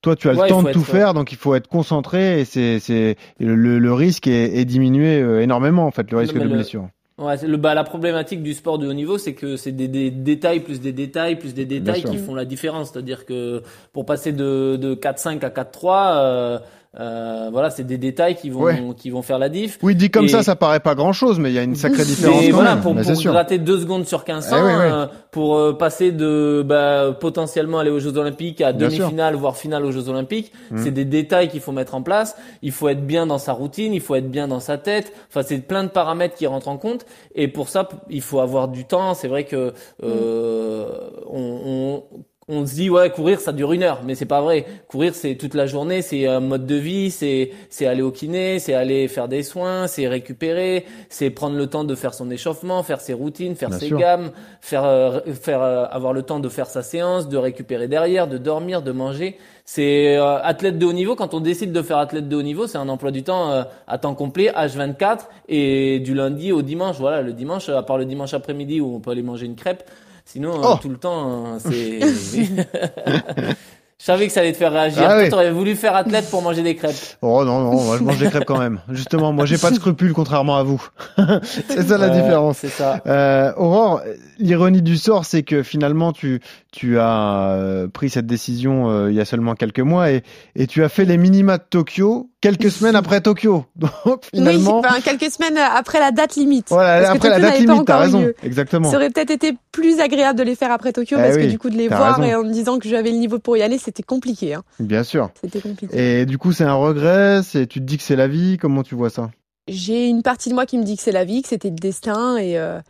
Toi, 0.00 0.16
tu 0.16 0.28
as 0.28 0.34
Ouais, 0.34 0.42
le 0.44 0.48
temps 0.48 0.62
de 0.62 0.70
tout 0.72 0.80
être- 0.80 0.86
faire, 0.86 1.14
donc 1.14 1.32
il 1.32 1.38
faut 1.38 1.54
être 1.54 1.66
concentré 1.68 2.40
et 2.40 2.44
c'est, 2.44 3.16
le, 3.40 3.92
risque 3.92 4.26
est, 4.26 4.56
est 4.58 4.64
diminué 4.64 5.18
énormément 5.42 5.86
en 5.86 5.90
fait, 5.90 6.10
le 6.10 6.18
risque 6.18 6.34
de 6.34 6.40
le- 6.44 6.48
blessure. 6.48 6.88
Ouais, 7.16 7.36
c'est 7.36 7.46
le, 7.46 7.56
bah, 7.56 7.74
la 7.74 7.84
problématique 7.84 8.42
du 8.42 8.54
sport 8.54 8.78
de 8.78 8.88
haut 8.88 8.92
niveau, 8.92 9.18
c'est 9.18 9.34
que 9.34 9.56
c'est 9.56 9.70
des, 9.70 9.86
des 9.86 10.10
détails 10.10 10.60
plus 10.60 10.80
des 10.80 10.92
détails 10.92 11.36
plus 11.38 11.54
des 11.54 11.64
détails 11.64 12.02
qui 12.02 12.18
font 12.18 12.34
la 12.34 12.44
différence. 12.44 12.90
C'est-à-dire 12.90 13.24
que 13.24 13.62
pour 13.92 14.04
passer 14.04 14.32
de, 14.32 14.76
de 14.76 14.96
4-5 14.96 15.44
à 15.44 15.50
4-3, 15.50 16.16
euh, 16.16 16.58
euh, 17.00 17.48
voilà, 17.52 17.70
c'est 17.70 17.84
des 17.84 17.98
détails 17.98 18.36
qui 18.36 18.50
vont, 18.50 18.62
Ouais. 18.62 18.80
qui 18.96 19.10
vont 19.10 19.22
faire 19.22 19.38
la 19.38 19.48
diff. 19.48 19.78
Oui, 19.82 19.94
dit 19.96 20.10
comme 20.10 20.26
Et- 20.26 20.28
ça, 20.28 20.42
ça 20.42 20.54
paraît 20.56 20.80
pas 20.80 20.94
grand 20.94 21.12
chose, 21.12 21.38
mais 21.38 21.50
il 21.50 21.54
y 21.54 21.58
a 21.58 21.62
une 21.62 21.74
sacrée 21.74 22.04
différence 22.04 22.44
quand 22.44 22.50
voilà, 22.52 22.74
même. 22.74 22.82
pour, 22.82 22.94
pour 22.94 23.32
gratter 23.32 23.58
deux 23.58 23.80
secondes 23.80 24.06
sur 24.06 24.20
1500, 24.20 24.56
Eh 24.58 24.62
oui, 24.62 24.68
oui. 24.68 24.74
euh, 24.92 25.06
pour 25.30 25.56
euh, 25.56 25.72
passer 25.72 26.12
de 26.12 26.62
bah, 26.66 27.16
potentiellement 27.18 27.78
aller 27.80 27.90
aux 27.90 27.98
Jeux 28.00 28.16
Olympiques 28.16 28.60
à 28.60 28.72
demi-finale, 28.72 29.34
voire 29.34 29.56
finale 29.56 29.84
aux 29.84 29.90
Jeux 29.92 30.08
Olympiques, 30.08 30.52
Mhm. 30.70 30.78
c'est 30.78 30.90
des 30.92 31.04
détails 31.04 31.48
qu'il 31.48 31.60
faut 31.60 31.72
mettre 31.72 31.94
en 31.94 32.02
place. 32.02 32.36
Il 32.62 32.70
faut 32.72 32.88
être 32.88 33.04
bien 33.06 33.26
dans 33.26 33.38
sa 33.38 33.52
routine, 33.52 33.92
il 33.92 34.00
faut 34.00 34.14
être 34.14 34.30
bien 34.30 34.46
dans 34.48 34.60
sa 34.60 34.78
tête. 34.78 35.12
Enfin, 35.30 35.42
c'est 35.42 35.58
plein 35.58 35.82
de 35.84 35.88
paramètres 35.88 36.34
qui 36.36 36.46
rentrent 36.46 36.68
en 36.68 36.76
compte. 36.78 37.06
Et 37.34 37.48
pour 37.48 37.68
ça, 37.68 37.88
il 38.10 38.20
faut 38.22 38.40
avoir 38.40 38.68
du 38.68 38.84
temps. 38.84 39.14
C'est 39.14 39.28
vrai 39.28 39.44
que 39.44 39.72
euh, 40.02 40.86
on, 41.28 42.02
on 42.12 42.24
on 42.48 42.66
se 42.66 42.74
dit 42.74 42.90
ouais 42.90 43.10
courir 43.10 43.40
ça 43.40 43.52
dure 43.52 43.72
une 43.72 43.82
heure. 43.82 44.00
Mais 44.04 44.14
c'est 44.14 44.26
pas 44.26 44.40
vrai. 44.42 44.66
Courir 44.88 45.14
c'est 45.14 45.36
toute 45.36 45.54
la 45.54 45.66
journée 45.66 46.02
c'est 46.02 46.26
un 46.26 46.40
mode 46.40 46.66
de 46.66 46.74
vie 46.74 47.10
c'est 47.10 47.50
c'est 47.70 47.86
aller 47.86 48.02
au 48.02 48.10
kiné 48.10 48.58
c'est 48.58 48.74
aller 48.74 49.08
faire 49.08 49.28
des 49.28 49.42
soins 49.42 49.86
c'est 49.86 50.06
récupérer 50.08 50.84
c'est 51.08 51.30
prendre 51.30 51.56
le 51.56 51.66
temps 51.66 51.84
de 51.84 51.94
faire 51.94 52.12
son 52.14 52.30
échauffement 52.30 52.82
faire 52.82 53.00
ses 53.00 53.12
routines 53.14 53.54
faire 53.56 53.70
Bien 53.70 53.78
ses 53.78 53.86
sûr. 53.86 53.98
gammes 53.98 54.30
faire 54.60 54.84
euh, 54.84 55.20
faire 55.40 55.62
euh, 55.62 55.86
avoir 55.90 56.12
le 56.12 56.22
temps 56.22 56.40
de 56.40 56.48
faire 56.48 56.66
sa 56.66 56.82
séance 56.82 57.28
de 57.28 57.36
récupérer 57.36 57.88
derrière 57.88 58.28
de 58.28 58.38
dormir 58.38 58.82
de 58.82 58.92
manger. 58.92 59.38
C'est 59.66 60.16
euh, 60.18 60.38
athlète 60.42 60.78
de 60.78 60.84
haut 60.84 60.92
niveau 60.92 61.16
quand 61.16 61.32
on 61.32 61.40
décide 61.40 61.72
de 61.72 61.80
faire 61.82 61.96
athlète 61.98 62.28
de 62.28 62.36
haut 62.36 62.42
niveau 62.42 62.66
c'est 62.66 62.76
un 62.78 62.88
emploi 62.90 63.10
du 63.10 63.22
temps 63.22 63.50
euh, 63.50 63.62
à 63.86 63.96
temps 63.98 64.14
complet 64.14 64.50
H24 64.54 65.20
et 65.48 66.00
du 66.00 66.14
lundi 66.14 66.52
au 66.52 66.60
dimanche. 66.62 66.96
Voilà 66.98 67.22
le 67.22 67.32
dimanche 67.32 67.68
à 67.70 67.82
part 67.82 67.96
le 67.96 68.04
dimanche 68.04 68.34
après-midi 68.34 68.80
où 68.82 68.94
on 68.94 69.00
peut 69.00 69.10
aller 69.12 69.22
manger 69.22 69.46
une 69.46 69.56
crêpe 69.56 69.84
Sinon, 70.24 70.60
Oh. 70.62 70.78
tout 70.80 70.88
le 70.88 70.96
temps, 70.96 71.54
euh, 71.54 71.58
c'est. 71.58 72.00
Je 74.00 74.04
savais 74.06 74.26
que 74.26 74.32
ça 74.32 74.40
allait 74.40 74.52
te 74.52 74.56
faire 74.58 74.72
réagir. 74.72 75.02
Ah 75.08 75.18
oui. 75.22 75.28
t'aurais 75.30 75.50
voulu 75.52 75.76
faire 75.76 75.94
athlète 75.94 76.28
pour 76.30 76.42
manger 76.42 76.62
des 76.62 76.74
crêpes. 76.74 76.94
Oh 77.22 77.44
non, 77.44 77.60
non, 77.60 77.80
moi 77.82 77.96
je 77.98 78.02
mange 78.02 78.18
des 78.18 78.28
crêpes 78.28 78.44
quand 78.44 78.58
même. 78.58 78.80
Justement, 78.90 79.32
moi 79.32 79.46
j'ai 79.46 79.56
pas 79.56 79.70
de 79.70 79.76
scrupules 79.76 80.12
contrairement 80.12 80.56
à 80.56 80.62
vous. 80.62 80.84
c'est 81.68 81.82
ça 81.88 81.96
la 81.98 82.08
différence. 82.10 82.58
C'est 82.58 82.68
ça. 82.68 83.00
Euh, 83.06 83.52
Aurore, 83.56 84.02
l'ironie 84.38 84.82
du 84.82 84.96
sort, 84.96 85.24
c'est 85.24 85.42
que 85.42 85.62
finalement, 85.62 86.12
tu, 86.12 86.40
tu 86.72 86.98
as 86.98 87.50
euh, 87.52 87.88
pris 87.88 88.10
cette 88.10 88.26
décision 88.26 88.90
euh, 88.90 89.10
il 89.10 89.16
y 89.16 89.20
a 89.20 89.24
seulement 89.24 89.54
quelques 89.54 89.80
mois 89.80 90.10
et, 90.10 90.22
et 90.56 90.66
tu 90.66 90.82
as 90.84 90.88
fait 90.88 91.04
les 91.04 91.16
minima 91.16 91.58
de 91.58 91.64
Tokyo 91.68 92.28
quelques 92.40 92.70
semaines 92.70 92.96
après 92.96 93.20
Tokyo. 93.22 93.64
Donc 94.04 94.24
finalement, 94.34 94.80
Oui, 94.80 94.86
enfin, 94.86 95.00
quelques 95.00 95.32
semaines 95.32 95.56
après 95.56 95.98
la 95.98 96.10
date 96.10 96.36
limite. 96.36 96.66
voilà, 96.68 96.98
Parce 97.00 97.12
que 97.12 97.16
après 97.16 97.28
la 97.30 97.40
date 97.40 97.58
limite, 97.60 97.84
t'as 97.86 97.98
raison. 97.98 98.20
lieu. 98.20 98.34
Exactement. 98.42 98.90
Ça 98.90 98.96
aurait 98.96 99.08
peut-être 99.10 99.30
été 99.30 99.54
plus 99.72 99.98
agréable 100.00 100.38
de 100.38 100.44
les 100.44 100.54
faire 100.54 100.70
après 100.72 100.92
Tokyo 100.92 101.16
Eh 101.18 101.22
parce 101.22 101.36
oui, 101.36 101.44
que 101.44 101.50
du 101.50 101.58
coup 101.58 101.70
de 101.70 101.76
les 101.76 101.88
voir 101.88 102.16
raison. 102.16 102.28
et 102.28 102.34
en 102.34 102.42
me 102.44 102.52
disant 102.52 102.78
que 102.78 102.86
j'avais 102.88 103.10
le 103.12 103.16
niveau 103.16 103.38
pour 103.38 103.56
y 103.56 103.62
aller, 103.62 103.78
c'était 103.84 104.02
compliqué. 104.02 104.54
Hein. 104.54 104.62
Bien 104.80 105.04
sûr. 105.04 105.30
C'était 105.40 105.60
compliqué. 105.60 106.20
Et 106.20 106.26
du 106.26 106.38
coup, 106.38 106.52
c'est 106.52 106.64
un 106.64 106.74
regret, 106.74 107.40
tu 107.52 107.66
te 107.66 107.78
dis 107.78 107.96
que 107.96 108.02
c'est 108.02 108.16
la 108.16 108.28
vie, 108.28 108.56
comment 108.58 108.82
tu 108.82 108.94
vois 108.94 109.10
ça? 109.10 109.30
J'ai 109.68 110.08
une 110.08 110.22
partie 110.22 110.48
de 110.50 110.54
moi 110.54 110.66
qui 110.66 110.76
me 110.78 110.84
dit 110.84 110.96
que 110.96 111.02
c'est 111.02 111.12
la 111.12 111.24
vie, 111.24 111.42
que 111.42 111.48
c'était 111.48 111.70
le 111.70 111.76
destin 111.76 112.36
et, 112.36 112.58
euh, 112.58 112.80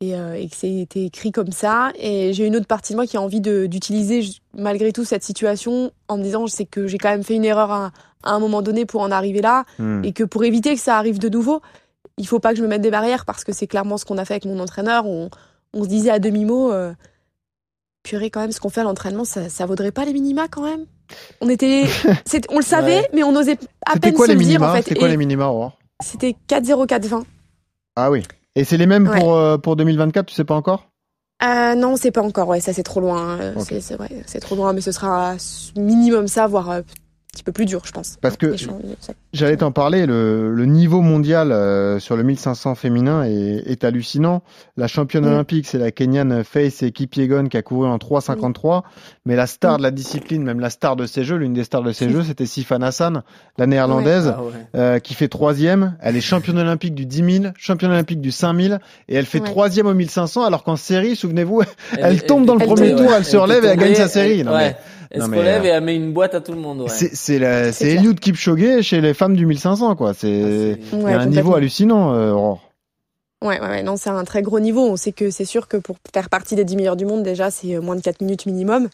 et, 0.00 0.14
euh, 0.14 0.34
et 0.34 0.48
que 0.48 0.56
c'était 0.56 1.04
écrit 1.04 1.30
comme 1.30 1.52
ça. 1.52 1.92
Et 1.98 2.32
j'ai 2.32 2.46
une 2.46 2.56
autre 2.56 2.66
partie 2.66 2.92
de 2.92 2.96
moi 2.96 3.06
qui 3.06 3.16
a 3.16 3.20
envie 3.20 3.40
d'utiliser 3.42 4.22
malgré 4.56 4.92
tout 4.92 5.04
cette 5.04 5.24
situation 5.24 5.92
en 6.08 6.16
me 6.16 6.22
disant 6.22 6.46
c'est 6.46 6.64
que 6.64 6.86
j'ai 6.86 6.98
quand 6.98 7.10
même 7.10 7.22
fait 7.24 7.34
une 7.34 7.44
erreur 7.44 7.70
à, 7.70 7.92
à 8.22 8.32
un 8.32 8.38
moment 8.38 8.62
donné 8.62 8.86
pour 8.86 9.02
en 9.02 9.10
arriver 9.10 9.42
là 9.42 9.64
Hmm. 9.78 10.02
et 10.04 10.12
que 10.12 10.24
pour 10.24 10.44
éviter 10.44 10.74
que 10.74 10.80
ça 10.80 10.96
arrive 10.96 11.18
de 11.18 11.28
nouveau, 11.28 11.60
il 12.18 12.26
faut 12.26 12.40
pas 12.40 12.52
que 12.52 12.56
je 12.58 12.62
me 12.62 12.68
mette 12.68 12.82
des 12.82 12.90
barrières 12.90 13.24
parce 13.24 13.44
que 13.44 13.52
c'est 13.52 13.66
clairement 13.66 13.96
ce 13.98 14.04
qu'on 14.04 14.18
a 14.18 14.24
fait 14.24 14.34
avec 14.34 14.44
mon 14.44 14.58
entraîneur. 14.60 15.06
On, 15.06 15.28
on 15.74 15.82
se 15.84 15.88
disait 15.88 16.10
à 16.10 16.18
demi-mot, 16.18 16.72
euh, 16.72 16.92
purée 18.02 18.30
quand 18.30 18.40
même, 18.40 18.52
ce 18.52 18.60
qu'on 18.60 18.68
fait 18.68 18.80
à 18.80 18.84
l'entraînement, 18.84 19.24
ça, 19.24 19.48
ça 19.48 19.66
vaudrait 19.66 19.92
pas 19.92 20.04
les 20.04 20.12
minima 20.12 20.48
quand 20.48 20.62
même? 20.62 20.86
On 21.40 21.48
était, 21.48 21.84
c'est- 22.26 22.46
on 22.50 22.56
le 22.58 22.64
savait, 22.64 23.00
Ouais. 23.00 23.08
mais 23.14 23.22
on 23.22 23.34
osait 23.36 23.58
à 23.86 23.98
peine 23.98 24.14
quoi 24.14 24.26
se 24.26 24.32
les 24.32 24.38
dire 24.44 24.62
en 24.62 24.72
fait. 24.72 24.82
C'était 24.82 24.94
quoi 24.96 25.08
Et 25.08 25.12
les 25.12 25.16
minima, 25.16 25.46
Aurore? 25.46 25.78
C'était 26.02 26.34
4-0, 26.48 26.86
4-20. 26.86 27.24
Ah 27.96 28.10
oui. 28.10 28.22
Et 28.56 28.64
c'est 28.64 28.76
les 28.76 28.86
mêmes 28.86 29.08
Ouais. 29.08 29.18
pour, 29.20 29.34
euh, 29.36 29.56
pour 29.58 29.76
2024, 29.76 30.26
tu 30.26 30.34
sais 30.34 30.44
pas 30.44 30.54
encore? 30.54 30.88
Euh, 31.44 31.74
non, 31.74 31.96
c'est 31.96 32.10
pas 32.12 32.22
encore. 32.22 32.48
Ouais, 32.48 32.60
ça 32.60 32.72
c'est 32.72 32.82
trop 32.82 33.00
loin. 33.00 33.52
Ok. 33.56 33.74
C'est 33.80 33.96
vrai, 33.96 34.08
c'est 34.26 34.38
trop 34.40 34.54
loin, 34.54 34.72
mais 34.72 34.80
ce 34.80 34.92
sera 34.92 35.34
minimum 35.76 36.28
ça, 36.28 36.46
voire 36.46 36.70
euh, 36.70 36.80
petit 37.32 37.42
peu 37.44 37.52
plus 37.52 37.64
dur, 37.64 37.80
je 37.84 37.92
pense. 37.92 38.18
Parce 38.20 38.36
que- 38.36 38.54
J'allais 39.32 39.56
t'en 39.56 39.72
parler, 39.72 40.04
le, 40.04 40.52
le 40.54 40.66
niveau 40.66 41.00
mondial 41.00 41.50
euh, 41.50 41.98
sur 41.98 42.14
le 42.14 42.22
1500 42.22 42.74
féminin 42.74 43.24
est, 43.24 43.62
est 43.66 43.84
hallucinant. 43.84 44.42
La 44.76 44.86
championne 44.86 45.24
olympique, 45.24 45.66
c'est 45.66 45.78
la 45.78 45.90
Kenyane 45.90 46.44
Faith 46.44 46.92
Kipyegon 46.92 47.46
qui 47.48 47.56
a 47.56 47.62
couru 47.62 47.86
en 47.88 47.96
3,53. 47.96 48.82
Mais 49.24 49.34
la 49.34 49.46
star 49.46 49.78
de 49.78 49.82
la 49.82 49.90
discipline, 49.90 50.42
même 50.42 50.60
la 50.60 50.68
star 50.68 50.94
de 50.96 51.06
ces 51.06 51.24
jeux, 51.24 51.36
l'une 51.36 51.54
des 51.54 51.64
stars 51.64 51.82
de 51.82 51.92
ces 51.92 52.10
jeux, 52.10 52.22
c'était 52.22 52.44
Sifan 52.44 52.82
Hassan, 52.82 53.22
la 53.56 53.66
néerlandaise, 53.66 54.34
Ah 54.36 54.42
ouais. 54.42 54.50
euh, 54.76 54.98
qui 54.98 55.14
fait 55.14 55.28
troisième. 55.28 55.96
Elle 56.02 56.16
est 56.16 56.20
championne 56.20 56.58
olympique 56.58 56.94
du 56.94 57.06
10 57.06 57.38
000, 57.40 57.54
championne 57.56 57.92
olympique 57.92 58.20
du 58.20 58.30
5000, 58.30 58.78
et 59.08 59.14
elle 59.16 59.24
fait 59.24 59.40
Ouais. 59.40 59.46
troisième 59.46 59.86
au 59.86 59.94
1500, 59.94 60.44
alors 60.44 60.64
qu'en 60.64 60.76
série, 60.76 61.16
souvenez-vous, 61.16 61.62
Elle 61.98 62.22
tombe 62.24 62.44
dans 62.44 62.56
le 62.56 62.64
premier 62.66 62.94
tour, 62.94 63.10
elle 63.16 63.24
se 63.24 63.38
relève 63.38 63.64
et 63.64 63.68
elle 63.68 63.78
gagne 63.78 63.94
sa 63.94 64.08
série. 64.08 64.40
Elle, 64.40 64.46
Non, 64.46 64.52
ouais. 64.52 64.58
mais- 64.70 64.76
Elle 65.12 65.20
non, 65.20 65.26
se 65.26 65.30
relève 65.32 65.62
euh, 65.62 65.66
et 65.66 65.68
elle 65.68 65.84
met 65.84 65.94
une 65.94 66.12
boîte 66.12 66.34
à 66.34 66.40
tout 66.40 66.52
le 66.52 66.58
monde. 66.58 66.80
Ouais. 66.82 66.88
c'est 66.88 67.14
c'est 67.14 67.38
la- 67.38 67.70
C'est. 67.72 67.92
Eliud 67.92 68.18
Kipchoge 68.18 68.80
chez 68.82 69.00
les 69.00 69.14
femmes 69.14 69.36
du 69.36 69.46
1500, 69.46 69.94
quoi. 69.94 70.14
C'est 70.14 70.78
Ah, 70.92 70.96
Ouais, 70.96 71.12
un 71.12 71.26
niveau 71.26 71.54
hallucinant, 71.54 72.14
euh, 72.14 72.32
Aurore. 72.32 72.62
Ouais, 73.44 73.60
ouais, 73.60 73.68
ouais, 73.68 73.82
non, 73.82 73.96
c'est 73.96 74.10
un 74.10 74.24
très 74.24 74.40
gros 74.42 74.60
niveau. 74.60 74.80
On 74.86 74.96
sait 74.96 75.12
que 75.12 75.30
c'est 75.30 75.44
sûr 75.44 75.68
que 75.68 75.76
pour 75.76 75.96
faire 76.14 76.28
partie 76.30 76.54
des 76.54 76.64
10 76.64 76.76
meilleurs 76.76 76.96
du 76.96 77.04
monde, 77.04 77.22
déjà, 77.22 77.50
c'est 77.50 77.74
euh, 77.74 77.80
moins 77.80 77.96
de 77.96 78.00
4 78.00 78.20
minutes 78.20 78.46
minimum. 78.46 78.88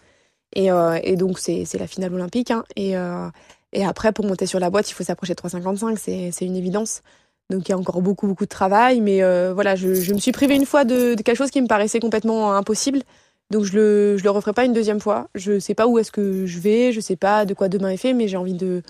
Et, 0.56 0.72
euh, 0.72 0.98
et 1.02 1.16
donc, 1.16 1.38
c'est 1.38 1.64
c'est 1.66 1.78
la 1.78 1.86
finale 1.86 2.14
olympique. 2.14 2.50
Hein. 2.50 2.64
Et, 2.74 2.96
euh, 2.96 3.28
et 3.74 3.84
après, 3.84 4.12
pour 4.12 4.24
monter 4.24 4.46
sur 4.46 4.58
la 4.58 4.70
boîte, 4.70 4.90
il 4.90 4.94
faut 4.94 5.04
s'approcher 5.04 5.34
de 5.34 5.40
3,55. 5.40 5.98
C'est 5.98 6.30
c'est 6.32 6.46
une 6.46 6.56
évidence. 6.56 7.02
Donc, 7.50 7.68
il 7.68 7.72
y 7.72 7.74
a 7.74 7.78
encore 7.78 8.00
beaucoup, 8.02 8.26
beaucoup 8.26 8.44
de 8.44 8.48
travail. 8.48 9.00
Mais 9.02 9.22
euh, 9.22 9.52
voilà, 9.54 9.76
je, 9.76 9.94
je 9.94 10.14
me 10.14 10.18
suis 10.18 10.32
privée 10.32 10.56
une 10.56 10.66
fois 10.66 10.84
de, 10.84 11.14
de 11.14 11.22
quelque 11.22 11.36
chose 11.36 11.50
qui 11.50 11.60
me 11.62 11.66
paraissait 11.68 12.00
complètement 12.00 12.54
impossible. 12.54 13.00
Donc, 13.50 13.64
je 13.64 13.72
le, 13.76 14.16
je 14.18 14.24
le 14.24 14.30
referai 14.30 14.52
pas 14.52 14.64
une 14.64 14.72
deuxième 14.72 15.00
fois. 15.00 15.28
Je 15.34 15.58
sais 15.58 15.74
pas 15.74 15.86
où 15.86 15.98
est-ce 15.98 16.12
que 16.12 16.44
je 16.46 16.58
vais. 16.58 16.92
Je 16.92 17.00
sais 17.00 17.16
pas 17.16 17.44
de 17.46 17.54
quoi 17.54 17.68
demain 17.68 17.90
est 17.90 17.96
fait. 17.96 18.12
Mais 18.12 18.28
j'ai 18.28 18.36
envie 18.36 18.54
de, 18.54 18.82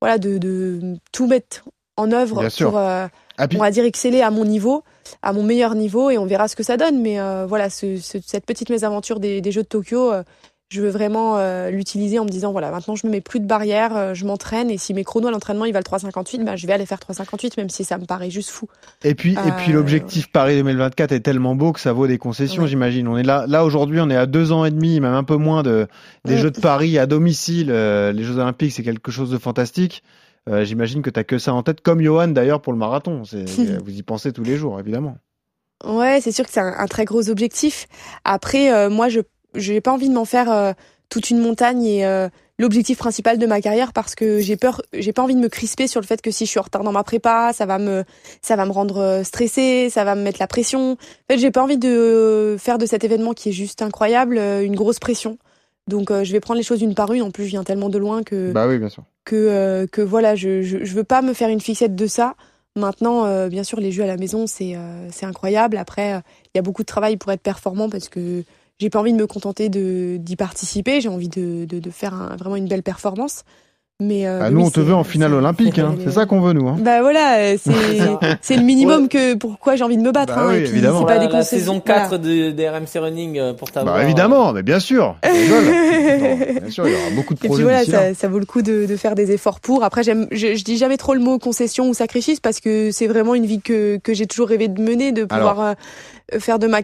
voilà, 0.00 0.18
de, 0.18 0.38
de 0.38 0.96
tout 1.12 1.26
mettre 1.26 1.64
en 1.96 2.10
œuvre 2.12 2.40
Bien 2.40 2.50
pour, 2.70 2.78
euh, 2.78 3.06
Ah, 3.38 3.46
on 3.58 3.62
va 3.62 3.70
dire 3.70 3.84
exceller 3.84 4.20
à 4.22 4.30
mon 4.30 4.44
niveau, 4.44 4.82
à 5.22 5.32
mon 5.32 5.42
meilleur 5.42 5.74
niveau, 5.74 6.10
et 6.10 6.18
on 6.18 6.26
verra 6.26 6.48
ce 6.48 6.56
que 6.56 6.62
ça 6.62 6.76
donne. 6.76 7.00
Mais 7.00 7.20
euh, 7.20 7.46
voilà, 7.46 7.70
ce- 7.70 7.96
ce- 7.98 8.18
cette 8.26 8.44
petite 8.46 8.68
mésaventure 8.70 9.20
des, 9.20 9.40
des 9.40 9.52
Jeux 9.52 9.62
de 9.62 9.68
Tokyo, 9.68 10.12
euh, 10.12 10.22
je 10.72 10.80
veux 10.80 10.88
vraiment 10.88 11.36
euh, 11.36 11.70
l'utiliser 11.70 12.18
en 12.18 12.24
me 12.24 12.30
disant 12.30 12.50
voilà 12.52 12.70
maintenant 12.70 12.96
je 12.96 13.06
me 13.06 13.12
mets 13.12 13.20
plus 13.20 13.40
de 13.40 13.46
barrières, 13.46 13.96
euh, 13.96 14.14
je 14.14 14.24
m'entraîne 14.24 14.70
et 14.70 14.78
si 14.78 14.94
mes 14.94 15.04
chronos 15.04 15.28
à 15.28 15.30
l'entraînement 15.30 15.66
ils 15.66 15.72
valent 15.72 15.84
3,58, 15.84 16.44
bah, 16.44 16.56
je 16.56 16.66
vais 16.66 16.72
aller 16.72 16.86
faire 16.86 16.98
3,58 16.98 17.52
même 17.58 17.68
si 17.68 17.84
ça 17.84 17.98
me 17.98 18.06
paraît 18.06 18.30
juste 18.30 18.48
fou. 18.50 18.68
Et 19.04 19.14
puis 19.14 19.32
et 19.32 19.52
puis 19.58 19.72
Euh, 19.72 19.74
l'objectif 19.74 20.32
Paris 20.32 20.56
2024 20.56 21.12
est 21.12 21.20
tellement 21.20 21.54
beau 21.54 21.72
que 21.72 21.80
ça 21.80 21.92
vaut 21.92 22.06
des 22.06 22.18
concessions, 22.18 22.62
Ouais. 22.62 22.68
j'imagine. 22.68 23.06
On 23.08 23.16
est 23.18 23.22
là 23.22 23.44
là 23.46 23.64
aujourd'hui, 23.64 24.00
on 24.00 24.08
est 24.10 24.16
à 24.16 24.26
deux 24.26 24.50
ans 24.52 24.64
et 24.64 24.70
demi, 24.70 24.98
même 25.00 25.12
un 25.14 25.24
peu 25.24 25.36
moins 25.36 25.62
de 25.62 25.86
des. 26.24 26.38
Jeux 26.38 26.50
de 26.50 26.60
Paris 26.60 26.98
à 26.98 27.06
domicile. 27.06 27.66
les 27.68 28.24
Jeux 28.24 28.38
Olympiques, 28.38 28.72
c'est 28.72 28.82
quelque 28.82 29.10
chose 29.12 29.30
de 29.30 29.38
fantastique. 29.38 30.02
J'imagine 30.62 31.02
que 31.02 31.10
tu 31.10 31.20
as 31.20 31.24
que 31.24 31.38
ça 31.38 31.52
en 31.54 31.62
tête, 31.62 31.82
comme 31.82 32.00
Johan 32.02 32.28
d'ailleurs 32.28 32.60
pour 32.62 32.72
le 32.72 32.78
marathon. 32.78 33.22
C'est, 33.24 33.44
vous 33.84 33.90
y 33.96 34.02
pensez 34.02 34.32
tous 34.32 34.42
les 34.42 34.56
jours, 34.56 34.80
évidemment. 34.80 35.16
Ouais, 35.84 36.20
c'est 36.20 36.30
sûr 36.32 36.44
que 36.44 36.52
c'est 36.52 36.60
un, 36.60 36.74
un 36.78 36.86
très 36.86 37.04
gros 37.04 37.28
objectif. 37.28 37.86
Après, 38.24 38.72
euh, 38.72 38.88
moi, 38.88 39.08
je 39.08 39.20
j'ai 39.54 39.80
pas 39.80 39.92
envie 39.92 40.08
de 40.08 40.14
m'en 40.14 40.24
faire 40.24 40.50
euh, 40.50 40.72
toute 41.08 41.30
une 41.30 41.38
montagne 41.38 41.84
et 41.84 42.06
euh, 42.06 42.28
l'objectif 42.58 42.98
principal 42.98 43.38
de 43.38 43.46
ma 43.46 43.60
carrière 43.60 43.92
parce 43.92 44.14
que 44.14 44.38
j'ai 44.40 44.56
peur, 44.56 44.82
j'ai 44.92 45.12
pas 45.12 45.22
envie 45.22 45.34
de 45.34 45.40
me 45.40 45.48
crisper 45.48 45.86
sur 45.86 46.00
le 46.00 46.06
fait 46.06 46.22
que 46.22 46.30
si 46.30 46.46
je 46.46 46.50
suis 46.50 46.58
en 46.60 46.62
retard 46.62 46.84
dans 46.84 46.92
ma 46.92 47.02
prépa, 47.04 47.52
ça 47.52 47.66
va 47.66 47.78
me, 47.78 48.04
ça 48.40 48.56
va 48.56 48.64
me 48.66 48.72
rendre 48.72 48.98
euh, 48.98 49.24
stressée, 49.24 49.88
ça 49.90 50.04
va 50.04 50.14
me 50.14 50.22
mettre 50.22 50.38
la 50.40 50.46
pression. 50.46 50.92
En 50.92 50.96
fait, 51.28 51.38
j'ai 51.38 51.50
pas 51.50 51.62
envie 51.62 51.78
de 51.78 52.56
faire 52.58 52.78
de 52.78 52.86
cet 52.86 53.04
événement 53.04 53.32
qui 53.34 53.50
est 53.50 53.52
juste 53.52 53.82
incroyable 53.82 54.38
une 54.38 54.74
grosse 54.76 54.98
pression. 54.98 55.38
Donc, 55.88 56.10
euh, 56.12 56.22
je 56.22 56.30
vais 56.32 56.38
prendre 56.40 56.58
les 56.58 56.64
choses 56.64 56.80
une 56.80 56.94
par 56.94 57.12
une. 57.12 57.22
En 57.22 57.30
plus, 57.32 57.44
je 57.44 57.50
viens 57.50 57.64
tellement 57.64 57.88
de 57.88 57.98
loin 57.98 58.22
que 58.22 58.52
Bah 58.52 58.68
oui, 58.68 58.78
bien 58.78 58.88
sûr. 58.88 59.02
que 59.24 59.34
euh, 59.34 59.86
que 59.90 60.00
voilà, 60.00 60.36
je, 60.36 60.62
je 60.62 60.84
je 60.84 60.94
veux 60.94 61.02
pas 61.04 61.22
me 61.22 61.32
faire 61.34 61.48
une 61.48 61.60
fixette 61.60 61.96
de 61.96 62.06
ça. 62.06 62.36
Maintenant, 62.76 63.24
euh, 63.26 63.48
bien 63.48 63.64
sûr, 63.64 63.80
les 63.80 63.90
jeux 63.90 64.04
à 64.04 64.06
la 64.06 64.16
maison, 64.16 64.46
c'est 64.46 64.76
c'est 65.10 65.26
incroyable. 65.26 65.76
Après, 65.76 66.22
il 66.46 66.50
y 66.54 66.58
a 66.58 66.62
beaucoup 66.62 66.82
de 66.82 66.86
travail 66.86 67.16
pour 67.16 67.32
être 67.32 67.42
performant 67.42 67.90
parce 67.90 68.08
que 68.08 68.44
j'ai 68.82 68.90
pas 68.90 68.98
envie 69.00 69.12
de 69.12 69.18
me 69.18 69.26
contenter 69.26 69.68
de 69.68 70.16
d'y 70.18 70.36
participer. 70.36 71.00
J'ai 71.00 71.08
envie 71.08 71.28
de, 71.28 71.64
de 71.64 71.78
de 71.78 71.90
faire 71.90 72.14
un- 72.14 72.36
vraiment 72.36 72.56
une 72.56 72.68
belle 72.68 72.82
performance. 72.82 73.44
Mais 74.00 74.26
euh, 74.26 74.40
Bah, 74.40 74.50
nous, 74.50 74.58
oui, 74.62 74.64
on 74.66 74.70
te 74.70 74.80
veut 74.80 74.94
en 74.94 75.04
finale 75.04 75.32
olympique. 75.32 75.78
Hein. 75.78 75.94
c'est- 76.02 76.10
ça 76.10 76.26
qu'on 76.26 76.40
veut, 76.40 76.54
nous. 76.54 76.66
Hein. 76.66 76.76
Bah 76.80 77.02
voilà, 77.02 77.36
euh, 77.38 77.56
c'est 77.62 77.72
c'est 78.40 78.56
le 78.56 78.64
minimum 78.64 79.08
que 79.08 79.34
pourquoi 79.34 79.76
j'ai 79.76 79.84
envie 79.84 79.96
de 79.96 80.02
me 80.02 80.10
battre. 80.10 80.34
Bah 80.34 80.42
hein, 80.46 80.48
oui, 80.48 80.62
puis, 80.62 80.70
évidemment. 80.72 81.04
pas 81.04 81.14
la, 81.18 81.20
des 81.20 81.32
la 81.32 81.38
concessions. 81.38 81.58
saison 81.58 81.80
4 81.80 82.18
de, 82.18 82.50
des 82.50 82.68
RMC 82.68 82.98
Running 82.98 83.38
euh, 83.38 83.52
pour 83.52 83.70
t'avoir. 83.70 83.94
Bah 83.96 84.02
évidemment, 84.02 84.52
mais 84.52 84.64
bien 84.64 84.80
sûr. 84.80 85.14
Je 85.22 85.28
rigole. 85.30 85.64
Non, 86.52 86.60
bien 86.62 86.70
sûr, 86.70 86.88
il 86.88 86.92
y 86.92 86.96
aura 86.96 87.10
beaucoup 87.14 87.34
de 87.34 87.38
Et 87.38 87.40
puis 87.42 87.48
projets 87.48 87.62
voilà, 87.62 87.84
ça, 87.84 88.12
ça 88.14 88.26
vaut 88.28 88.38
le 88.40 88.44
coup 88.46 88.62
de, 88.62 88.86
de 88.86 88.96
faire 88.96 89.14
des 89.14 89.30
efforts 89.30 89.60
pour. 89.60 89.84
Après, 89.84 90.02
j'aime, 90.02 90.26
je, 90.32 90.56
je 90.56 90.64
dis 90.64 90.76
jamais 90.78 90.96
trop 90.96 91.14
le 91.14 91.20
mot 91.20 91.38
concession 91.38 91.88
ou 91.88 91.94
sacrifice 91.94 92.40
parce 92.40 92.58
que 92.60 92.90
c'est 92.90 93.06
vraiment 93.06 93.34
une 93.36 93.46
vie 93.46 93.60
que, 93.60 93.98
que 93.98 94.14
j'ai 94.14 94.26
toujours 94.26 94.48
rêvé 94.48 94.66
de 94.68 94.80
mener, 94.82 95.12
de 95.12 95.24
pouvoir 95.24 95.74
faire 96.40 96.58
de 96.58 96.66
ma 96.66 96.80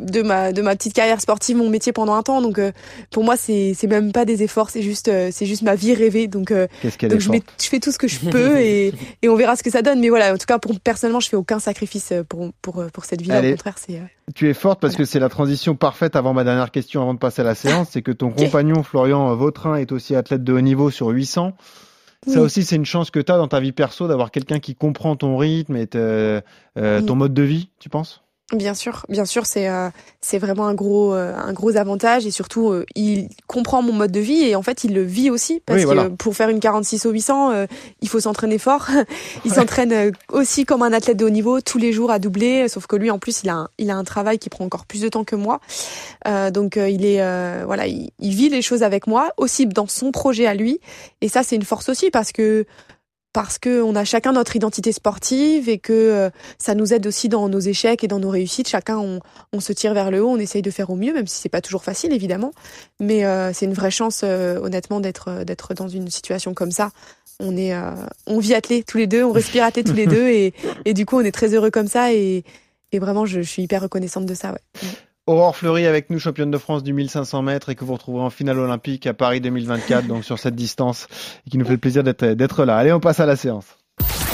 de 0.00 0.22
ma 0.22 0.52
de 0.52 0.62
ma 0.62 0.76
petite 0.76 0.92
carrière 0.92 1.20
sportive 1.20 1.56
mon 1.56 1.68
métier 1.68 1.92
pendant 1.92 2.14
un 2.14 2.22
temps. 2.22 2.40
Donc 2.40 2.58
euh, 2.58 2.72
pour 3.10 3.24
moi, 3.24 3.36
c'est 3.36 3.72
c'est 3.74 3.86
même 3.86 4.12
pas 4.12 4.24
des 4.24 4.42
efforts, 4.42 4.70
c'est 4.70 4.82
juste 4.82 5.08
euh, 5.08 5.30
c'est 5.32 5.46
juste 5.46 5.62
ma 5.62 5.74
vie 5.74 5.94
rêvée. 5.94 6.28
Donc 6.28 6.50
euh, 6.50 6.66
donc 7.02 7.20
je, 7.20 7.30
mets, 7.30 7.38
forte. 7.40 7.54
je 7.62 7.68
fais 7.68 7.80
tout 7.80 7.90
ce 7.92 7.98
que 7.98 8.06
je 8.08 8.20
peux 8.30 8.58
et, 8.60 8.92
et 9.22 9.28
on 9.28 9.34
verra 9.36 9.56
ce 9.56 9.62
que 9.62 9.70
ça 9.70 9.82
donne. 9.82 10.00
Mais 10.00 10.08
voilà, 10.08 10.32
en 10.32 10.36
tout 10.38 10.46
cas, 10.46 10.58
pour, 10.58 10.78
personnellement, 10.80 11.20
je 11.20 11.28
fais 11.28 11.36
aucun 11.36 11.58
sacrifice 11.58 12.12
pour, 12.28 12.50
pour, 12.62 12.84
pour 12.92 13.04
cette. 13.04 13.26
Au 13.26 13.30
Allez. 13.32 13.50
contraire, 13.52 13.74
c'est. 13.78 13.96
euh, 13.96 14.02
Tu 14.34 14.48
es 14.48 14.54
forte 14.54 14.80
parce 14.80 14.94
que 14.94 15.04
c'est 15.04 15.18
la 15.18 15.28
transition 15.28 15.74
parfaite 15.74 16.14
avant 16.16 16.32
ma 16.32 16.44
dernière 16.44 16.70
question, 16.70 17.02
avant 17.02 17.14
de 17.14 17.18
passer 17.18 17.42
à 17.42 17.44
la 17.44 17.54
séance. 17.56 17.88
C'est 17.90 18.02
que 18.02 18.12
ton 18.12 18.30
compagnon 18.32 18.82
Florian 18.82 19.34
Vautrin 19.34 19.74
est 19.76 19.90
aussi 19.92 20.14
athlète 20.14 20.44
de 20.44 20.52
haut 20.52 20.60
niveau 20.60 20.90
sur 20.90 21.08
800. 21.08 21.52
Ça 22.26 22.32
Oui. 22.32 22.38
aussi, 22.38 22.64
c'est 22.64 22.76
une 22.76 22.84
chance 22.86 23.10
que 23.10 23.20
tu 23.20 23.30
as 23.32 23.36
dans 23.36 23.46
ta 23.48 23.60
vie 23.60 23.72
perso 23.72 24.06
d'avoir 24.08 24.30
quelqu'un 24.30 24.58
qui 24.58 24.74
comprend 24.74 25.14
ton 25.16 25.36
rythme 25.36 25.76
et 25.76 25.86
te- 25.86 25.98
euh, 26.76 27.00
Oui. 27.00 27.06
ton 27.06 27.14
mode 27.16 27.32
de 27.34 27.42
vie, 27.42 27.68
tu 27.78 27.88
penses? 27.88 28.22
Bien 28.54 28.72
sûr, 28.72 29.04
bien 29.10 29.26
sûr, 29.26 29.44
c'est 29.44 29.68
euh, 29.68 29.90
c'est 30.22 30.38
vraiment 30.38 30.66
un 30.66 30.74
gros 30.74 31.12
euh, 31.12 31.36
un 31.36 31.52
gros 31.52 31.76
avantage 31.76 32.24
et 32.24 32.30
surtout 32.30 32.70
euh, 32.70 32.86
il 32.94 33.28
comprend 33.46 33.82
mon 33.82 33.92
mode 33.92 34.10
de 34.10 34.20
vie 34.20 34.42
et 34.42 34.56
en 34.56 34.62
fait 34.62 34.84
il 34.84 34.94
le 34.94 35.02
vit 35.02 35.28
aussi 35.28 35.60
parce 35.66 35.80
Oui, 35.80 35.84
voilà. 35.84 36.04
que 36.04 36.08
pour 36.14 36.34
faire 36.34 36.48
une 36.48 36.58
46 36.58 37.04
au 37.04 37.10
800, 37.10 37.50
euh, 37.50 37.66
il 38.00 38.08
faut 38.08 38.20
s'entraîner 38.20 38.56
fort. 38.56 38.88
il 39.44 39.52
s'entraîne 39.52 39.92
euh, 39.92 40.10
aussi 40.32 40.64
comme 40.64 40.82
un 40.82 40.94
athlète 40.94 41.18
de 41.18 41.26
haut 41.26 41.30
niveau 41.30 41.60
tous 41.60 41.76
les 41.76 41.92
jours 41.92 42.10
à 42.10 42.18
doubler, 42.18 42.68
sauf 42.68 42.86
que 42.86 42.96
lui 42.96 43.10
en 43.10 43.18
plus 43.18 43.42
il 43.42 43.50
a 43.50 43.54
un, 43.54 43.68
il 43.76 43.90
a 43.90 43.96
un 43.96 44.04
travail 44.04 44.38
qui 44.38 44.48
prend 44.48 44.64
encore 44.64 44.86
plus 44.86 45.02
de 45.02 45.10
temps 45.10 45.24
que 45.24 45.36
moi. 45.36 45.60
Euh, 46.26 46.50
donc 46.50 46.78
euh, 46.78 46.88
il 46.88 47.04
est 47.04 47.20
euh, 47.20 47.64
voilà, 47.66 47.86
il, 47.86 48.12
il 48.18 48.34
vit 48.34 48.48
les 48.48 48.62
choses 48.62 48.82
avec 48.82 49.06
moi 49.06 49.28
aussi 49.36 49.66
dans 49.66 49.86
son 49.86 50.10
projet 50.10 50.46
à 50.46 50.54
lui 50.54 50.80
et 51.20 51.28
ça 51.28 51.42
c'est 51.42 51.56
une 51.56 51.64
force 51.64 51.90
aussi 51.90 52.10
parce 52.10 52.32
que 52.32 52.64
parce 53.32 53.58
que 53.58 53.82
on 53.82 53.94
a 53.94 54.04
chacun 54.04 54.32
notre 54.32 54.56
identité 54.56 54.92
sportive 54.92 55.68
et 55.68 55.78
que 55.78 55.92
euh, 55.92 56.30
ça 56.58 56.74
nous 56.74 56.94
aide 56.94 57.06
aussi 57.06 57.28
dans 57.28 57.48
nos 57.48 57.60
échecs 57.60 58.02
et 58.02 58.08
dans 58.08 58.18
nos 58.18 58.30
réussites. 58.30 58.68
Chacun, 58.68 58.98
on, 58.98 59.20
on 59.52 59.60
se 59.60 59.72
tire 59.72 59.94
vers 59.94 60.10
le 60.10 60.22
haut, 60.22 60.30
on 60.30 60.38
essaye 60.38 60.62
de 60.62 60.70
faire 60.70 60.90
au 60.90 60.96
mieux, 60.96 61.12
même 61.12 61.26
si 61.26 61.40
c'est 61.40 61.48
pas 61.48 61.60
toujours 61.60 61.84
facile, 61.84 62.12
évidemment. 62.12 62.52
Mais 63.00 63.24
euh, 63.24 63.52
c'est 63.52 63.66
une 63.66 63.74
vraie 63.74 63.90
chance, 63.90 64.22
euh, 64.24 64.58
honnêtement, 64.58 65.00
d'être 65.00 65.28
euh, 65.28 65.44
d'être 65.44 65.74
dans 65.74 65.88
une 65.88 66.10
situation 66.10 66.54
comme 66.54 66.70
ça. 66.72 66.90
On 67.40 67.56
est, 67.56 67.74
euh, 67.74 67.92
on 68.26 68.38
vit 68.38 68.54
attelé 68.54 68.82
tous 68.82 68.98
les 68.98 69.06
deux, 69.06 69.22
on 69.22 69.32
respire 69.32 69.64
attelé 69.64 69.84
tous 69.84 69.94
les 69.94 70.06
deux, 70.16 70.28
et, 70.28 70.54
et 70.84 70.94
du 70.94 71.06
coup, 71.06 71.16
on 71.16 71.24
est 71.24 71.32
très 71.32 71.54
heureux 71.54 71.70
comme 71.70 71.88
ça. 71.88 72.12
Et, 72.12 72.44
et 72.92 72.98
vraiment, 72.98 73.26
je, 73.26 73.42
je 73.42 73.48
suis 73.48 73.62
hyper 73.62 73.82
reconnaissante 73.82 74.26
de 74.26 74.34
ça. 74.34 74.52
Ouais. 74.52 74.88
Aurore 75.28 75.54
Fleury 75.54 75.84
avec 75.86 76.08
nous, 76.08 76.18
championne 76.18 76.50
de 76.50 76.56
France 76.56 76.82
du 76.82 76.94
1500 76.94 77.42
mètres 77.42 77.68
et 77.68 77.74
que 77.74 77.84
vous 77.84 77.92
retrouverez 77.92 78.24
en 78.24 78.30
finale 78.30 78.58
olympique 78.58 79.06
à 79.06 79.12
Paris 79.12 79.42
2024, 79.42 80.06
donc 80.06 80.24
sur 80.24 80.38
cette 80.38 80.54
distance, 80.54 81.06
et 81.46 81.50
qui 81.50 81.58
nous 81.58 81.66
fait 81.66 81.72
le 81.72 81.76
plaisir 81.76 82.02
d'être 82.02 82.24
d'être 82.24 82.64
là. 82.64 82.78
Allez, 82.78 82.94
on 82.94 82.98
passe 82.98 83.20
à 83.20 83.26
la 83.26 83.36
séance. 83.36 83.66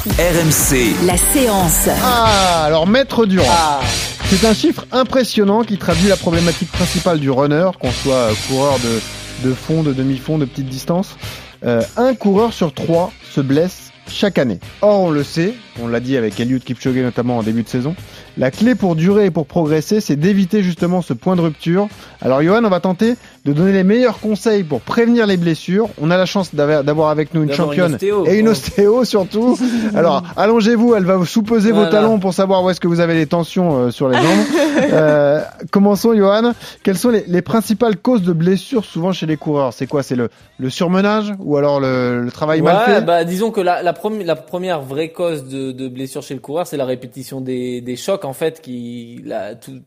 RMC, 0.07 1.05
La 1.05 1.17
séance. 1.17 1.89
Ah, 2.01 2.63
alors 2.65 2.87
maître 2.87 3.27
Durand. 3.27 3.45
Ah, 3.51 3.81
C'est 4.27 4.47
un 4.47 4.55
chiffre 4.55 4.87
impressionnant 4.93 5.65
qui 5.65 5.79
traduit 5.79 6.07
la 6.07 6.17
problématique 6.17 6.71
principale 6.71 7.19
du 7.19 7.29
runner, 7.29 7.71
qu'on 7.81 7.91
soit 7.91 8.15
euh, 8.15 8.33
coureur 8.47 8.79
de, 8.79 9.49
de 9.49 9.53
fond, 9.53 9.83
de 9.83 9.93
demi-fond, 9.93 10.39
de 10.39 10.45
petite 10.45 10.69
distance. 10.69 11.17
Euh, 11.65 11.83
un 11.97 12.15
coureur 12.15 12.53
sur 12.53 12.73
trois 12.73 13.11
se 13.29 13.41
blesse 13.41 13.91
chaque 14.09 14.39
année. 14.39 14.61
Or, 14.81 15.01
on 15.01 15.11
le 15.11 15.25
sait, 15.25 15.55
on 15.83 15.89
l'a 15.89 15.99
dit 15.99 16.17
avec 16.17 16.39
Eliud 16.39 16.63
Kipchoge 16.63 16.97
notamment 16.99 17.39
en 17.39 17.43
début 17.43 17.65
de 17.65 17.69
saison, 17.69 17.97
la 18.37 18.51
clé 18.51 18.75
pour 18.75 18.97
durer 18.97 19.27
et 19.27 19.31
pour 19.31 19.47
progresser, 19.47 20.01
c'est 20.01 20.17
d'éviter 20.17 20.63
justement 20.63 21.03
ce 21.03 21.13
point 21.13 21.37
de 21.37 21.41
rupture. 21.41 21.89
Alors, 22.21 22.43
Johan, 22.43 22.65
on 22.65 22.69
va 22.69 22.81
tenter 22.81 23.15
de 23.45 23.53
donner 23.53 23.73
les 23.73 23.85
meilleurs 23.85 24.19
conseils 24.21 24.65
pour 24.65 24.81
prévenir 24.81 25.27
les 25.27 25.37
blessures. 25.37 25.89
On 26.01 26.11
a 26.11 26.17
la 26.17 26.27
chance 26.27 26.55
d'avoir 26.55 27.11
avec 27.11 27.35
nous 27.35 27.43
une 27.43 27.53
championne 27.53 27.95
ostéo, 27.95 28.27
et 28.27 28.39
une 28.39 28.49
ostéo 28.49 29.05
surtout. 29.05 29.59
Alors, 29.95 30.23
allongez-vous, 30.37 30.95
elle 30.95 31.05
va 31.05 31.17
vous 31.17 31.27
sous-peser 31.27 31.71
vos 31.71 31.77
Voilà. 31.77 31.91
talons 31.91 32.19
pour 32.19 32.33
savoir 32.35 32.65
où 32.65 32.71
est-ce 32.71 32.81
que 32.81 32.89
vous 32.89 33.01
avez 33.01 33.15
les 33.15 33.27
tensions 33.27 33.77
euh, 33.79 33.91
sur 33.91 34.09
les 34.09 34.17
jambes. 34.17 34.25
Euh, 34.93 35.41
commençons, 35.71 36.15
Johan. 36.17 36.53
Quelles 36.83 36.99
sont 36.99 37.09
les, 37.11 37.25
les 37.29 37.43
principales 37.43 37.97
causes 37.97 38.23
de 38.23 38.33
blessures 38.33 38.85
souvent 38.85 39.13
chez 39.13 39.25
les 39.27 39.37
coureurs? 39.37 39.73
C'est 39.73 39.87
quoi? 39.87 40.03
C'est 40.03 40.17
le, 40.17 40.29
le 40.59 40.69
surmenage 40.71 41.33
ou 41.39 41.57
alors 41.57 41.81
le, 41.81 42.23
le 42.23 42.31
travail 42.33 42.61
mal 42.61 42.77
ouais, 42.89 42.95
fait? 42.97 43.01
bah 43.03 43.25
disons 43.25 43.51
que 43.51 43.61
la, 43.61 43.83
la, 43.83 43.93
premi- 43.93 44.25
la 44.25 44.37
première 44.37 44.81
vraie 44.83 45.11
cause 45.11 45.45
de, 45.49 45.73
de 45.73 45.89
blessure 45.89 46.23
chez 46.23 46.35
le 46.35 46.41
coureur, 46.41 46.67
c'est 46.67 46.77
la 46.77 46.85
répétition 46.85 47.41
des, 47.41 47.81
des 47.81 47.97
chocs 47.97 48.24
en 48.25 48.33
fait, 48.33 48.63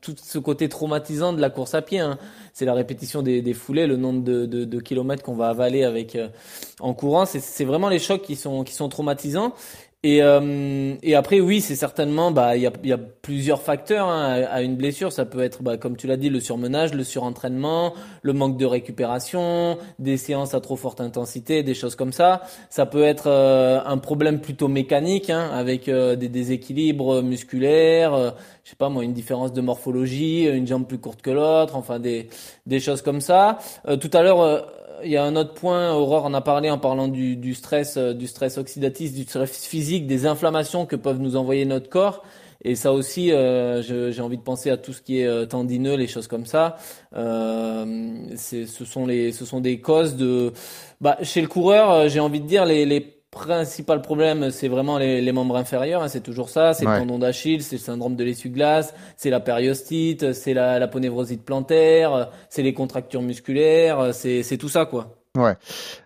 tout, 0.02 0.16
ce 0.22 0.38
côté 0.40 0.70
traumatisant 0.70 1.34
de 1.34 1.42
la 1.42 1.50
course 1.50 1.74
à 1.74 1.82
pied. 1.82 2.00
hein. 2.00 2.18
C'est 2.54 2.66
la 2.66 2.74
répétition 2.74 3.22
des, 3.22 3.54
foulées, 3.54 3.88
le 3.88 3.98
nombre 3.98 4.24
de, 4.24 4.80
kilomètres 4.80 5.24
qu'on 5.24 5.36
va 5.36 5.50
avaler 5.50 5.84
avec 5.84 6.16
euh, 6.16 6.30
en 6.80 6.94
courant. 6.94 7.26
C'est 7.26 7.66
vraiment 7.66 7.90
les 7.90 8.00
chocs 8.00 8.22
qui 8.22 8.36
sont 8.36 8.64
qui 8.64 8.74
sont 8.74 8.90
traumatisants. 8.90 9.54
Et, 10.04 10.22
euh, 10.22 10.94
et 11.02 11.16
après, 11.16 11.40
oui, 11.40 11.60
c'est 11.60 11.76
certainement, 11.76 12.30
bah, 12.32 12.56
il 12.56 12.62
y 12.62 12.68
a, 12.68 12.72
y 12.84 12.94
a 12.94 13.00
plusieurs 13.00 13.64
facteurs 13.64 14.08
hein, 14.08 14.44
à, 14.48 14.62
une 14.62 14.76
blessure. 14.76 15.12
Ça 15.12 15.26
peut 15.26 15.42
être, 15.42 15.64
bah, 15.64 15.78
comme 15.78 15.98
tu 15.98 16.06
l'as 16.06 16.18
dit, 16.18 16.30
le 16.30 16.40
surmenage, 16.40 16.94
le 16.94 17.04
surentraînement, 17.04 17.94
le 18.22 18.34
manque 18.34 18.58
de 18.58 18.66
récupération, 18.66 19.80
des 19.98 20.18
séances 20.18 20.54
à 20.54 20.62
trop 20.62 20.76
forte 20.76 21.02
intensité, 21.02 21.64
des 21.64 21.74
choses 21.74 21.96
comme 21.96 22.14
ça. 22.14 22.44
Ça 22.70 22.86
peut 22.86 23.04
être 23.04 23.26
euh, 23.26 23.82
un 23.84 23.98
problème 23.98 24.40
plutôt 24.40 24.68
mécanique, 24.68 25.32
hein, 25.32 25.50
avec 25.52 25.90
euh, 25.90 26.16
des 26.16 26.30
déséquilibres 26.30 27.24
musculaires, 27.24 28.14
euh, 28.14 28.30
je 28.64 28.70
sais 28.70 28.76
pas 28.76 28.90
moi, 28.90 29.04
une 29.04 29.14
différence 29.14 29.52
de 29.52 29.62
morphologie, 29.62 30.46
une 30.46 30.68
jambe 30.68 30.86
plus 30.86 31.00
courte 31.00 31.24
que 31.24 31.32
l'autre, 31.32 31.76
enfin 31.76 32.00
des 32.00 32.30
des 32.68 32.80
choses 32.80 33.02
comme 33.02 33.22
ça. 33.22 33.58
Euh, 33.88 33.98
tout 33.98 34.12
à 34.14 34.22
l'heure. 34.22 34.74
Il 35.04 35.12
y 35.12 35.18
a 35.18 35.24
un 35.24 35.36
autre 35.36 35.54
point, 35.54 35.94
Aurore 35.94 36.26
en 36.26 36.34
a 36.34 36.42
parlé 36.42 36.70
en 36.70 36.78
parlant 36.78 37.08
du, 37.08 37.36
du 37.36 37.54
stress, 37.54 37.98
euh, 37.98 38.14
du 38.14 38.28
stress 38.28 38.58
oxydatif, 38.58 39.14
du 39.14 39.24
stress 39.24 39.66
physique, 39.66 40.08
des 40.08 40.26
inflammations 40.26 40.86
que 40.86 40.96
peuvent 40.96 41.20
nous 41.20 41.36
envoyer 41.36 41.66
notre 41.66 41.90
corps. 41.90 42.24
Et 42.64 42.76
ça 42.76 42.92
aussi, 42.92 43.32
euh, 43.32 43.82
j'ai 43.82 44.22
envie 44.22 44.38
de 44.38 44.44
penser 44.44 44.70
à 44.70 44.78
tout 44.78 44.92
ce 44.92 45.02
qui 45.02 45.20
est 45.20 45.28
euh, 45.28 45.46
tendineux, 45.46 45.96
les 45.96 46.08
choses 46.08 46.28
comme 46.28 46.46
ça. 46.46 46.78
Euh, 47.16 48.36
ce 48.36 48.66
sont 48.66 49.06
les, 49.06 49.32
ce 49.32 49.46
sont 49.46 49.62
des 49.62 49.80
causes 49.80 50.16
de. 50.16 50.54
Bah, 51.00 51.18
chez 51.22 51.42
le 51.42 51.48
coureur, 51.48 51.92
euh, 51.92 52.10
j'ai 52.10 52.20
envie 52.20 52.42
de 52.42 52.48
dire 52.48 52.66
les, 52.66 52.86
les 52.86 53.17
principaux 53.40 54.00
problèmes, 54.00 54.52
c'est 54.52 54.68
vraiment 54.68 54.98
les, 54.98 55.22
les 55.22 55.32
membres 55.32 55.56
inférieurs. 55.58 56.04
hein, 56.04 56.08
c'est 56.08 56.22
toujours 56.22 56.50
ça. 56.50 56.74
C'est 56.74 56.86
Ouais. 56.86 56.94
le 56.94 57.00
tendon 57.00 57.20
d'Achille, 57.20 57.62
c'est 57.64 57.76
le 57.78 57.82
syndrome 57.82 58.16
de 58.16 58.24
l'essuie-glace, 58.24 58.94
c'est 59.18 59.30
la 59.30 59.40
périostite, 59.40 60.34
c'est 60.34 60.54
la, 60.54 60.80
la 60.80 60.88
ponévrosite 60.88 61.44
plantaire, 61.44 62.30
c'est 62.50 62.64
les 62.64 62.74
contractures 62.74 63.22
musculaires, 63.22 64.14
c'est 64.14 64.44
c'est 64.44 64.58
tout 64.58 64.70
ça 64.70 64.86
quoi. 64.86 65.17
Ouais. 65.38 65.56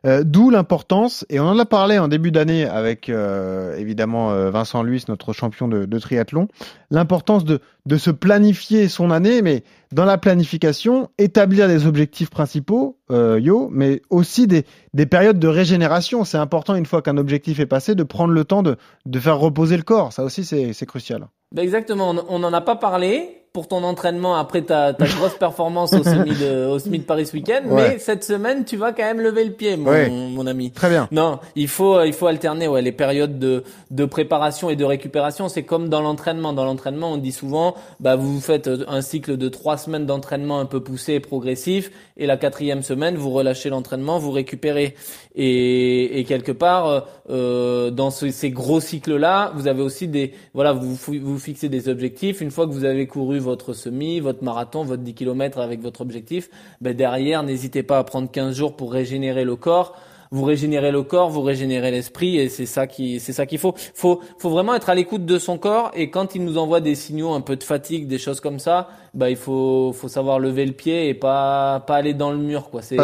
Euh, 0.05 0.23
D'où 0.25 0.49
l'importance, 0.49 1.25
et 1.29 1.39
on 1.39 1.45
en 1.45 1.57
a 1.57 1.65
parlé 1.65 1.97
en 1.97 2.09
début 2.09 2.31
d'année 2.31 2.65
avec 2.65 3.07
euh, 3.07 3.77
évidemment 3.77 4.31
euh, 4.31 4.51
Vincent 4.51 4.83
Luis, 4.83 5.05
notre 5.07 5.31
champion 5.31 5.69
de, 5.69 5.85
de 5.85 5.99
triathlon, 5.99 6.49
l'importance 6.89 7.45
de, 7.45 7.61
de 7.85 7.97
se 7.97 8.11
planifier 8.11 8.89
son 8.89 9.09
année, 9.09 9.41
mais 9.41 9.63
dans 9.93 10.03
la 10.03 10.17
planification, 10.17 11.09
établir 11.17 11.69
des 11.69 11.87
objectifs 11.87 12.29
principaux, 12.29 12.97
euh, 13.09 13.39
yo, 13.39 13.69
mais 13.71 14.01
aussi 14.09 14.47
des, 14.47 14.65
des 14.93 15.05
périodes 15.05 15.39
de 15.39 15.47
régénération. 15.47 16.25
C'est 16.25 16.37
important, 16.37 16.75
une 16.75 16.85
fois 16.85 17.01
qu'un 17.01 17.17
objectif 17.17 17.59
est 17.61 17.65
passé, 17.65 17.95
de 17.95 18.03
prendre 18.03 18.33
le 18.33 18.43
temps 18.43 18.63
de, 18.63 18.75
de 19.05 19.19
faire 19.19 19.39
reposer 19.39 19.77
le 19.77 19.83
corps. 19.83 20.11
Ça 20.11 20.23
aussi, 20.25 20.43
c'est 20.43 20.85
crucial. 20.85 21.27
Ben 21.55 21.61
exactement, 21.63 22.13
on 22.27 22.39
n'en 22.39 22.53
a 22.53 22.61
pas 22.61 22.75
parlé 22.75 23.40
pour 23.53 23.67
ton 23.67 23.83
entraînement 23.83 24.35
après 24.35 24.61
ta, 24.61 24.93
ta 24.93 25.05
grosse 25.17 25.33
performance 25.37 25.91
au 25.93 26.03
semi 26.03 26.31
de, 26.31 26.67
au 26.67 26.79
semi 26.79 26.99
de 26.99 27.03
Paris 27.03 27.25
ce 27.25 27.33
week-end, 27.33 27.61
Ouais. 27.67 27.89
mais 27.89 27.99
cette 27.99 28.23
semaine 28.23 28.63
tu 28.63 28.77
vas 28.77 28.93
quand 28.93 29.03
même 29.03 29.19
lever 29.19 29.43
le 29.43 29.51
pied, 29.51 29.75
mon, 29.75 29.89
Ouais. 29.91 30.09
mon 30.09 30.47
ami. 30.47 30.71
Très 30.71 30.89
bien. 30.89 31.07
Non, 31.11 31.39
il 31.55 31.67
faut 31.67 32.01
il 32.03 32.13
faut 32.13 32.27
alterner 32.27 32.67
ouais 32.69 32.81
les 32.81 32.91
périodes 32.93 33.39
de 33.39 33.63
de 33.89 34.05
préparation 34.05 34.69
et 34.69 34.75
de 34.77 34.85
récupération. 34.85 35.49
C'est 35.49 35.63
comme 35.63 35.89
dans 35.89 36.01
l'entraînement. 36.01 36.53
Dans 36.53 36.63
l'entraînement, 36.65 37.11
on 37.11 37.17
dit 37.17 37.33
souvent, 37.33 37.75
bah 37.99 38.15
vous 38.15 38.39
faites 38.39 38.69
un 38.87 39.01
cycle 39.01 39.35
de 39.35 39.49
trois 39.49 39.77
semaines 39.77 40.05
d'entraînement 40.05 40.59
un 40.59 40.65
peu 40.65 40.79
poussé 40.81 41.13
et 41.15 41.19
progressif, 41.19 41.91
et 42.17 42.25
la 42.27 42.37
quatrième 42.37 42.83
semaine 42.83 43.15
vous 43.17 43.31
relâchez 43.31 43.69
l'entraînement, 43.69 44.17
vous 44.17 44.31
récupérez. 44.31 44.95
Et, 45.35 46.19
et 46.19 46.23
quelque 46.25 46.51
part, 46.51 47.05
euh, 47.29 47.89
dans 47.89 48.11
ce- 48.11 48.29
ces 48.31 48.49
gros 48.51 48.79
cycles-là, 48.81 49.51
vous 49.55 49.67
avez 49.67 49.81
aussi 49.81 50.07
des 50.07 50.33
voilà, 50.53 50.73
vous 50.73 50.93
vous 50.95 51.39
fixez 51.39 51.69
des 51.69 51.87
objectifs. 51.89 52.41
Une 52.41 52.51
fois 52.51 52.67
que 52.67 52.71
vous 52.71 52.83
avez 52.85 53.07
couru 53.07 53.39
votre 53.41 53.73
semi, 53.73 54.19
votre 54.19 54.43
marathon, 54.43 54.83
votre 54.83 55.03
10 55.03 55.13
km 55.13 55.59
avec 55.59 55.81
votre 55.81 56.01
objectif, 56.01 56.49
ben 56.79 56.95
derrière, 56.95 57.43
n'hésitez 57.43 57.83
pas 57.83 57.99
à 57.99 58.03
prendre 58.03 58.31
15 58.31 58.55
jours 58.55 58.75
pour 58.75 58.93
régénérer 58.93 59.43
le 59.43 59.55
corps 59.55 59.95
vous 60.31 60.45
régénérez 60.45 60.91
le 60.91 61.03
corps, 61.03 61.29
vous 61.29 61.41
régénérez 61.41 61.91
l'esprit, 61.91 62.37
et 62.37 62.47
c'est 62.47 62.65
ça 62.65 62.87
qui, 62.87 63.19
c'est 63.19 63.33
ça 63.33 63.45
qu'il 63.45 63.59
faut. 63.59 63.73
Faut, 63.93 64.21
faut 64.37 64.49
vraiment 64.49 64.73
être 64.73 64.89
à 64.89 64.95
l'écoute 64.95 65.25
de 65.25 65.37
son 65.37 65.57
corps, 65.57 65.91
et 65.93 66.09
quand 66.09 66.35
il 66.35 66.45
nous 66.45 66.57
envoie 66.57 66.79
des 66.79 66.95
signaux 66.95 67.33
un 67.33 67.41
peu 67.41 67.57
de 67.57 67.63
fatigue, 67.63 68.07
des 68.07 68.17
choses 68.17 68.39
comme 68.39 68.57
ça, 68.57 68.87
bah 69.13 69.29
il 69.29 69.35
faut, 69.35 69.91
faut 69.91 70.07
savoir 70.07 70.39
lever 70.39 70.65
le 70.65 70.71
pied 70.71 71.09
et 71.09 71.13
pas, 71.13 71.81
pas 71.81 71.97
aller 71.97 72.13
dans 72.13 72.31
le 72.31 72.37
mur, 72.37 72.69
quoi. 72.69 72.81
C'est, 72.81 72.97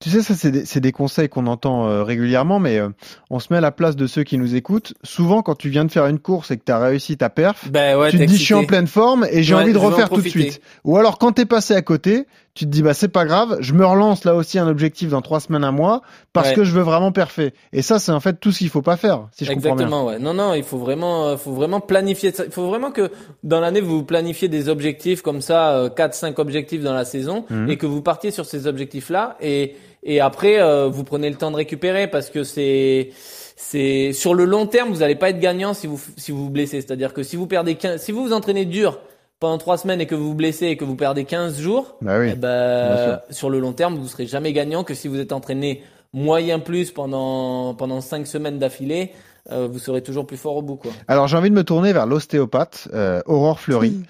tu 0.00 0.10
sais, 0.10 0.22
ça, 0.22 0.34
c'est 0.34 0.50
des, 0.50 0.80
des 0.80 0.92
conseils 0.92 1.28
qu'on 1.28 1.46
entend 1.46 1.86
euh, 1.88 2.02
régulièrement, 2.02 2.58
mais 2.58 2.78
euh, 2.78 2.88
on 3.30 3.38
se 3.38 3.46
met 3.50 3.56
à 3.58 3.60
la 3.62 3.70
place 3.72 3.96
de 3.96 4.06
ceux 4.06 4.22
qui 4.22 4.36
nous 4.36 4.54
écoutent. 4.54 4.92
Souvent, 5.02 5.40
quand 5.42 5.54
tu 5.54 5.70
viens 5.70 5.84
de 5.84 5.90
faire 5.90 6.06
une 6.06 6.18
course 6.18 6.50
et 6.50 6.58
que 6.58 6.64
tu 6.64 6.72
as 6.72 6.78
réussi 6.78 7.16
ta 7.16 7.30
perf, 7.30 7.70
ben 7.70 7.96
ouais, 7.98 8.10
tu 8.10 8.18
te 8.18 8.24
dis, 8.24 8.36
je 8.36 8.42
suis 8.42 8.54
en 8.54 8.64
pleine 8.64 8.86
forme 8.86 9.26
et 9.30 9.42
j'ai 9.42 9.54
Ouais, 9.54 9.62
envie 9.62 9.72
de 9.72 9.78
refaire 9.78 10.10
tout 10.10 10.20
de 10.20 10.28
suite. 10.28 10.60
Ou 10.84 10.98
alors, 10.98 11.18
quand 11.18 11.32
t'es 11.32 11.46
passé 11.46 11.74
à 11.74 11.80
côté, 11.82 12.26
tu 12.54 12.66
te 12.66 12.70
dis, 12.70 12.82
bah, 12.82 12.92
c'est 12.94 13.08
pas 13.08 13.24
grave, 13.24 13.56
je 13.60 13.72
me 13.72 13.84
relance 13.84 14.24
là 14.24 14.34
aussi 14.36 14.58
un 14.60 14.68
objectif 14.68 15.08
dans 15.08 15.22
trois 15.22 15.40
semaines, 15.40 15.64
un 15.64 15.72
mois, 15.72 16.02
parce 16.32 16.50
Ouais. 16.50 16.54
que 16.54 16.64
je 16.64 16.72
veux 16.72 16.82
vraiment 16.82 17.10
perfer. 17.10 17.52
Et 17.72 17.80
ça, 17.82 17.98
c'est 17.98 18.12
en 18.12 18.20
fait 18.20 18.38
tout 18.38 18.52
ce 18.52 18.58
qu'il 18.58 18.68
faut 18.68 18.82
pas 18.82 18.96
faire, 18.96 19.26
si 19.32 19.44
je 19.44 19.50
comprends 19.52 19.74
bien. 19.74 19.86
Exactement, 19.86 20.06
ouais. 20.06 20.18
Non, 20.20 20.34
non, 20.34 20.54
il 20.54 20.62
faut 20.62 20.78
vraiment, 20.78 21.28
euh, 21.28 21.36
faut 21.36 21.52
vraiment 21.52 21.80
planifier 21.80 22.30
ça. 22.32 22.44
Il 22.44 22.52
faut 22.52 22.68
vraiment 22.68 22.90
que 22.92 23.10
dans 23.42 23.58
l'année 23.60 23.80
vous 23.80 24.04
planifiez 24.04 24.48
des 24.48 24.68
objectifs 24.68 25.22
comme 25.22 25.40
ça, 25.40 25.72
euh, 25.72 25.88
quatre, 25.88 26.14
cinq 26.14 26.38
objectifs 26.38 26.82
dans 26.82 26.94
la 26.94 27.04
saison, 27.04 27.44
Mhm. 27.50 27.70
et 27.70 27.76
que 27.76 27.86
vous 27.86 28.02
partiez 28.02 28.30
sur 28.30 28.44
ces 28.44 28.66
objectifs-là, 28.68 29.36
et 29.40 29.74
et 30.04 30.20
après 30.20 30.60
euh, 30.60 30.88
vous 30.88 31.02
prenez 31.04 31.28
le 31.30 31.36
temps 31.36 31.50
de 31.50 31.56
récupérer 31.56 32.06
parce 32.08 32.30
que 32.30 32.44
c'est 32.44 33.10
c'est 33.56 34.12
sur 34.12 34.34
le 34.34 34.44
long 34.44 34.66
terme 34.66 34.90
vous 34.90 34.98
n'allez 35.00 35.14
pas 35.14 35.30
être 35.30 35.40
gagnant 35.40 35.74
si 35.74 35.86
vous 35.86 36.00
si 36.16 36.30
vous 36.32 36.44
vous 36.44 36.50
blessez. 36.50 36.80
C'est-à-dire 36.80 37.12
que 37.14 37.22
si 37.22 37.36
vous 37.36 37.46
perdez 37.46 37.74
15, 37.76 38.00
si 38.00 38.12
vous 38.12 38.22
vous 38.24 38.32
entraînez 38.32 38.64
dur 38.64 39.00
pendant 39.40 39.58
trois 39.58 39.78
semaines 39.78 40.00
et 40.00 40.06
que 40.06 40.14
vous 40.14 40.28
vous 40.28 40.34
blessez 40.34 40.66
et 40.66 40.76
que 40.76 40.84
vous 40.84 40.96
perdez 40.96 41.24
15 41.24 41.58
jours, 41.60 41.96
Bah 42.00 42.18
oui. 42.18 42.30
eh 42.32 42.36
ben, 42.36 43.20
sur 43.30 43.50
le 43.50 43.58
long 43.58 43.72
terme, 43.72 43.96
vous 43.96 44.06
serez 44.08 44.26
jamais 44.26 44.52
gagnant 44.52 44.84
que 44.84 44.94
si 44.94 45.06
vous 45.08 45.18
êtes 45.20 45.32
entraîné 45.32 45.82
moyen 46.12 46.60
plus 46.60 46.90
pendant 46.92 47.74
pendant 47.74 48.00
cinq 48.00 48.26
semaines 48.26 48.58
d'affilée, 48.58 49.10
euh, 49.52 49.68
vous 49.70 49.78
serez 49.78 50.02
toujours 50.02 50.26
plus 50.26 50.36
fort 50.38 50.56
au 50.56 50.62
bout, 50.62 50.76
quoi. 50.76 50.92
Alors, 51.08 51.26
j'ai 51.28 51.36
envie 51.36 51.50
de 51.50 51.54
me 51.54 51.64
tourner 51.64 51.92
vers 51.92 52.06
l'ostéopathe, 52.06 52.88
euh, 52.94 53.20
Aurore 53.26 53.60
Fleury. 53.60 54.00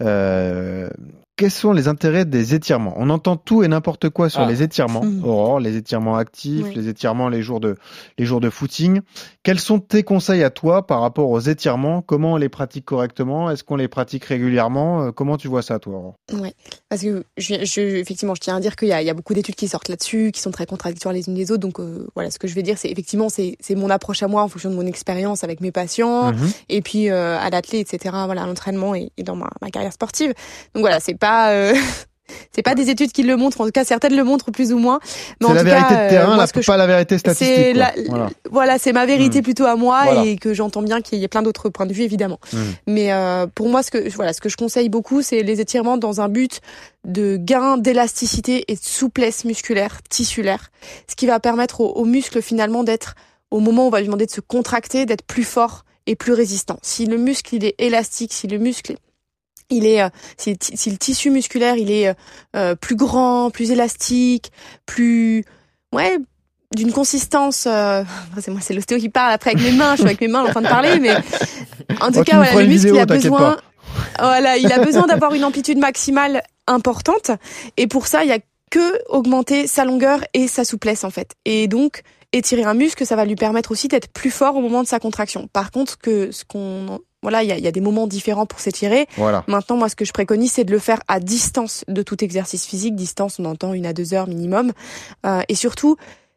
Euh, 0.00 0.88
quels 1.36 1.50
sont 1.50 1.72
les 1.72 1.88
intérêts 1.88 2.24
des 2.24 2.54
étirements? 2.54 2.94
On 2.96 3.10
entend 3.10 3.36
tout 3.36 3.62
et 3.62 3.68
n'importe 3.68 4.08
quoi 4.08 4.28
sur 4.28 4.40
Ah. 4.42 4.46
les 4.48 4.62
étirements. 4.62 5.02
Aurore, 5.24 5.58
les 5.60 5.76
étirements 5.76 6.16
actifs, 6.16 6.64
Oui. 6.66 6.74
les 6.74 6.88
étirements 6.88 7.28
les 7.28 7.42
jours 7.42 7.60
de 7.60 7.76
les 8.18 8.24
jours 8.24 8.40
de 8.40 8.50
footing. 8.50 9.00
Quels 9.42 9.58
sont 9.58 9.78
tes 9.80 10.02
conseils 10.04 10.42
à 10.42 10.50
toi 10.50 10.86
par 10.86 11.00
rapport 11.00 11.28
aux 11.30 11.40
étirements? 11.40 12.02
Comment 12.02 12.32
on 12.34 12.36
les 12.36 12.48
pratique 12.48 12.84
correctement? 12.84 13.50
Est-ce 13.50 13.64
qu'on 13.64 13.76
les 13.76 13.88
pratique 13.88 14.24
régulièrement? 14.24 15.02
Euh, 15.06 15.10
Comment 15.12 15.36
tu 15.36 15.48
vois 15.48 15.62
ça, 15.62 15.78
toi 15.78 15.94
Aurore? 15.94 16.14
Ouais, 16.32 16.54
parce 16.88 17.02
que 17.02 17.24
je, 17.36 17.64
je, 17.64 17.80
effectivement, 17.80 18.34
je 18.34 18.40
tiens 18.40 18.56
à 18.56 18.60
dire 18.60 18.76
qu'il 18.76 18.88
y 18.88 18.92
a, 18.92 19.02
il 19.02 19.06
y 19.06 19.10
a 19.10 19.14
beaucoup 19.14 19.34
d'études 19.34 19.54
qui 19.56 19.68
sortent 19.68 19.88
là-dessus, 19.88 20.30
qui 20.32 20.40
sont 20.40 20.50
très 20.50 20.66
contradictoires 20.66 21.12
les 21.14 21.28
unes 21.28 21.34
les 21.34 21.50
autres. 21.50 21.60
Donc 21.60 21.80
euh, 21.80 22.06
voilà, 22.14 22.30
ce 22.30 22.38
que 22.38 22.46
je 22.48 22.54
vais 22.54 22.62
dire, 22.62 22.78
c'est 22.78 22.88
effectivement, 22.90 23.28
c'est 23.28 23.56
c'est 23.60 23.74
mon 23.74 23.90
approche 23.90 24.22
à 24.22 24.28
moi 24.28 24.42
en 24.42 24.48
fonction 24.48 24.70
de 24.70 24.76
mon 24.76 24.86
expérience 24.86 25.42
avec 25.44 25.60
mes 25.60 25.72
patients, 25.72 26.32
Mhm. 26.32 26.50
et 26.68 26.80
puis 26.82 27.10
euh, 27.10 27.38
à 27.38 27.50
l'athlète, 27.50 27.92
etc. 27.92 28.14
Voilà, 28.26 28.44
à 28.44 28.46
l'entraînement 28.46 28.94
et, 28.94 29.10
et 29.16 29.22
dans 29.22 29.36
ma, 29.36 29.50
ma 29.60 29.70
carrière 29.70 29.92
sportive. 29.92 30.32
Donc 30.74 30.80
voilà, 30.82 31.00
c'est 31.00 31.14
pas 31.24 31.50
euh, 31.52 31.74
c'est 32.54 32.62
pas 32.62 32.74
des 32.74 32.88
études 32.90 33.12
qui 33.12 33.22
le 33.22 33.36
montrent. 33.36 33.60
En 33.60 33.64
tout 33.66 33.72
cas, 33.72 33.84
certaines 33.84 34.16
le 34.16 34.24
montrent 34.24 34.50
plus 34.50 34.72
ou 34.72 34.78
moins. 34.78 35.00
Mais 35.40 35.48
C'est 35.48 35.54
la 35.54 35.60
tout 35.60 35.66
vérité 35.66 35.88
cas, 35.88 35.94
de 35.94 36.00
euh, 36.00 36.08
terrain, 36.10 36.26
moi, 36.28 36.36
là, 36.36 36.46
ce 36.46 36.52
que 36.52 36.60
je 36.62 36.66
pas 36.66 36.76
la 36.76 36.86
vérité 36.86 37.14
c'est 37.16 37.18
statistique. 37.18 37.76
la-. 37.76 37.92
Voilà. 38.08 38.30
voilà, 38.50 38.78
c'est 38.78 38.92
ma 38.92 39.06
vérité 39.06 39.40
Mm. 39.40 39.42
plutôt 39.42 39.64
à 39.66 39.76
moi 39.76 40.02
Voilà. 40.04 40.24
et 40.24 40.36
que 40.36 40.54
j'entends 40.54 40.82
bien 40.82 41.00
qu'il 41.00 41.18
y 41.18 41.24
ait 41.24 41.28
plein 41.28 41.42
d'autres 41.42 41.68
points 41.68 41.86
de 41.86 41.92
vue 41.92 42.02
évidemment. 42.02 42.38
Mm. 42.52 42.58
Mais 42.86 43.12
euh, 43.12 43.46
pour 43.52 43.68
moi, 43.68 43.82
ce 43.82 43.90
que 43.90 44.08
voilà, 44.14 44.32
ce 44.32 44.40
que 44.40 44.48
je 44.48 44.56
conseille 44.56 44.88
beaucoup, 44.88 45.22
c'est 45.22 45.42
les 45.42 45.60
étirements 45.60 45.96
dans 45.96 46.20
un 46.20 46.28
but 46.28 46.60
de 47.04 47.36
gain 47.36 47.76
d'élasticité 47.76 48.64
et 48.68 48.74
de 48.74 48.80
souplesse 48.82 49.44
musculaire, 49.44 49.98
tissulaire, 50.08 50.70
ce 51.08 51.16
qui 51.16 51.26
va 51.26 51.40
permettre 51.40 51.80
aux, 51.80 51.90
aux 51.92 52.04
muscles 52.04 52.40
finalement 52.42 52.84
d'être 52.84 53.14
au 53.50 53.60
moment 53.60 53.84
où 53.84 53.86
on 53.88 53.90
va 53.90 54.00
lui 54.00 54.06
demander 54.06 54.26
de 54.26 54.30
se 54.30 54.40
contracter, 54.40 55.06
d'être 55.06 55.22
plus 55.24 55.44
fort 55.44 55.84
et 56.06 56.16
plus 56.16 56.32
résistant. 56.32 56.78
Si 56.82 57.06
le 57.06 57.16
muscle 57.16 57.54
il 57.54 57.64
est 57.64 57.74
élastique, 57.78 58.32
si 58.32 58.46
le 58.46 58.58
muscle 58.58 58.96
il 59.76 59.86
est, 59.86 60.02
euh, 60.02 60.08
si, 60.36 60.50
le 60.50 60.56
ti- 60.56 60.76
si 60.76 60.90
le 60.90 60.96
tissu 60.96 61.30
musculaire 61.30 61.76
il 61.76 61.90
est 61.90 62.08
euh, 62.08 62.14
euh, 62.56 62.74
plus 62.74 62.96
grand, 62.96 63.50
plus 63.50 63.70
élastique, 63.70 64.52
plus, 64.86 65.44
ouais, 65.92 66.18
d'une 66.74 66.92
consistance. 66.92 67.66
Euh, 67.66 68.02
c'est 68.40 68.50
moi, 68.50 68.60
c'est 68.62 68.74
l'ostéo 68.74 68.98
qui 68.98 69.08
parle 69.08 69.32
après 69.32 69.50
avec 69.52 69.62
mes 69.62 69.72
mains. 69.72 69.92
Je 69.92 70.00
suis 70.02 70.06
avec 70.06 70.20
mes 70.20 70.28
mains 70.28 70.44
en 70.44 70.50
train 70.50 70.62
de 70.62 70.68
parler, 70.68 70.98
mais 71.00 71.14
en 72.00 72.10
tout 72.10 72.20
Oh, 72.20 72.24
cas, 72.24 72.36
voilà, 72.36 72.52
le 72.62 72.66
muscle 72.66 72.86
vidéo, 72.88 72.94
il 72.96 73.00
a 73.00 73.06
besoin. 73.06 73.56
Voilà, 74.18 74.56
il 74.56 74.72
a 74.72 74.78
besoin 74.80 75.06
d'avoir 75.06 75.34
une 75.34 75.44
amplitude 75.44 75.78
maximale 75.78 76.42
importante, 76.66 77.30
et 77.76 77.86
pour 77.86 78.08
ça, 78.08 78.24
il 78.24 78.28
y 78.28 78.32
a 78.32 78.38
que 78.70 78.98
augmenter 79.08 79.68
sa 79.68 79.84
longueur 79.84 80.24
et 80.34 80.48
sa 80.48 80.64
souplesse 80.64 81.04
en 81.04 81.10
fait. 81.10 81.34
Et 81.44 81.68
donc 81.68 82.02
étirer 82.32 82.64
un 82.64 82.74
muscle, 82.74 83.06
ça 83.06 83.14
va 83.14 83.24
lui 83.24 83.36
permettre 83.36 83.70
aussi 83.70 83.86
d'être 83.86 84.08
plus 84.08 84.32
fort 84.32 84.56
au 84.56 84.60
moment 84.60 84.82
de 84.82 84.88
sa 84.88 84.98
contraction. 84.98 85.48
Par 85.52 85.70
contre, 85.70 85.96
que 85.98 86.32
ce 86.32 86.44
qu'on 86.44 86.98
voilà, 87.24 87.42
il 87.42 87.48
y 87.48 87.52
a, 87.52 87.56
il 87.56 87.64
y 87.64 87.66
a 87.66 87.72
des 87.72 87.80
moments 87.80 88.06
différents 88.06 88.44
pour 88.44 88.60
s'étirer. 88.60 89.06
Voilà. 89.16 89.44
Maintenant, 89.46 89.78
moi, 89.78 89.88
ce 89.88 89.96
que 89.96 90.04
je 90.04 90.12
préconise, 90.12 90.52
c'est 90.52 90.64
de 90.64 90.72
le 90.72 90.78
faire 90.78 91.00
à 91.08 91.20
distance 91.20 91.82
de 91.88 92.02
tout 92.02 92.22
exercice 92.22 92.66
physique. 92.66 92.94
Distance, 92.94 93.38
on 93.38 93.46
entend 93.46 93.72
une 93.72 93.86
à 93.86 93.94
deux 93.94 94.12
heures 94.12 94.28
minimum. 94.28 94.72
Euh, 95.24 95.40
et 95.48 95.54
surtout, 95.54 95.96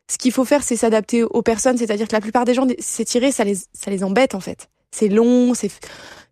ce 0.10 0.18
qu'il 0.18 0.32
faut 0.32 0.46
faire, 0.46 0.64
c'est 0.64 0.78
s'adapter 0.78 1.24
aux 1.24 1.42
personnes. 1.42 1.78
C'est-à-dire 1.78 2.08
que 2.08 2.16
la 2.16 2.22
plupart 2.22 2.46
des 2.46 2.54
gens, 2.54 2.66
s'étirer, 2.80 3.34
ça 3.34 3.44
les, 3.44 3.56
ça 3.56 3.92
les 3.92 4.04
embête, 4.06 4.34
en 4.34 4.40
fait. 4.40 4.70
C'est 4.92 5.10
long, 5.10 5.54
c'est, 5.54 5.70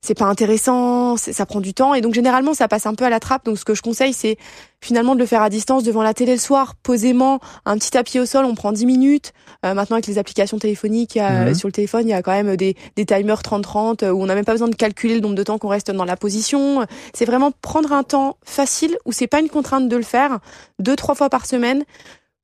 c'est 0.06 0.14
pas 0.14 0.26
intéressant, 0.26 1.18
ça 1.18 1.46
prend 1.46 1.60
du 1.60 1.74
temps. 1.74 1.94
Et 1.94 2.02
donc, 2.02 2.14
généralement, 2.14 2.54
ça 2.54 2.68
passe 2.68 2.86
un 2.86 2.94
peu 2.94 3.04
à 3.06 3.10
la 3.10 3.20
trappe. 3.20 3.46
Donc, 3.46 3.58
ce 3.58 3.66
que 3.66 3.74
je 3.74 3.82
conseille, 3.82 4.14
c'est 4.14 4.38
finalement 4.82 5.16
de 5.16 5.20
le 5.20 5.26
faire 5.26 5.42
à 5.42 5.50
distance 5.50 5.84
devant 5.84 6.04
la 6.04 6.14
télé 6.14 6.34
le 6.34 6.40
soir, 6.40 6.76
posément, 6.84 7.40
un 7.66 7.78
petit 7.78 7.90
tapis 7.92 8.20
au 8.20 8.26
sol, 8.26 8.46
on 8.46 8.54
prend 8.56 8.72
10 8.72 8.86
minutes. 8.86 9.34
Euh, 9.66 9.74
maintenant, 9.74 9.96
avec 9.96 10.06
les 10.08 10.18
applications 10.18 10.60
téléphoniques, 10.60 11.18
a, 11.18 11.46
Mhm. 11.46 11.56
sur 11.56 11.68
le 11.68 11.72
téléphone, 11.72 12.04
il 12.08 12.12
y 12.12 12.14
a 12.14 12.22
quand 12.22 12.32
même 12.32 12.56
des, 12.56 12.76
des 12.96 13.06
timers 13.06 13.42
30-30 13.42 14.04
euh, 14.04 14.12
où 14.12 14.22
on 14.22 14.28
n'a 14.28 14.36
même 14.36 14.46
pas 14.46 14.52
besoin 14.54 14.68
de 14.68 14.76
calculer 14.76 15.16
le 15.16 15.22
nombre 15.22 15.36
de 15.36 15.44
temps 15.44 15.58
qu'on 15.58 15.70
reste 15.70 15.90
dans 15.92 16.06
la 16.06 16.16
position. 16.18 16.86
C'est 17.14 17.26
vraiment 17.26 17.52
prendre 17.62 17.92
un 17.94 18.04
temps 18.04 18.38
facile 18.46 18.98
où 19.06 19.12
c'est 19.12 19.28
pas 19.28 19.40
une 19.40 19.50
contrainte 19.50 19.90
de 19.90 19.96
le 19.98 20.04
faire 20.04 20.40
deux, 20.80 20.96
trois 20.96 21.16
fois 21.16 21.30
par 21.30 21.46
semaine 21.48 21.84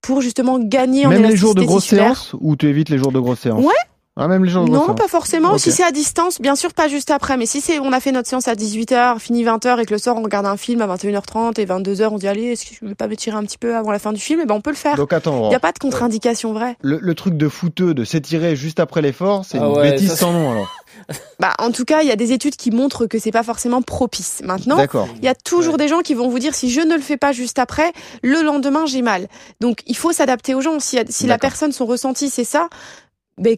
pour 0.01 0.21
justement 0.21 0.57
gagner 0.57 1.05
en 1.05 1.09
Même 1.09 1.23
les 1.23 1.35
jours 1.35 1.53
de 1.53 1.61
grosses 1.61 1.85
séances 1.85 2.33
ou 2.39 2.55
tu 2.55 2.67
évites 2.67 2.89
les 2.89 2.97
jours 2.97 3.11
de 3.11 3.19
grosses 3.19 3.41
séances 3.41 3.63
Ouais. 3.63 3.73
Ah, 4.21 4.27
même 4.27 4.45
les 4.45 4.51
de 4.51 4.57
Non, 4.59 4.93
pas 4.93 5.07
forcément. 5.07 5.57
Si 5.57 5.71
c'est 5.71 5.83
à 5.83 5.91
distance, 5.91 6.39
bien 6.39 6.55
sûr, 6.55 6.73
pas 6.73 6.87
juste 6.87 7.11
après. 7.11 7.37
Mais 7.37 7.45
si 7.45 7.59
c'est, 7.61 7.79
on 7.79 7.91
a 7.91 7.99
fait 7.99 8.11
notre 8.11 8.29
séance 8.29 8.47
à 8.47 8.53
18h, 8.53 9.19
fini 9.19 9.43
20h 9.43 9.79
et 9.81 9.85
que 9.85 9.93
le 9.93 9.97
soir 9.97 10.15
on 10.17 10.23
regarde 10.23 10.45
un 10.45 10.57
film 10.57 10.81
à 10.81 10.87
21h30 10.87 11.59
et 11.59 11.65
22h, 11.65 12.07
on 12.11 12.17
dit 12.17 12.27
allez, 12.27 12.51
est-ce 12.51 12.65
que 12.65 12.75
je 12.79 12.85
vais 12.85 12.95
pas 12.95 13.07
me 13.07 13.15
tirer 13.15 13.35
un 13.37 13.43
petit 13.43 13.57
peu 13.57 13.75
avant 13.75 13.91
la 13.91 13.99
fin 13.99 14.13
du 14.13 14.21
film? 14.21 14.39
Eh 14.43 14.45
ben, 14.45 14.55
on 14.55 14.61
peut 14.61 14.69
le 14.69 14.75
faire. 14.75 14.95
Donc 14.95 15.11
attends, 15.13 15.45
Il 15.45 15.49
n'y 15.49 15.55
a 15.55 15.59
pas 15.59 15.71
de 15.71 15.79
contre-indication 15.79 16.53
vraie. 16.53 16.77
le, 16.81 16.99
le 17.01 17.15
truc 17.15 17.35
de 17.35 17.49
fouteux, 17.49 17.93
de 17.93 18.03
s'étirer 18.03 18.55
juste 18.55 18.79
après 18.79 19.01
l'effort, 19.01 19.43
c'est 19.45 19.57
Ah 19.59 19.65
une 19.65 19.71
ouais, 19.73 19.91
bêtise 19.91 20.09
ça, 20.09 20.15
sans 20.17 20.31
nom 20.33 20.51
alors. 20.51 20.67
Bah, 21.39 21.53
en 21.57 21.71
tout 21.71 21.83
cas, 21.83 22.03
il 22.03 22.07
y 22.07 22.11
a 22.11 22.15
des 22.15 22.31
études 22.31 22.55
qui 22.55 22.69
montrent 22.69 23.07
que 23.07 23.17
c'est 23.17 23.31
pas 23.31 23.41
forcément 23.43 23.81
propice. 23.81 24.41
Maintenant, 24.45 24.77
D'accord. 24.77 25.07
il 25.17 25.25
y 25.25 25.27
a 25.27 25.33
toujours 25.33 25.77
des 25.77 25.87
gens 25.87 26.01
qui 26.01 26.13
vont 26.13 26.29
vous 26.29 26.37
dire 26.37 26.53
si 26.53 26.69
je 26.69 26.79
ne 26.81 26.93
le 26.93 27.01
fais 27.01 27.17
pas 27.17 27.31
juste 27.31 27.57
après, 27.57 27.91
le 28.21 28.41
lendemain 28.43 28.85
j'ai 28.85 29.01
mal. 29.01 29.27
Donc 29.61 29.79
il 29.87 29.97
faut 29.97 30.11
s'adapter 30.11 30.53
aux 30.53 30.61
gens. 30.61 30.79
Si, 30.79 30.99
si 31.09 31.25
la 31.27 31.39
personne 31.39 31.71
son 31.71 31.85
ressenti 31.87 32.29
c'est 32.29 32.43
ça, 32.43 32.69
ben 33.39 33.55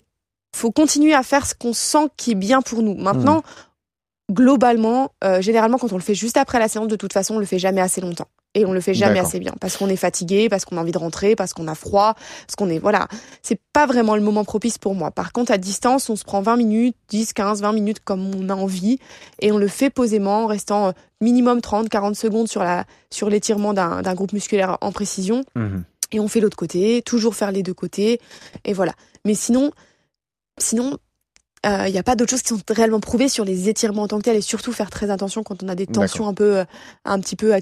faut 0.56 0.72
continuer 0.72 1.14
à 1.14 1.24
faire 1.24 1.46
ce 1.46 1.56
qu'on 1.56 1.74
sent 1.74 2.08
qui 2.18 2.32
est 2.32 2.36
bien 2.36 2.62
pour 2.62 2.82
nous. 2.84 2.96
Maintenant, 2.96 3.44
globalement, 4.32 5.12
euh, 5.24 5.42
généralement 5.42 5.78
quand 5.78 5.92
on 5.92 5.98
le 5.98 6.02
fait 6.02 6.16
juste 6.16 6.38
après 6.38 6.60
la 6.60 6.68
séance, 6.68 6.88
de 6.88 6.96
toute 6.96 7.14
façon, 7.14 7.36
on 7.36 7.40
le 7.40 7.46
fait 7.46 7.60
jamais 7.60 7.82
assez 7.82 8.02
longtemps. 8.02 8.28
Et 8.56 8.66
on 8.68 8.72
le 8.72 8.82
fait 8.82 8.94
jamais 8.94 9.18
assez 9.20 9.40
bien 9.40 9.56
parce 9.60 9.78
qu'on 9.78 9.90
est 9.90 9.96
fatigué, 9.96 10.48
parce 10.48 10.64
qu'on 10.64 10.78
a 10.78 10.82
envie 10.82 10.92
de 10.92 10.98
rentrer, 11.00 11.36
parce 11.36 11.54
qu'on 11.56 11.68
a 11.68 11.74
froid, 11.74 12.14
parce 12.14 12.56
qu'on 12.56 12.70
est 12.70 12.78
voilà. 12.78 13.08
C'est 13.42 13.60
pas 13.74 13.88
vraiment 13.88 14.16
le 14.16 14.22
moment 14.22 14.44
propice 14.46 14.78
pour 14.78 14.94
moi. 14.94 15.10
Par 15.10 15.32
contre, 15.32 15.52
à 15.52 15.58
distance, 15.58 16.08
on 16.12 16.16
se 16.16 16.24
prend 16.24 16.44
20 16.44 16.58
minutes, 16.58 16.96
10, 17.10 17.34
15, 17.34 17.62
20 17.64 17.74
minutes 17.74 18.00
comme 18.04 18.22
on 18.36 18.50
a 18.50 18.54
envie 18.56 19.00
et 19.40 19.52
on 19.52 19.58
le 19.58 19.68
fait 19.68 19.90
posément 19.90 20.44
en 20.44 20.46
restant 20.46 20.90
euh, 20.90 20.92
minimum 21.20 21.62
30, 21.62 21.90
40 21.90 22.16
secondes 22.16 22.48
sur 22.48 22.62
la 22.64 22.86
sur 23.10 23.28
l'étirement 23.28 23.74
d'un 23.74 24.14
groupe 24.14 24.34
musculaire 24.34 24.78
en 24.82 24.92
précision 24.92 25.44
Mhm. 25.56 25.84
et 26.12 26.20
on 26.20 26.28
fait 26.28 26.40
l'autre 26.40 26.58
côté, 26.58 27.02
toujours 27.02 27.34
faire 27.34 27.52
les 27.52 27.64
deux 27.64 27.74
côtés, 27.74 28.22
et 28.66 28.74
voilà. 28.74 28.94
Mais 29.26 29.34
sinon, 29.34 29.72
sinon, 30.64 30.98
il 31.66 31.92
n'y 31.92 31.98
a 32.00 32.04
pas 32.04 32.16
d'autres 32.16 32.32
choses 32.32 32.42
qui 32.42 32.50
sont 32.50 32.60
réellement 32.70 33.00
prouvées 33.00 33.30
sur 33.30 33.46
les 33.46 33.70
étirements 33.70 34.04
en 34.04 34.08
tant 34.08 34.18
que 34.18 34.24
tels, 34.24 34.36
et 34.38 34.42
surtout 34.42 34.74
faire 34.74 34.90
très 34.90 35.10
attention 35.10 35.44
quand 35.44 35.64
on 35.64 35.70
a 35.70 35.76
des 35.76 35.88
tensions 35.88 36.28
un 36.28 36.34
peu, 36.34 36.58
euh, 36.58 36.66
un 37.06 37.20
petit 37.22 37.36
peu, 37.38 37.54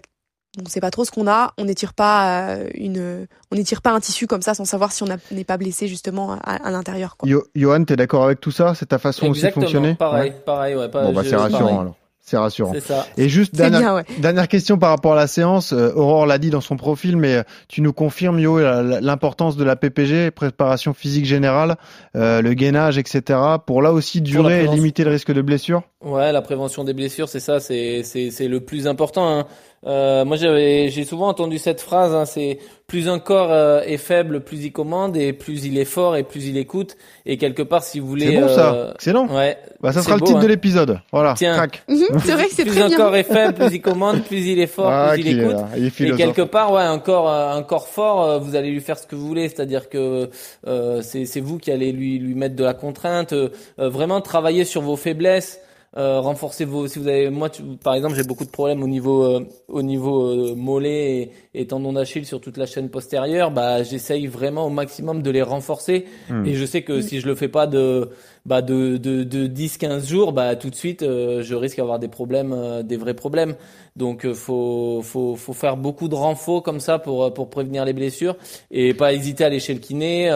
on 0.59 0.67
sait 0.67 0.81
pas 0.81 0.89
trop 0.91 1.05
ce 1.05 1.11
qu'on 1.11 1.27
a, 1.27 1.53
on 1.59 1.65
n'étire 1.65 1.93
pas 1.93 2.49
euh, 2.55 2.67
une, 2.73 3.27
on 3.51 3.55
n'étire 3.55 3.81
pas 3.83 3.91
un 3.91 3.99
tissu 3.99 4.25
comme 4.27 4.41
ça 4.41 4.53
sans 4.55 4.65
savoir 4.65 4.91
si 4.91 5.03
on 5.03 5.09
a- 5.11 5.17
n'est 5.31 5.43
pas 5.43 5.57
blessé 5.57 5.87
justement 5.87 6.33
à, 6.33 6.37
à 6.67 6.71
l'intérieur. 6.71 7.15
Johan, 7.55 7.83
t'es 7.85 7.95
d'accord 7.95 8.23
avec 8.25 8.41
tout 8.41 8.51
ça? 8.51 8.73
C'est 8.75 8.87
ta 8.87 8.97
façon 8.97 9.27
aussi 9.27 9.41
de 9.41 9.45
Exactement, 9.47 9.65
fonctionner? 9.65 9.95
Pareil, 9.95 10.31
Ouais. 10.31 10.35
pareil, 10.45 10.75
ouais. 10.75 10.89
pas- 10.89 11.03
Bon, 11.03 11.13
bah 11.13 11.21
c'est 11.23 11.35
rassurant 11.35 11.59
pareil. 11.61 11.77
alors. 11.77 11.95
C'est 12.23 12.37
rassurant. 12.37 12.71
C'est 12.73 12.81
ça. 12.81 13.07
Et 13.17 13.27
juste 13.29 13.55
dernière, 13.55 13.79
bien, 13.79 13.95
ouais. 13.95 14.03
dernière 14.19 14.47
question 14.47 14.77
par 14.77 14.91
rapport 14.91 15.13
à 15.13 15.15
la 15.15 15.27
séance. 15.27 15.73
Euh, 15.73 15.91
Aurore 15.95 16.25
l'a 16.27 16.37
dit 16.37 16.49
dans 16.49 16.61
son 16.61 16.77
profil, 16.77 17.17
mais 17.17 17.35
euh, 17.35 17.43
tu 17.67 17.81
nous 17.81 17.93
confirmes, 17.93 18.39
Yo, 18.39 18.59
l'importance 18.59 19.57
de 19.57 19.63
la 19.63 19.75
PPG, 19.75 20.31
préparation 20.31 20.93
physique 20.93 21.25
générale, 21.25 21.75
euh, 22.15 22.41
le 22.41 22.53
gainage, 22.53 22.97
etc., 22.97 23.39
pour 23.65 23.81
là 23.81 23.91
aussi 23.91 24.21
durer 24.21 24.63
et 24.63 24.67
limiter 24.67 25.03
le 25.03 25.09
risque 25.09 25.33
de 25.33 25.41
blessure? 25.41 25.83
Ouais, 26.03 26.31
la 26.31 26.41
prévention 26.41 26.83
des 26.83 26.93
blessures, 26.93 27.27
c'est 27.27 27.39
ça, 27.39 27.59
c'est 27.59 28.03
c'est 28.03 28.31
c'est 28.31 28.47
le 28.47 28.61
plus 28.61 28.87
important. 28.87 29.39
hein. 29.39 29.45
Euh, 29.87 30.25
moi, 30.25 30.37
j'avais 30.37 30.89
j'ai 30.89 31.03
souvent 31.05 31.27
entendu 31.27 31.57
cette 31.57 31.81
phrase. 31.81 32.13
Hein, 32.13 32.25
c'est 32.25 32.59
plus 32.85 33.09
un 33.09 33.17
corps 33.19 33.51
euh, 33.51 33.81
est 33.81 33.97
faible, 33.97 34.41
plus 34.41 34.63
il 34.65 34.71
commande, 34.71 35.17
et 35.17 35.33
plus 35.33 35.65
il 35.65 35.77
est 35.79 35.85
fort, 35.85 36.15
et 36.17 36.23
plus 36.23 36.45
il 36.47 36.57
écoute. 36.57 36.97
Et 37.25 37.37
quelque 37.37 37.63
part, 37.63 37.81
si 37.83 37.99
vous 37.99 38.07
voulez, 38.07 38.27
C'est 38.35 38.41
bon 38.41 38.47
ça, 38.49 38.73
euh, 38.73 38.93
excellent. 38.93 39.27
ouais, 39.35 39.57
Bah, 39.81 39.91
ça 39.93 40.03
sera 40.03 40.15
le 40.17 40.21
titre 40.21 40.37
hein. 40.37 40.41
de 40.43 40.47
l'épisode. 40.47 40.99
Voilà, 41.11 41.33
Tiens. 41.35 41.55
crac. 41.55 41.83
Mhm, 41.87 42.19
c'est 42.23 42.33
vrai 42.33 42.45
que 42.47 42.53
c'est 42.53 42.63
plus 42.63 42.73
très 42.73 42.81
un 42.83 42.87
bien. 42.89 42.97
corps 42.97 43.15
est 43.15 43.23
faible, 43.23 43.53
plus 43.55 43.73
il 43.75 43.81
commande, 43.81 44.21
plus 44.23 44.45
il 44.45 44.59
est 44.59 44.67
fort, 44.67 44.89
Ah, 44.91 45.11
plus 45.13 45.21
il 45.21 45.39
écoute. 45.39 45.53
là, 45.55 45.67
il 45.77 45.85
est 45.85 46.01
Et 46.09 46.11
quelque 46.15 46.41
part, 46.43 46.71
ouais, 46.73 46.81
un 46.83 46.99
corps, 46.99 47.29
euh, 47.29 47.53
un 47.55 47.63
corps 47.63 47.87
fort, 47.87 48.39
vous 48.39 48.55
allez 48.55 48.69
lui 48.69 48.81
faire 48.81 48.99
ce 48.99 49.07
que 49.07 49.15
vous 49.15 49.25
voulez, 49.25 49.47
c'est-à-dire 49.49 49.89
que 49.89 50.29
euh, 50.67 51.01
c'est 51.01 51.25
c'est 51.25 51.39
vous 51.39 51.57
qui 51.57 51.71
allez 51.71 51.91
lui 51.91 52.19
lui 52.19 52.35
mettre 52.35 52.55
de 52.55 52.63
la 52.63 52.73
contrainte, 52.75 53.33
vraiment 53.77 54.21
travailler 54.21 54.65
sur 54.65 54.81
vos 54.81 54.95
faiblesses, 54.97 55.59
euh, 55.97 56.21
renforcer 56.21 56.63
vos. 56.65 56.87
Si 56.87 56.99
vous 56.99 57.07
avez, 57.07 57.29
moi, 57.29 57.49
tu- 57.49 57.63
par 57.83 57.95
exemple, 57.95 58.15
j'ai 58.15 58.23
beaucoup 58.23 58.45
de 58.45 58.49
problèmes 58.49 58.81
au 58.81 58.87
niveau 58.87 59.23
euh, 59.23 59.45
au 59.67 59.81
niveau 59.81 60.25
euh, 60.27 60.55
mollet 60.55 61.31
et, 61.53 61.61
et 61.61 61.67
tendon 61.67 61.93
d'Achille 61.93 62.25
sur 62.25 62.39
toute 62.39 62.57
la 62.57 62.65
chaîne 62.65 62.89
postérieure. 62.89 63.51
Bah, 63.51 63.83
j'essaye 63.83 64.27
vraiment 64.27 64.67
au 64.67 64.69
maximum 64.69 65.21
de 65.21 65.29
les 65.31 65.41
renforcer. 65.41 66.05
Hmm. 66.29 66.45
Et 66.45 66.53
je 66.53 66.65
sais 66.65 66.81
que 66.83 67.01
si 67.01 67.19
je 67.19 67.27
le 67.27 67.35
fais 67.35 67.49
pas 67.49 67.67
de 67.67 68.09
bah 68.45 68.61
de 68.61 68.97
de, 68.97 69.23
de 69.23 69.47
10-15 69.47 70.07
jours, 70.07 70.31
bah 70.31 70.55
tout 70.55 70.69
de 70.69 70.75
suite, 70.75 71.03
euh, 71.03 71.43
je 71.43 71.55
risque 71.55 71.77
d'avoir 71.77 71.99
des 71.99 72.07
problèmes, 72.07 72.53
euh, 72.53 72.83
des 72.83 72.95
vrais 72.97 73.13
problèmes. 73.13 73.55
Donc 73.97 74.25
euh, 74.25 74.33
faut 74.33 75.01
faut 75.03 75.35
faut 75.35 75.53
faire 75.53 75.75
beaucoup 75.75 76.07
de 76.07 76.15
renfort 76.15 76.63
comme 76.63 76.79
ça 76.79 76.99
pour 76.99 77.33
pour 77.33 77.49
prévenir 77.49 77.83
les 77.83 77.93
blessures 77.93 78.37
et 78.71 78.93
pas 78.93 79.13
hésiter 79.13 79.43
à 79.43 79.47
aller 79.47 79.59
chez 79.59 79.73
le 79.73 79.79
kiné. 79.79 80.31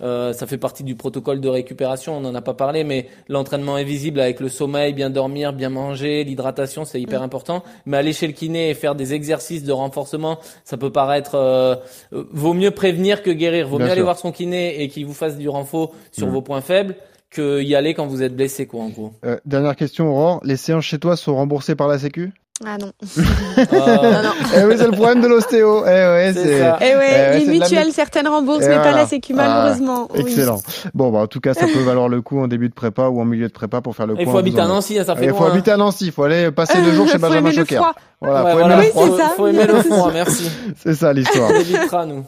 Euh, 0.00 0.32
ça 0.32 0.46
fait 0.46 0.58
partie 0.58 0.84
du 0.84 0.94
protocole 0.94 1.40
de 1.40 1.48
récupération, 1.48 2.16
on 2.16 2.20
n'en 2.20 2.34
a 2.34 2.40
pas 2.42 2.54
parlé, 2.54 2.84
mais 2.84 3.06
l'entraînement 3.28 3.74
invisible 3.76 4.20
avec 4.20 4.40
le 4.40 4.48
sommeil, 4.48 4.92
bien 4.92 5.10
dormir, 5.10 5.52
bien 5.52 5.70
manger, 5.70 6.24
l'hydratation, 6.24 6.84
c'est 6.84 7.00
hyper 7.00 7.22
important. 7.22 7.62
Mais 7.86 7.96
aller 7.96 8.12
chez 8.12 8.26
le 8.26 8.32
kiné 8.32 8.70
et 8.70 8.74
faire 8.74 8.94
des 8.94 9.14
exercices 9.14 9.64
de 9.64 9.72
renforcement, 9.72 10.38
ça 10.64 10.76
peut 10.76 10.90
paraître... 10.92 11.34
euh, 11.34 11.74
euh, 12.12 12.24
vaut 12.32 12.54
mieux 12.54 12.70
prévenir 12.70 13.22
que 13.22 13.30
guérir. 13.30 13.68
Vaut 13.68 13.78
Bien 13.78 13.86
mieux 13.86 13.92
aller 13.92 14.02
voir 14.02 14.18
son 14.18 14.32
kiné 14.32 14.82
et 14.82 14.88
qu'il 14.88 15.06
vous 15.06 15.14
fasse 15.14 15.36
du 15.36 15.48
renfort 15.48 15.92
sur 16.12 16.26
Mhm. 16.26 16.32
vos 16.32 16.42
points 16.42 16.60
faibles 16.60 16.96
que 17.30 17.60
y 17.62 17.74
aller 17.74 17.92
quand 17.92 18.06
vous 18.06 18.22
êtes 18.22 18.34
blessé, 18.34 18.66
quoi, 18.66 18.82
en 18.84 18.88
gros. 18.88 19.12
Euh, 19.24 19.36
dernière 19.44 19.76
question, 19.76 20.08
Aurore. 20.08 20.40
Les 20.44 20.56
séances 20.56 20.84
chez 20.84 20.98
toi 20.98 21.14
sont 21.16 21.34
remboursées 21.34 21.74
par 21.74 21.86
la 21.88 21.98
Sécu? 21.98 22.32
Ah 22.66 22.76
non. 22.76 22.90
Euh, 23.16 23.22
non, 23.72 24.22
non. 24.22 24.30
Eh 24.56 24.64
oui, 24.64 24.74
c'est 24.76 24.86
le 24.86 24.90
problème 24.92 25.20
de 25.20 25.28
l'ostéo. 25.28 25.84
Eh 25.86 25.88
ouais, 25.88 26.32
C'est 26.34 26.42
c'est. 26.42 26.58
ça. 26.58 26.76
Eh 26.80 26.96
ouais, 26.96 27.30
Eh 27.34 27.38
les 27.38 27.44
c'est 27.44 27.52
de 27.54 27.58
la 27.60 27.64
mutuelles, 27.66 27.86
mu- 27.86 27.92
certaines 27.92 28.26
remboursent, 28.28 28.66
mais 28.66 28.74
pas 28.74 28.82
voilà. 28.82 28.96
la 28.98 29.06
sécu, 29.06 29.32
Ah, 29.38 29.42
malheureusement. 29.46 30.08
Oui. 30.12 30.20
Excellent. 30.22 30.60
Bon, 30.92 31.10
bah, 31.12 31.20
en 31.20 31.26
tout 31.28 31.38
cas, 31.38 31.54
ça 31.54 31.66
peut 31.66 31.78
valoir 31.82 32.08
le 32.08 32.20
coup 32.20 32.40
en 32.40 32.48
début 32.48 32.68
de 32.68 32.74
prépa 32.74 33.06
ou 33.08 33.20
en 33.20 33.24
milieu 33.24 33.46
de 33.46 33.52
prépa 33.52 33.80
pour 33.80 33.94
faire 33.94 34.08
le 34.08 34.14
point. 34.14 34.22
Il 34.22 34.26
faut 34.26 34.32
vous 34.32 34.38
habiter 34.38 34.58
en 34.60 34.64
à 34.64 34.66
êtes. 34.66 34.70
Nancy, 34.72 34.98
hein, 34.98 35.04
ça 35.06 35.14
fait 35.14 35.26
Il 35.26 35.30
faut 35.30 35.38
loin. 35.44 35.50
habiter 35.52 35.70
à 35.70 35.76
Nancy. 35.76 36.06
Il 36.06 36.12
faut 36.12 36.24
aller 36.24 36.50
passer 36.50 36.82
deux 36.82 36.92
jours 36.92 37.06
chez 37.08 37.18
Benjamin 37.18 37.52
Choquer. 37.52 37.78
Voilà, 38.20 38.42
Ouais, 38.44 38.50
faut 38.52 38.58
voilà. 38.58 38.74
aimer 38.74 38.82
Oui, 38.82 38.86
le 38.86 38.90
froid. 38.92 39.16
c'est 39.16 39.22
ça. 39.22 39.28
Faut 39.36 39.46
aimer 39.46 39.64
le 39.66 39.74
froid, 39.82 40.10
merci. 40.12 40.50
C'est 40.82 40.94
ça 40.94 41.12
l'histoire. 41.12 41.50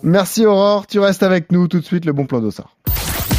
Merci 0.04 0.46
Aurore. 0.46 0.86
Tu 0.86 1.00
restes 1.00 1.24
avec 1.24 1.50
nous 1.50 1.66
tout 1.66 1.80
de 1.80 1.84
suite. 1.84 2.04
Le 2.04 2.12
bon 2.12 2.26
plan 2.26 2.38
d'Ossard. 2.38 2.76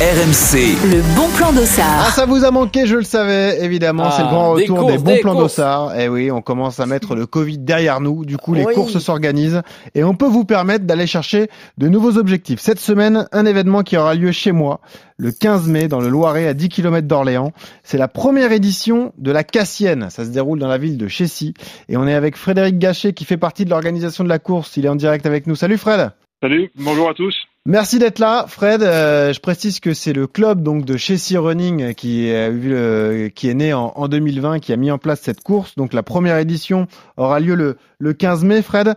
RMC, 0.06 0.58
Le 0.90 1.16
bon 1.16 1.28
plan 1.38 1.50
Ah, 1.52 1.56
d'Ossard. 1.56 2.12
ça 2.16 2.26
vous 2.26 2.44
a 2.44 2.50
manqué, 2.50 2.88
je 2.88 2.96
le 2.96 3.04
savais, 3.04 3.64
évidemment. 3.64 4.06
Ah, 4.08 4.14
c'est 4.18 4.24
le 4.24 4.30
grand 4.30 4.56
des 4.56 4.64
retour 4.64 4.80
courses, 4.80 4.92
des 4.94 4.98
bons 4.98 5.14
des 5.14 5.20
plans 5.20 5.36
d'Ossard. 5.36 5.94
Eh 5.96 6.10
oui, 6.10 6.32
on 6.32 6.42
commence 6.42 6.80
à 6.80 6.88
mettre 6.88 7.14
le 7.14 7.28
Covid 7.28 7.60
derrière 7.60 8.02
nous. 8.02 8.26
Du 8.26 8.38
coup, 8.38 8.56
les 8.56 8.66
Oui. 8.66 8.74
courses 8.74 8.98
s'organisent 8.98 9.62
et 9.94 10.04
on 10.04 10.16
peut 10.16 10.26
vous 10.26 10.44
permettre 10.44 10.86
d'aller 10.86 11.06
chercher 11.06 11.50
de 11.78 11.88
nouveaux 11.88 12.18
objectifs. 12.18 12.60
Cette 12.60 12.80
semaine, 12.80 13.28
un 13.32 13.46
événement 13.46 13.84
qui 13.84 13.96
aura 13.96 14.16
lieu 14.16 14.32
chez 14.32 14.52
moi, 14.52 14.82
le 15.18 15.32
15 15.32 15.68
mai, 15.68 15.88
dans 15.88 16.00
le 16.00 16.10
Loiret, 16.10 16.48
à 16.48 16.56
10 16.56 16.70
km 16.70 17.08
d'Orléans. 17.08 17.52
C'est 17.84 18.00
la 18.00 18.08
première 18.08 18.52
édition 18.52 19.14
de 19.20 19.32
la 19.32 19.44
Cassienne. 19.44 20.08
Ça 20.10 20.26
se 20.26 20.30
déroule 20.32 20.58
dans 20.58 20.68
la 20.68 20.80
ville 20.80 20.98
de 20.98 21.08
Chessy. 21.08 21.54
Et 21.90 21.98
on 21.98 22.08
est 22.08 22.16
avec 22.16 22.38
Frédéric 22.38 22.80
Gachet, 22.80 23.14
qui 23.14 23.24
fait 23.26 23.38
partie 23.38 23.66
de 23.66 23.70
l'organisation 23.70 24.24
de 24.24 24.30
la 24.30 24.40
course. 24.40 24.78
Il 24.78 24.86
est 24.88 24.90
en 24.90 24.96
direct 24.96 25.28
avec 25.28 25.46
nous. 25.46 25.56
Salut 25.56 25.78
Fred. 25.78 26.10
Salut, 26.42 26.72
bonjour 26.76 27.08
à 27.08 27.14
tous. 27.14 27.36
Merci 27.68 28.00
d'être 28.00 28.18
là, 28.18 28.46
Fred. 28.48 28.82
Euh, 28.82 29.34
je 29.34 29.40
précise 29.40 29.80
que 29.80 29.94
c'est 29.94 30.14
le 30.14 30.26
club 30.26 30.64
donc 30.64 30.84
de 30.84 30.98
Chessy 30.98 31.38
Running 31.38 31.94
qui, 31.94 32.32
a 32.32 32.48
eu 32.50 32.70
le- 32.70 33.30
qui 33.34 33.50
est 33.50 33.54
né 33.54 33.72
en, 33.74 33.94
en 33.96 34.08
2020, 34.08 34.60
qui 34.60 34.74
a 34.74 34.78
mis 34.78 34.90
en 34.90 34.98
place 34.98 35.22
cette 35.22 35.42
course. 35.44 35.76
Donc 35.76 35.94
la 35.94 36.02
première 36.02 36.40
édition 36.40 36.88
aura 37.18 37.40
lieu 37.40 37.54
le, 37.54 37.78
le 38.00 38.14
15 38.14 38.44
mai, 38.46 38.64
Fred. 38.64 38.96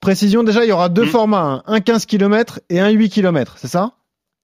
Précision 0.00 0.44
déjà, 0.44 0.64
il 0.64 0.68
y 0.68 0.72
aura 0.72 0.88
deux 0.88 1.04
Mm. 1.06 1.08
formats, 1.08 1.42
hein. 1.44 1.62
un 1.66 1.80
15 1.80 2.06
km 2.06 2.60
et 2.70 2.78
un 2.78 2.90
8 2.90 3.08
km, 3.08 3.54
c'est 3.58 3.66
ça? 3.68 3.92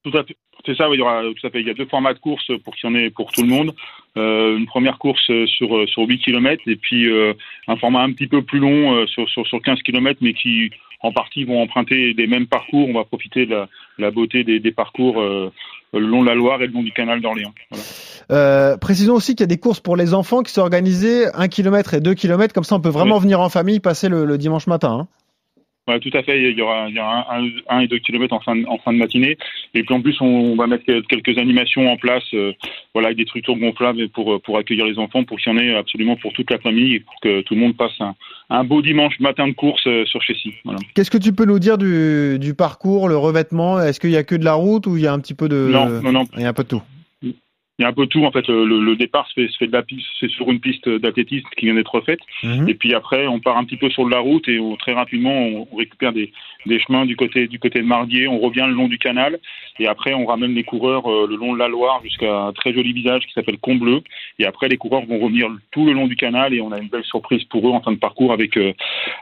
Tout 0.02 0.16
à 0.18 0.24
fait. 0.24 0.36
C'est 0.66 0.76
ça, 0.76 0.90
oui, 0.90 0.96
il 0.96 1.00
y 1.00 1.02
aura 1.02 1.22
tout 1.22 1.46
à 1.46 1.50
fait. 1.50 1.60
Il 1.60 1.66
y 1.66 1.70
a 1.70 1.74
deux 1.74 1.86
formats 1.86 2.12
de 2.12 2.18
course 2.18 2.50
pour 2.64 2.74
qu'il 2.74 2.90
y 2.90 2.92
en 2.92 2.96
ait 2.96 3.08
pour 3.10 3.30
tout 3.32 3.42
le 3.42 3.48
monde. 3.48 3.72
Euh, 4.18 4.56
une 4.58 4.66
première 4.66 4.98
course 4.98 5.22
euh, 5.30 5.46
sur 5.46 5.74
euh, 5.76 5.86
sur 5.86 6.02
8 6.02 6.18
km 6.18 6.60
et 6.66 6.76
puis 6.76 7.08
euh, 7.08 7.32
un 7.68 7.76
format 7.76 8.02
un 8.02 8.12
petit 8.12 8.26
peu 8.26 8.42
plus 8.42 8.58
long 8.58 8.94
euh, 8.96 9.06
sur, 9.06 9.28
sur 9.28 9.46
sur 9.46 9.62
15 9.62 9.78
km, 9.82 10.18
mais 10.20 10.34
qui 10.34 10.70
en 11.02 11.12
partie 11.12 11.44
vont 11.44 11.60
emprunter 11.62 12.12
les 12.16 12.26
mêmes 12.26 12.46
parcours. 12.46 12.88
On 12.88 12.94
va 12.94 13.04
profiter 13.04 13.46
de 13.46 13.52
la, 13.54 13.68
la 13.98 14.10
beauté 14.10 14.44
des, 14.44 14.60
des 14.60 14.72
parcours 14.72 15.20
euh, 15.20 15.50
le 15.92 16.00
long 16.06 16.22
de 16.22 16.26
la 16.28 16.34
Loire 16.34 16.62
et 16.62 16.66
le 16.66 16.72
long 16.72 16.82
du 16.82 16.92
canal 16.92 17.20
d'Orléans. 17.20 17.52
Voilà. 17.70 17.84
euh, 18.30 18.76
Précisons 18.76 19.14
aussi 19.14 19.34
qu'il 19.34 19.40
y 19.40 19.44
a 19.44 19.46
des 19.48 19.58
courses 19.58 19.80
pour 19.80 19.96
les 19.96 20.14
enfants 20.14 20.42
qui 20.42 20.52
sont 20.52 20.60
organisées 20.60 21.26
1 21.34 21.48
km 21.48 21.94
et 21.94 22.00
2 22.00 22.14
km, 22.14 22.52
comme 22.54 22.64
ça 22.64 22.76
on 22.76 22.80
peut 22.80 22.88
vraiment 22.90 23.18
venir 23.18 23.40
en 23.40 23.48
famille 23.48 23.80
passer 23.80 24.08
le, 24.08 24.24
le 24.24 24.38
dimanche 24.38 24.66
matin. 24.66 24.90
hein. 25.02 25.08
Ouais, 25.88 25.98
tout 25.98 26.10
à 26.12 26.22
fait. 26.22 26.50
Il 26.50 26.56
y 26.56 26.62
aura, 26.62 26.88
il 26.88 26.94
y 26.94 27.00
aura 27.00 27.26
un, 27.34 27.48
un, 27.68 27.80
et 27.80 27.88
deux 27.88 27.98
kilomètres 27.98 28.34
en 28.34 28.40
fin, 28.40 28.54
de, 28.54 28.64
en 28.66 28.78
fin 28.78 28.92
de 28.92 28.98
matinée. 28.98 29.36
Et 29.74 29.82
puis 29.82 29.94
en 29.94 30.00
plus, 30.00 30.20
on, 30.20 30.54
va 30.54 30.66
mettre 30.66 30.84
quelques 30.84 31.36
animations 31.38 31.90
en 31.90 31.96
place, 31.96 32.22
euh, 32.34 32.52
voilà, 32.94 33.08
avec 33.08 33.18
des 33.18 33.24
structures 33.24 33.56
gonflables 33.56 34.08
pour 34.10 34.40
pour 34.42 34.58
accueillir 34.58 34.86
les 34.86 34.98
enfants, 34.98 35.24
pour 35.24 35.38
qu'il 35.38 35.52
y 35.52 35.56
en 35.56 35.58
ait 35.58 35.74
absolument 35.74 36.16
pour 36.16 36.32
toute 36.32 36.50
la 36.50 36.58
famille 36.58 36.96
et 36.96 37.00
pour 37.00 37.14
que 37.22 37.40
tout 37.42 37.54
le 37.54 37.60
monde 37.60 37.76
passe 37.76 37.98
un, 38.00 38.14
un 38.50 38.64
beau 38.64 38.82
dimanche 38.82 39.18
matin 39.20 39.48
de 39.48 39.52
course 39.52 39.82
euh, 39.86 40.04
sur 40.06 40.22
Chessy. 40.22 40.52
Voilà. 40.64 40.78
Qu'est-ce 40.94 41.10
que 41.10 41.18
tu 41.18 41.32
peux 41.32 41.46
nous 41.46 41.58
dire 41.58 41.78
du, 41.78 42.38
du 42.38 42.54
parcours, 42.54 43.08
le 43.08 43.16
revêtement? 43.16 43.80
Est-ce 43.80 44.00
qu'il 44.00 44.10
y 44.10 44.16
a 44.16 44.22
que 44.22 44.34
de 44.34 44.44
la 44.44 44.54
route 44.54 44.86
ou 44.86 44.96
il 44.96 45.02
y 45.02 45.06
a 45.06 45.12
un 45.12 45.18
petit 45.20 45.34
peu 45.34 45.48
de... 45.48 45.70
Non, 45.72 45.88
non, 46.02 46.12
non. 46.12 46.24
Il 46.36 46.42
y 46.42 46.44
a 46.44 46.48
un 46.48 46.52
peu 46.52 46.64
de 46.64 46.68
tout? 46.68 46.82
Il 47.80 47.84
y 47.84 47.86
a 47.86 47.88
un 47.88 47.94
peu 47.94 48.06
tout 48.06 48.26
en 48.26 48.30
fait. 48.30 48.46
Le, 48.46 48.64
le 48.66 48.94
départ 48.94 49.26
se 49.28 49.32
fait, 49.32 49.48
se 49.48 49.56
fait 49.56 49.66
de 49.66 49.72
la 49.72 49.82
piste, 49.82 50.06
c'est 50.20 50.28
sur 50.28 50.50
une 50.50 50.60
piste 50.60 50.86
d'athlétisme 50.86 51.48
qui 51.56 51.64
vient 51.64 51.74
d'être 51.74 51.98
faite. 52.02 52.20
Mhm. 52.42 52.68
Et 52.68 52.74
puis 52.74 52.94
après, 52.94 53.26
on 53.26 53.40
part 53.40 53.56
un 53.56 53.64
petit 53.64 53.78
peu 53.78 53.88
sur 53.88 54.04
de 54.04 54.10
la 54.10 54.18
route 54.18 54.46
et 54.48 54.60
on, 54.60 54.76
très 54.76 54.92
rapidement, 54.92 55.32
on 55.32 55.76
récupère 55.76 56.12
des, 56.12 56.30
des 56.66 56.78
chemins 56.80 57.06
du 57.06 57.16
côté 57.16 57.46
du 57.46 57.58
côté 57.58 57.80
de 57.80 57.86
Mardier. 57.86 58.28
On 58.28 58.38
revient 58.38 58.64
le 58.66 58.74
long 58.74 58.88
du 58.88 58.98
canal 58.98 59.38
et 59.80 59.86
après, 59.86 60.12
on 60.12 60.26
ramène 60.26 60.54
les 60.54 60.62
coureurs 60.62 61.10
euh, 61.10 61.26
le 61.26 61.36
long 61.36 61.54
de 61.54 61.58
la 61.58 61.66
Loire 61.68 62.00
jusqu'à 62.04 62.30
un 62.30 62.52
très 62.52 62.74
joli 62.74 62.92
village 62.92 63.22
qui 63.26 63.32
s'appelle 63.32 63.56
Combleu. 63.58 64.02
Et 64.38 64.44
après, 64.44 64.68
les 64.68 64.76
coureurs 64.76 65.06
vont 65.06 65.18
revenir 65.18 65.48
tout 65.70 65.86
le 65.86 65.92
long 65.92 66.06
du 66.06 66.16
canal 66.16 66.52
et 66.52 66.60
on 66.60 66.70
a 66.70 66.78
une 66.78 66.88
belle 66.88 67.04
surprise 67.04 67.42
pour 67.44 67.66
eux 67.66 67.72
en 67.72 67.80
fin 67.80 67.92
de 67.92 67.96
parcours 67.96 68.32
avec 68.32 68.58
euh, 68.58 68.74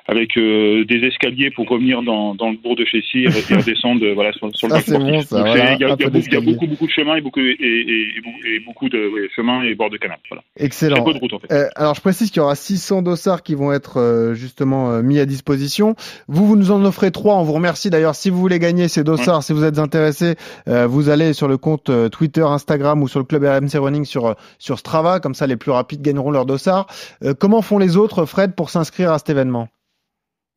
avec 0.08 0.36
euh, 0.36 0.84
des 0.84 0.96
escaliers 1.06 1.52
pour 1.52 1.68
revenir 1.68 2.02
dans, 2.02 2.34
dans 2.34 2.50
le 2.50 2.56
bourg 2.56 2.74
de 2.74 2.84
Chessy 2.84 3.24
et, 3.24 3.28
redescendre 3.28 4.04
voilà 4.14 4.32
sur, 4.32 4.50
sur 4.56 4.68
le 4.68 4.74
Ah, 4.74 4.80
bon, 4.88 5.20
voilà, 5.30 5.74
il 5.74 5.80
y 5.80 5.84
a, 5.84 5.90
y 5.90 5.96
beaucoup, 5.96 6.18
y 6.18 6.36
a 6.36 6.40
beaucoup 6.40 6.66
beaucoup 6.66 6.86
de 6.86 6.92
chemins 6.92 7.16
et 7.16 7.20
beaucoup 7.20 7.40
et, 7.40 7.56
et, 7.60 8.08
et 8.56 8.60
beaucoup- 8.60 8.88
de 8.88 9.08
ouais, 9.08 9.28
chemins 9.36 9.62
et 9.62 9.74
bords 9.74 9.90
de 9.90 9.96
canal. 9.98 10.18
Voilà. 10.30 10.42
Excellent. 10.56 10.96
Très 10.96 11.04
peu 11.04 11.14
de 11.14 11.18
route 11.18 11.32
en 11.34 11.38
fait. 11.38 11.52
Euh, 11.52 11.68
alors 11.76 11.94
je 11.94 12.00
précise 12.00 12.30
qu'il 12.30 12.40
y 12.40 12.42
aura 12.42 12.54
600 12.54 13.02
dossards 13.02 13.42
qui 13.42 13.54
vont 13.54 13.72
être 13.72 14.32
justement 14.34 15.02
mis 15.02 15.18
à 15.18 15.26
disposition. 15.26 15.94
Vous, 16.26 16.46
vous 16.46 16.56
nous 16.56 16.70
en 16.70 16.84
offrez 16.84 17.10
trois. 17.10 17.27
On 17.36 17.42
vous 17.42 17.52
remercie 17.52 17.90
d'ailleurs. 17.90 18.14
Si 18.14 18.30
vous 18.30 18.38
voulez 18.38 18.58
gagner 18.58 18.88
ces 18.88 19.04
dossards, 19.04 19.42
si 19.42 19.52
vous 19.52 19.64
êtes 19.64 19.78
intéressé, 19.78 20.36
euh, 20.68 20.86
vous 20.86 21.08
allez 21.08 21.32
sur 21.32 21.48
le 21.48 21.58
compte 21.58 21.90
euh, 21.90 22.08
Twitter, 22.08 22.42
Instagram 22.42 23.02
ou 23.02 23.08
sur 23.08 23.18
le 23.20 23.24
club 23.24 23.44
RMC 23.44 23.78
Running 23.78 24.04
sur 24.04 24.26
euh, 24.26 24.34
sur 24.58 24.78
Strava. 24.78 25.20
Comme 25.20 25.34
ça, 25.34 25.46
les 25.46 25.56
plus 25.56 25.70
rapides 25.70 26.02
gagneront 26.02 26.30
leur 26.30 26.46
dossard. 26.46 26.86
Euh, 27.24 27.34
comment 27.38 27.62
font 27.62 27.78
les 27.78 27.96
autres, 27.96 28.24
Fred, 28.24 28.54
pour 28.54 28.70
s'inscrire 28.70 29.12
à 29.12 29.18
cet 29.18 29.30
événement? 29.30 29.68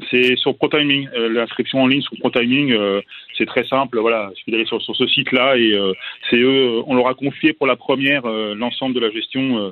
C'est 0.10 0.36
sur 0.38 0.56
ProTiming. 0.58 1.08
Euh, 1.16 1.30
L'inscription 1.30 1.82
en 1.82 1.88
ligne 1.88 2.02
sur 2.02 2.18
ProTiming, 2.20 2.72
euh, 2.74 3.02
c'est 3.38 3.45
très 3.45 3.64
simple. 3.66 3.99
Voilà, 3.99 4.30
il 4.32 4.38
suffit 4.38 4.52
d'aller 4.52 4.66
sur, 4.66 4.82
sur 4.82 4.95
ce 4.95 5.08
site-là 5.08 5.58
et 5.58 5.74
euh, 5.74 5.93
c'est 6.30 6.38
eux. 6.38 6.82
On 6.88 6.95
leur 6.95 7.08
a 7.08 7.14
confié 7.14 7.54
pour 7.54 7.68
la 7.68 7.76
première 7.76 8.26
euh, 8.26 8.56
l'ensemble 8.56 8.95
de 8.95 8.99
la 8.99 9.12
gestion 9.12 9.58
euh, 9.60 9.72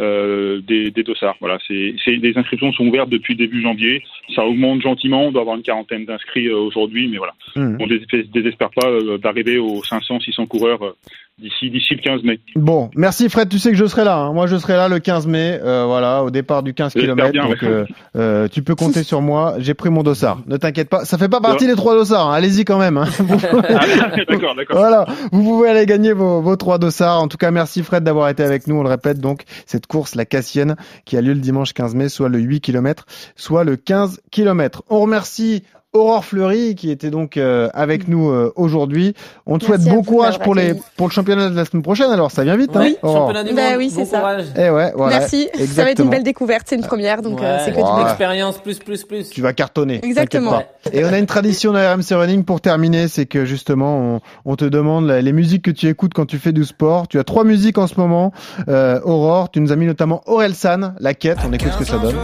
euh, 0.00 0.60
des, 0.60 0.90
des 0.90 1.02
dossards. 1.02 1.36
Voilà, 1.40 1.58
c'est 1.66 1.94
les 2.06 2.36
inscriptions 2.36 2.72
sont 2.72 2.86
ouvertes 2.86 3.08
depuis 3.10 3.34
début 3.34 3.62
janvier. 3.62 4.02
Ça 4.34 4.44
augmente 4.44 4.82
gentiment. 4.82 5.26
On 5.26 5.32
doit 5.32 5.42
avoir 5.42 5.56
une 5.56 5.62
quarantaine 5.62 6.04
d'inscrits 6.04 6.48
euh, 6.48 6.56
aujourd'hui, 6.56 7.08
mais 7.08 7.18
voilà. 7.18 7.34
Mhm. 7.56 7.78
On 7.80 7.86
ne 7.86 8.22
désespère 8.32 8.70
pas 8.70 8.88
d'arriver 9.18 9.58
aux 9.58 9.82
500, 9.82 10.20
600 10.20 10.46
coureurs 10.46 10.84
euh, 10.84 10.96
d'ici 11.40 11.70
d'ici 11.70 11.94
le 11.94 12.02
15 12.02 12.22
mai. 12.22 12.38
Bon, 12.56 12.90
merci 12.94 13.28
Fred, 13.28 13.48
tu 13.48 13.58
sais 13.58 13.70
que 13.70 13.76
je 13.76 13.86
serai 13.86 14.04
là. 14.04 14.16
hein. 14.16 14.32
Moi, 14.32 14.46
je 14.46 14.56
serai 14.56 14.74
là 14.74 14.88
le 14.88 14.98
15 14.98 15.26
mai, 15.26 15.58
euh, 15.62 15.84
voilà, 15.86 16.22
au 16.24 16.30
départ 16.30 16.62
du 16.62 16.74
15 16.74 16.92
J'espère 16.94 17.14
km. 17.16 17.32
bien, 17.32 17.48
donc, 17.48 17.62
euh, 17.62 17.84
euh, 18.16 18.48
tu 18.48 18.62
peux 18.62 18.74
compter 18.74 19.02
sur 19.02 19.20
moi. 19.22 19.54
J'ai 19.58 19.74
pris 19.74 19.90
mon 19.90 20.02
dossard. 20.02 20.38
Ne 20.46 20.56
t'inquiète 20.56 20.88
pas, 20.88 21.04
ça 21.04 21.18
fait 21.18 21.28
pas 21.28 21.40
partie 21.40 21.66
des 21.66 21.74
trois 21.74 21.94
dossards. 21.94 22.30
hein. 22.30 22.34
Allez-y 22.34 22.64
quand 22.64 22.78
même. 22.78 22.96
hein. 22.98 23.06
Ah, 23.68 24.16
d'accord, 24.28 24.54
d'accord. 24.54 24.76
voilà, 24.76 25.06
vous 25.32 25.42
pouvez 25.42 25.68
aller 25.70 25.86
gagner 25.86 26.12
vos, 26.12 26.40
vos 26.42 26.56
trois 26.56 26.78
dossards. 26.78 27.20
En 27.20 27.28
tout 27.28 27.36
cas, 27.38 27.50
merci 27.50 27.82
Fred 27.82 28.04
d'avoir 28.04 28.28
été 28.28 28.42
avec 28.42 28.66
nous. 28.66 28.76
On 28.76 28.82
le 28.82 28.88
répète 28.88 29.18
donc, 29.20 29.42
cette 29.66 29.86
course, 29.86 30.14
la 30.14 30.24
Cassienne, 30.24 30.76
qui 31.04 31.16
a 31.16 31.20
lieu 31.20 31.32
le 31.32 31.40
dimanche 31.40 31.72
15 31.72 31.94
mai, 31.94 32.08
soit 32.08 32.28
le 32.28 32.38
8 32.38 32.60
km, 32.60 33.06
soit 33.36 33.64
le 33.64 33.76
15 33.76 34.20
km. 34.30 34.82
On 34.90 35.00
remercie 35.00 35.62
Aurore 35.92 36.24
Fleury 36.24 36.76
qui 36.76 36.90
était 36.90 37.10
donc 37.10 37.36
euh, 37.36 37.68
avec 37.74 38.06
nous 38.06 38.30
euh, 38.30 38.52
aujourd'hui. 38.54 39.14
On 39.46 39.58
te 39.58 39.66
Merci 39.68 39.82
souhaite 39.84 39.94
bon 39.96 40.02
courage 40.04 40.38
pour 40.38 40.54
les 40.54 40.74
pour 40.96 41.08
le 41.08 41.12
championnat 41.12 41.50
de 41.50 41.56
la 41.56 41.64
semaine 41.64 41.82
prochaine. 41.82 42.10
Alors 42.12 42.30
ça 42.30 42.44
vient 42.44 42.56
vite, 42.56 42.76
hein, 42.76 42.80
Oui, 42.82 42.96
Aurore 43.02 43.18
championnat 43.28 43.42
du 43.44 43.54
Bah 43.54 43.62
oui, 43.76 43.90
c'est 43.90 44.04
bon 44.04 44.06
ça. 44.10 44.18
courage. 44.20 44.44
Eh 44.56 44.70
ouais, 44.70 44.92
voilà. 44.94 45.18
Merci. 45.18 45.48
Ça 45.52 45.56
va 45.56 45.58
être 45.58 45.58
une 45.58 45.62
Exactement. 45.64 46.10
belle 46.10 46.22
découverte. 46.22 46.66
C'est 46.68 46.76
une 46.76 46.82
première, 46.86 47.22
donc 47.22 47.40
euh, 47.42 47.56
Ouais. 47.56 47.62
c'est 47.64 47.72
que 47.72 47.76
du 47.76 47.82
Ouais. 47.82 47.94
bien. 47.96 48.06
Expérience 48.06 48.58
plus 48.58 48.78
plus 48.78 49.02
plus. 49.04 49.30
Tu 49.30 49.42
vas 49.42 49.52
cartonner. 49.52 49.98
Exactement. 50.04 50.50
pas. 50.52 50.64
Et 50.92 51.04
on 51.04 51.12
a 51.12 51.18
une 51.18 51.26
tradition 51.26 51.72
de 51.72 51.78
RMC 51.78 52.14
Running 52.14 52.44
pour 52.44 52.60
terminer, 52.60 53.08
c'est 53.08 53.26
que 53.26 53.44
justement 53.44 53.98
on, 53.98 54.20
on 54.52 54.54
te 54.56 54.64
demande 54.64 55.06
la- 55.08 55.20
les 55.20 55.32
musiques 55.32 55.62
que 55.64 55.70
tu 55.72 55.88
écoutes 55.88 56.14
quand 56.14 56.26
tu 56.26 56.38
fais 56.38 56.52
du 56.52 56.64
sport. 56.64 57.08
Tu 57.08 57.18
as 57.18 57.24
trois 57.24 57.42
musiques 57.42 57.78
en 57.78 57.88
ce 57.88 57.96
moment. 57.98 58.32
Euh, 58.68 59.00
Aurore, 59.04 59.50
tu 59.50 59.60
nous 59.60 59.72
as 59.72 59.76
mis 59.76 59.86
notamment 59.86 60.22
Orelsan, 60.26 60.92
La 61.00 61.14
Quête. 61.14 61.38
On 61.48 61.52
écoute 61.52 61.72
ce 61.72 61.78
que 61.78 61.84
ça 61.84 61.98
donne. 61.98 62.14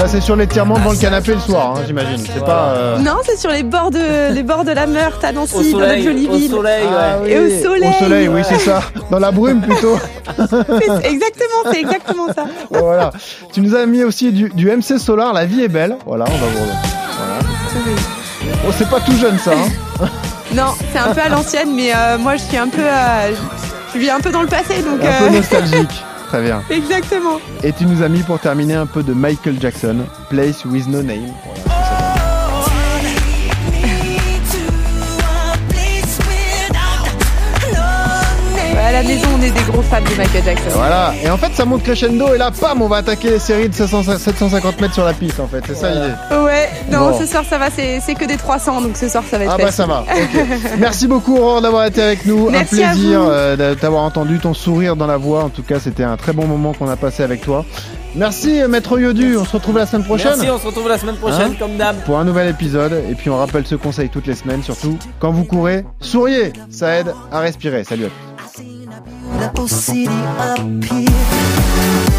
Ça 0.00 0.08
c'est 0.08 0.22
sur 0.22 0.34
l'étirement 0.34 0.76
devant 0.78 0.92
le 0.92 0.96
canapé 0.96 1.34
le 1.34 1.40
soir, 1.40 1.74
hein, 1.76 1.80
j'imagine. 1.86 2.16
C'est 2.16 2.42
pas. 2.42 2.72
euh, 2.74 2.98
Non, 3.00 3.16
c'est 3.22 3.36
sur 3.38 3.50
les 3.50 3.62
bords 3.62 3.90
de 3.90 4.32
les 4.32 4.42
bords 4.42 4.64
de 4.64 4.72
la 4.72 4.86
Meurthe 4.86 5.22
à 5.22 5.28
Au 5.30 5.32
Nancy, 5.34 5.52
dans 5.72 5.78
notre 5.78 5.88
soleil, 5.90 6.02
jolie 6.04 6.26
au 6.26 6.32
ville. 6.36 6.50
soleil, 6.50 6.84
Ah 6.88 7.18
ouais. 7.20 7.30
Et 7.32 7.38
au 7.38 7.62
soleil. 7.62 7.90
Au 7.90 8.04
soleil, 8.04 8.28
oui, 8.28 8.40
c'est 8.48 8.58
ça. 8.60 8.80
Dans 9.10 9.18
la 9.18 9.30
brume 9.30 9.60
plutôt. 9.60 9.98
C'est- 10.38 11.06
exactement, 11.06 11.70
c'est 11.70 11.80
exactement 11.80 12.26
ça. 12.34 12.44
voilà. 12.70 13.10
Tu 13.52 13.60
nous 13.60 13.74
as 13.74 13.84
mis 13.84 14.02
aussi 14.02 14.32
du, 14.32 14.48
du 14.48 14.70
MC 14.70 14.98
Solar, 14.98 15.34
La 15.34 15.44
vie 15.44 15.62
est 15.64 15.68
belle. 15.68 15.96
Voilà, 16.06 16.24
on 16.28 16.30
va 16.32 16.46
vous. 16.46 16.66
Voilà. 17.18 18.54
Bon, 18.64 18.72
c'est 18.78 18.88
pas 18.88 19.00
tout 19.00 19.16
jeune 19.16 19.38
ça. 19.38 19.52
Hein. 19.52 20.06
Non, 20.54 20.72
c'est 20.92 20.98
un 20.98 21.12
peu 21.14 21.20
à 21.20 21.28
l'ancienne, 21.28 21.68
mais 21.76 21.92
euh, 21.94 22.18
moi 22.18 22.34
je 22.36 22.42
suis 22.42 22.56
un 22.56 22.66
peu, 22.66 22.80
euh, 22.82 23.30
je 23.94 23.98
vis 24.00 24.10
un 24.10 24.18
peu 24.18 24.30
dans 24.32 24.40
le 24.42 24.48
passé, 24.48 24.82
donc 24.82 24.98
Un 25.00 25.18
peu 25.18 25.24
euh, 25.26 25.30
nostalgique. 25.36 26.04
Très 26.30 26.42
bien. 26.42 26.62
exactement. 26.70 27.40
Et 27.64 27.72
tu 27.72 27.86
nous 27.86 28.04
as 28.04 28.08
mis 28.08 28.22
pour 28.22 28.38
terminer 28.38 28.74
un 28.74 28.86
peu 28.86 29.02
de 29.02 29.12
Michael 29.12 29.60
Jackson, 29.60 30.06
Place 30.28 30.64
with 30.64 30.86
No 30.86 31.02
Name. 31.02 31.32
Voilà, 31.64 31.79
la 39.02 39.08
maison, 39.08 39.28
on 39.38 39.42
est 39.42 39.50
des 39.50 39.62
gros 39.72 39.82
fans 39.82 40.00
de 40.00 40.16
Michael 40.16 40.44
Jackson. 40.44 40.70
Voilà. 40.74 41.12
Et 41.22 41.30
en 41.30 41.36
fait, 41.36 41.52
ça 41.54 41.64
monte 41.64 41.82
crescendo 41.82 42.34
et 42.34 42.38
là, 42.38 42.50
pam, 42.50 42.82
on 42.82 42.88
va 42.88 42.96
attaquer 42.98 43.30
les 43.30 43.38
séries 43.38 43.68
de 43.68 43.74
700 43.74 44.02
750 44.18 44.80
mètres 44.80 44.94
sur 44.94 45.04
la 45.04 45.12
piste. 45.14 45.40
En 45.40 45.46
fait, 45.46 45.62
c'est 45.66 45.74
ça 45.74 45.90
l'idée. 45.90 46.12
Ouais, 46.44 46.68
non, 46.90 47.10
Bon. 47.10 47.18
ce 47.18 47.26
soir 47.26 47.44
ça 47.48 47.56
va, 47.58 47.68
c'est 47.70 48.14
que 48.14 48.24
des 48.26 48.36
300, 48.36 48.82
donc 48.82 48.96
ce 48.96 49.08
soir 49.08 49.24
ça 49.30 49.38
va 49.38 49.44
être 49.44 49.52
Ah 49.54 49.62
bah 49.62 49.70
ça 49.70 49.86
va. 49.86 50.00
ok. 50.10 50.44
Merci 50.78 51.06
beaucoup 51.06 51.36
Aurore 51.36 51.62
d'avoir 51.62 51.86
été 51.86 52.02
avec 52.02 52.26
nous. 52.26 52.50
Merci 52.50 52.82
un 52.84 52.90
plaisir 52.92 53.20
euh, 53.22 53.56
de 53.56 53.74
t'avoir 53.74 54.02
entendu, 54.02 54.38
ton 54.38 54.52
sourire 54.54 54.96
dans 54.96 55.06
la 55.06 55.16
voix. 55.16 55.44
En 55.44 55.48
tout 55.48 55.62
cas, 55.62 55.78
c'était 55.80 56.04
un 56.04 56.16
très 56.16 56.32
bon 56.32 56.46
moment 56.46 56.72
qu'on 56.74 56.88
a 56.88 56.96
passé 56.96 57.22
avec 57.22 57.40
toi. 57.40 57.64
Merci 58.16 58.60
euh, 58.60 58.68
Maître 58.68 58.98
Yodu. 58.98 59.36
On 59.36 59.44
se 59.44 59.52
retrouve 59.52 59.78
la 59.78 59.86
semaine 59.86 60.04
prochaine. 60.04 60.32
Merci, 60.36 60.50
on 60.50 60.58
se 60.58 60.66
retrouve 60.66 60.88
la 60.88 60.98
semaine 60.98 61.16
prochaine 61.16 61.52
Hein 61.52 61.56
comme 61.58 61.76
d'hab. 61.76 61.96
pour 62.04 62.18
un 62.18 62.24
nouvel 62.24 62.48
épisode. 62.48 62.92
Et 63.10 63.14
puis 63.14 63.30
on 63.30 63.38
rappelle 63.38 63.66
ce 63.66 63.76
conseil 63.76 64.08
toutes 64.08 64.26
les 64.26 64.34
semaines, 64.34 64.62
surtout 64.62 64.98
quand 65.20 65.30
vous 65.30 65.44
courez, 65.44 65.84
souriez, 66.00 66.52
ça 66.70 66.96
aide 66.98 67.14
à 67.32 67.38
respirer. 67.40 67.84
Salut 67.84 68.04
à 68.06 68.08
tous. 68.08 68.29
Beautiful 69.40 69.68
city 69.68 70.06
up 70.06 70.84
here. 70.84 72.09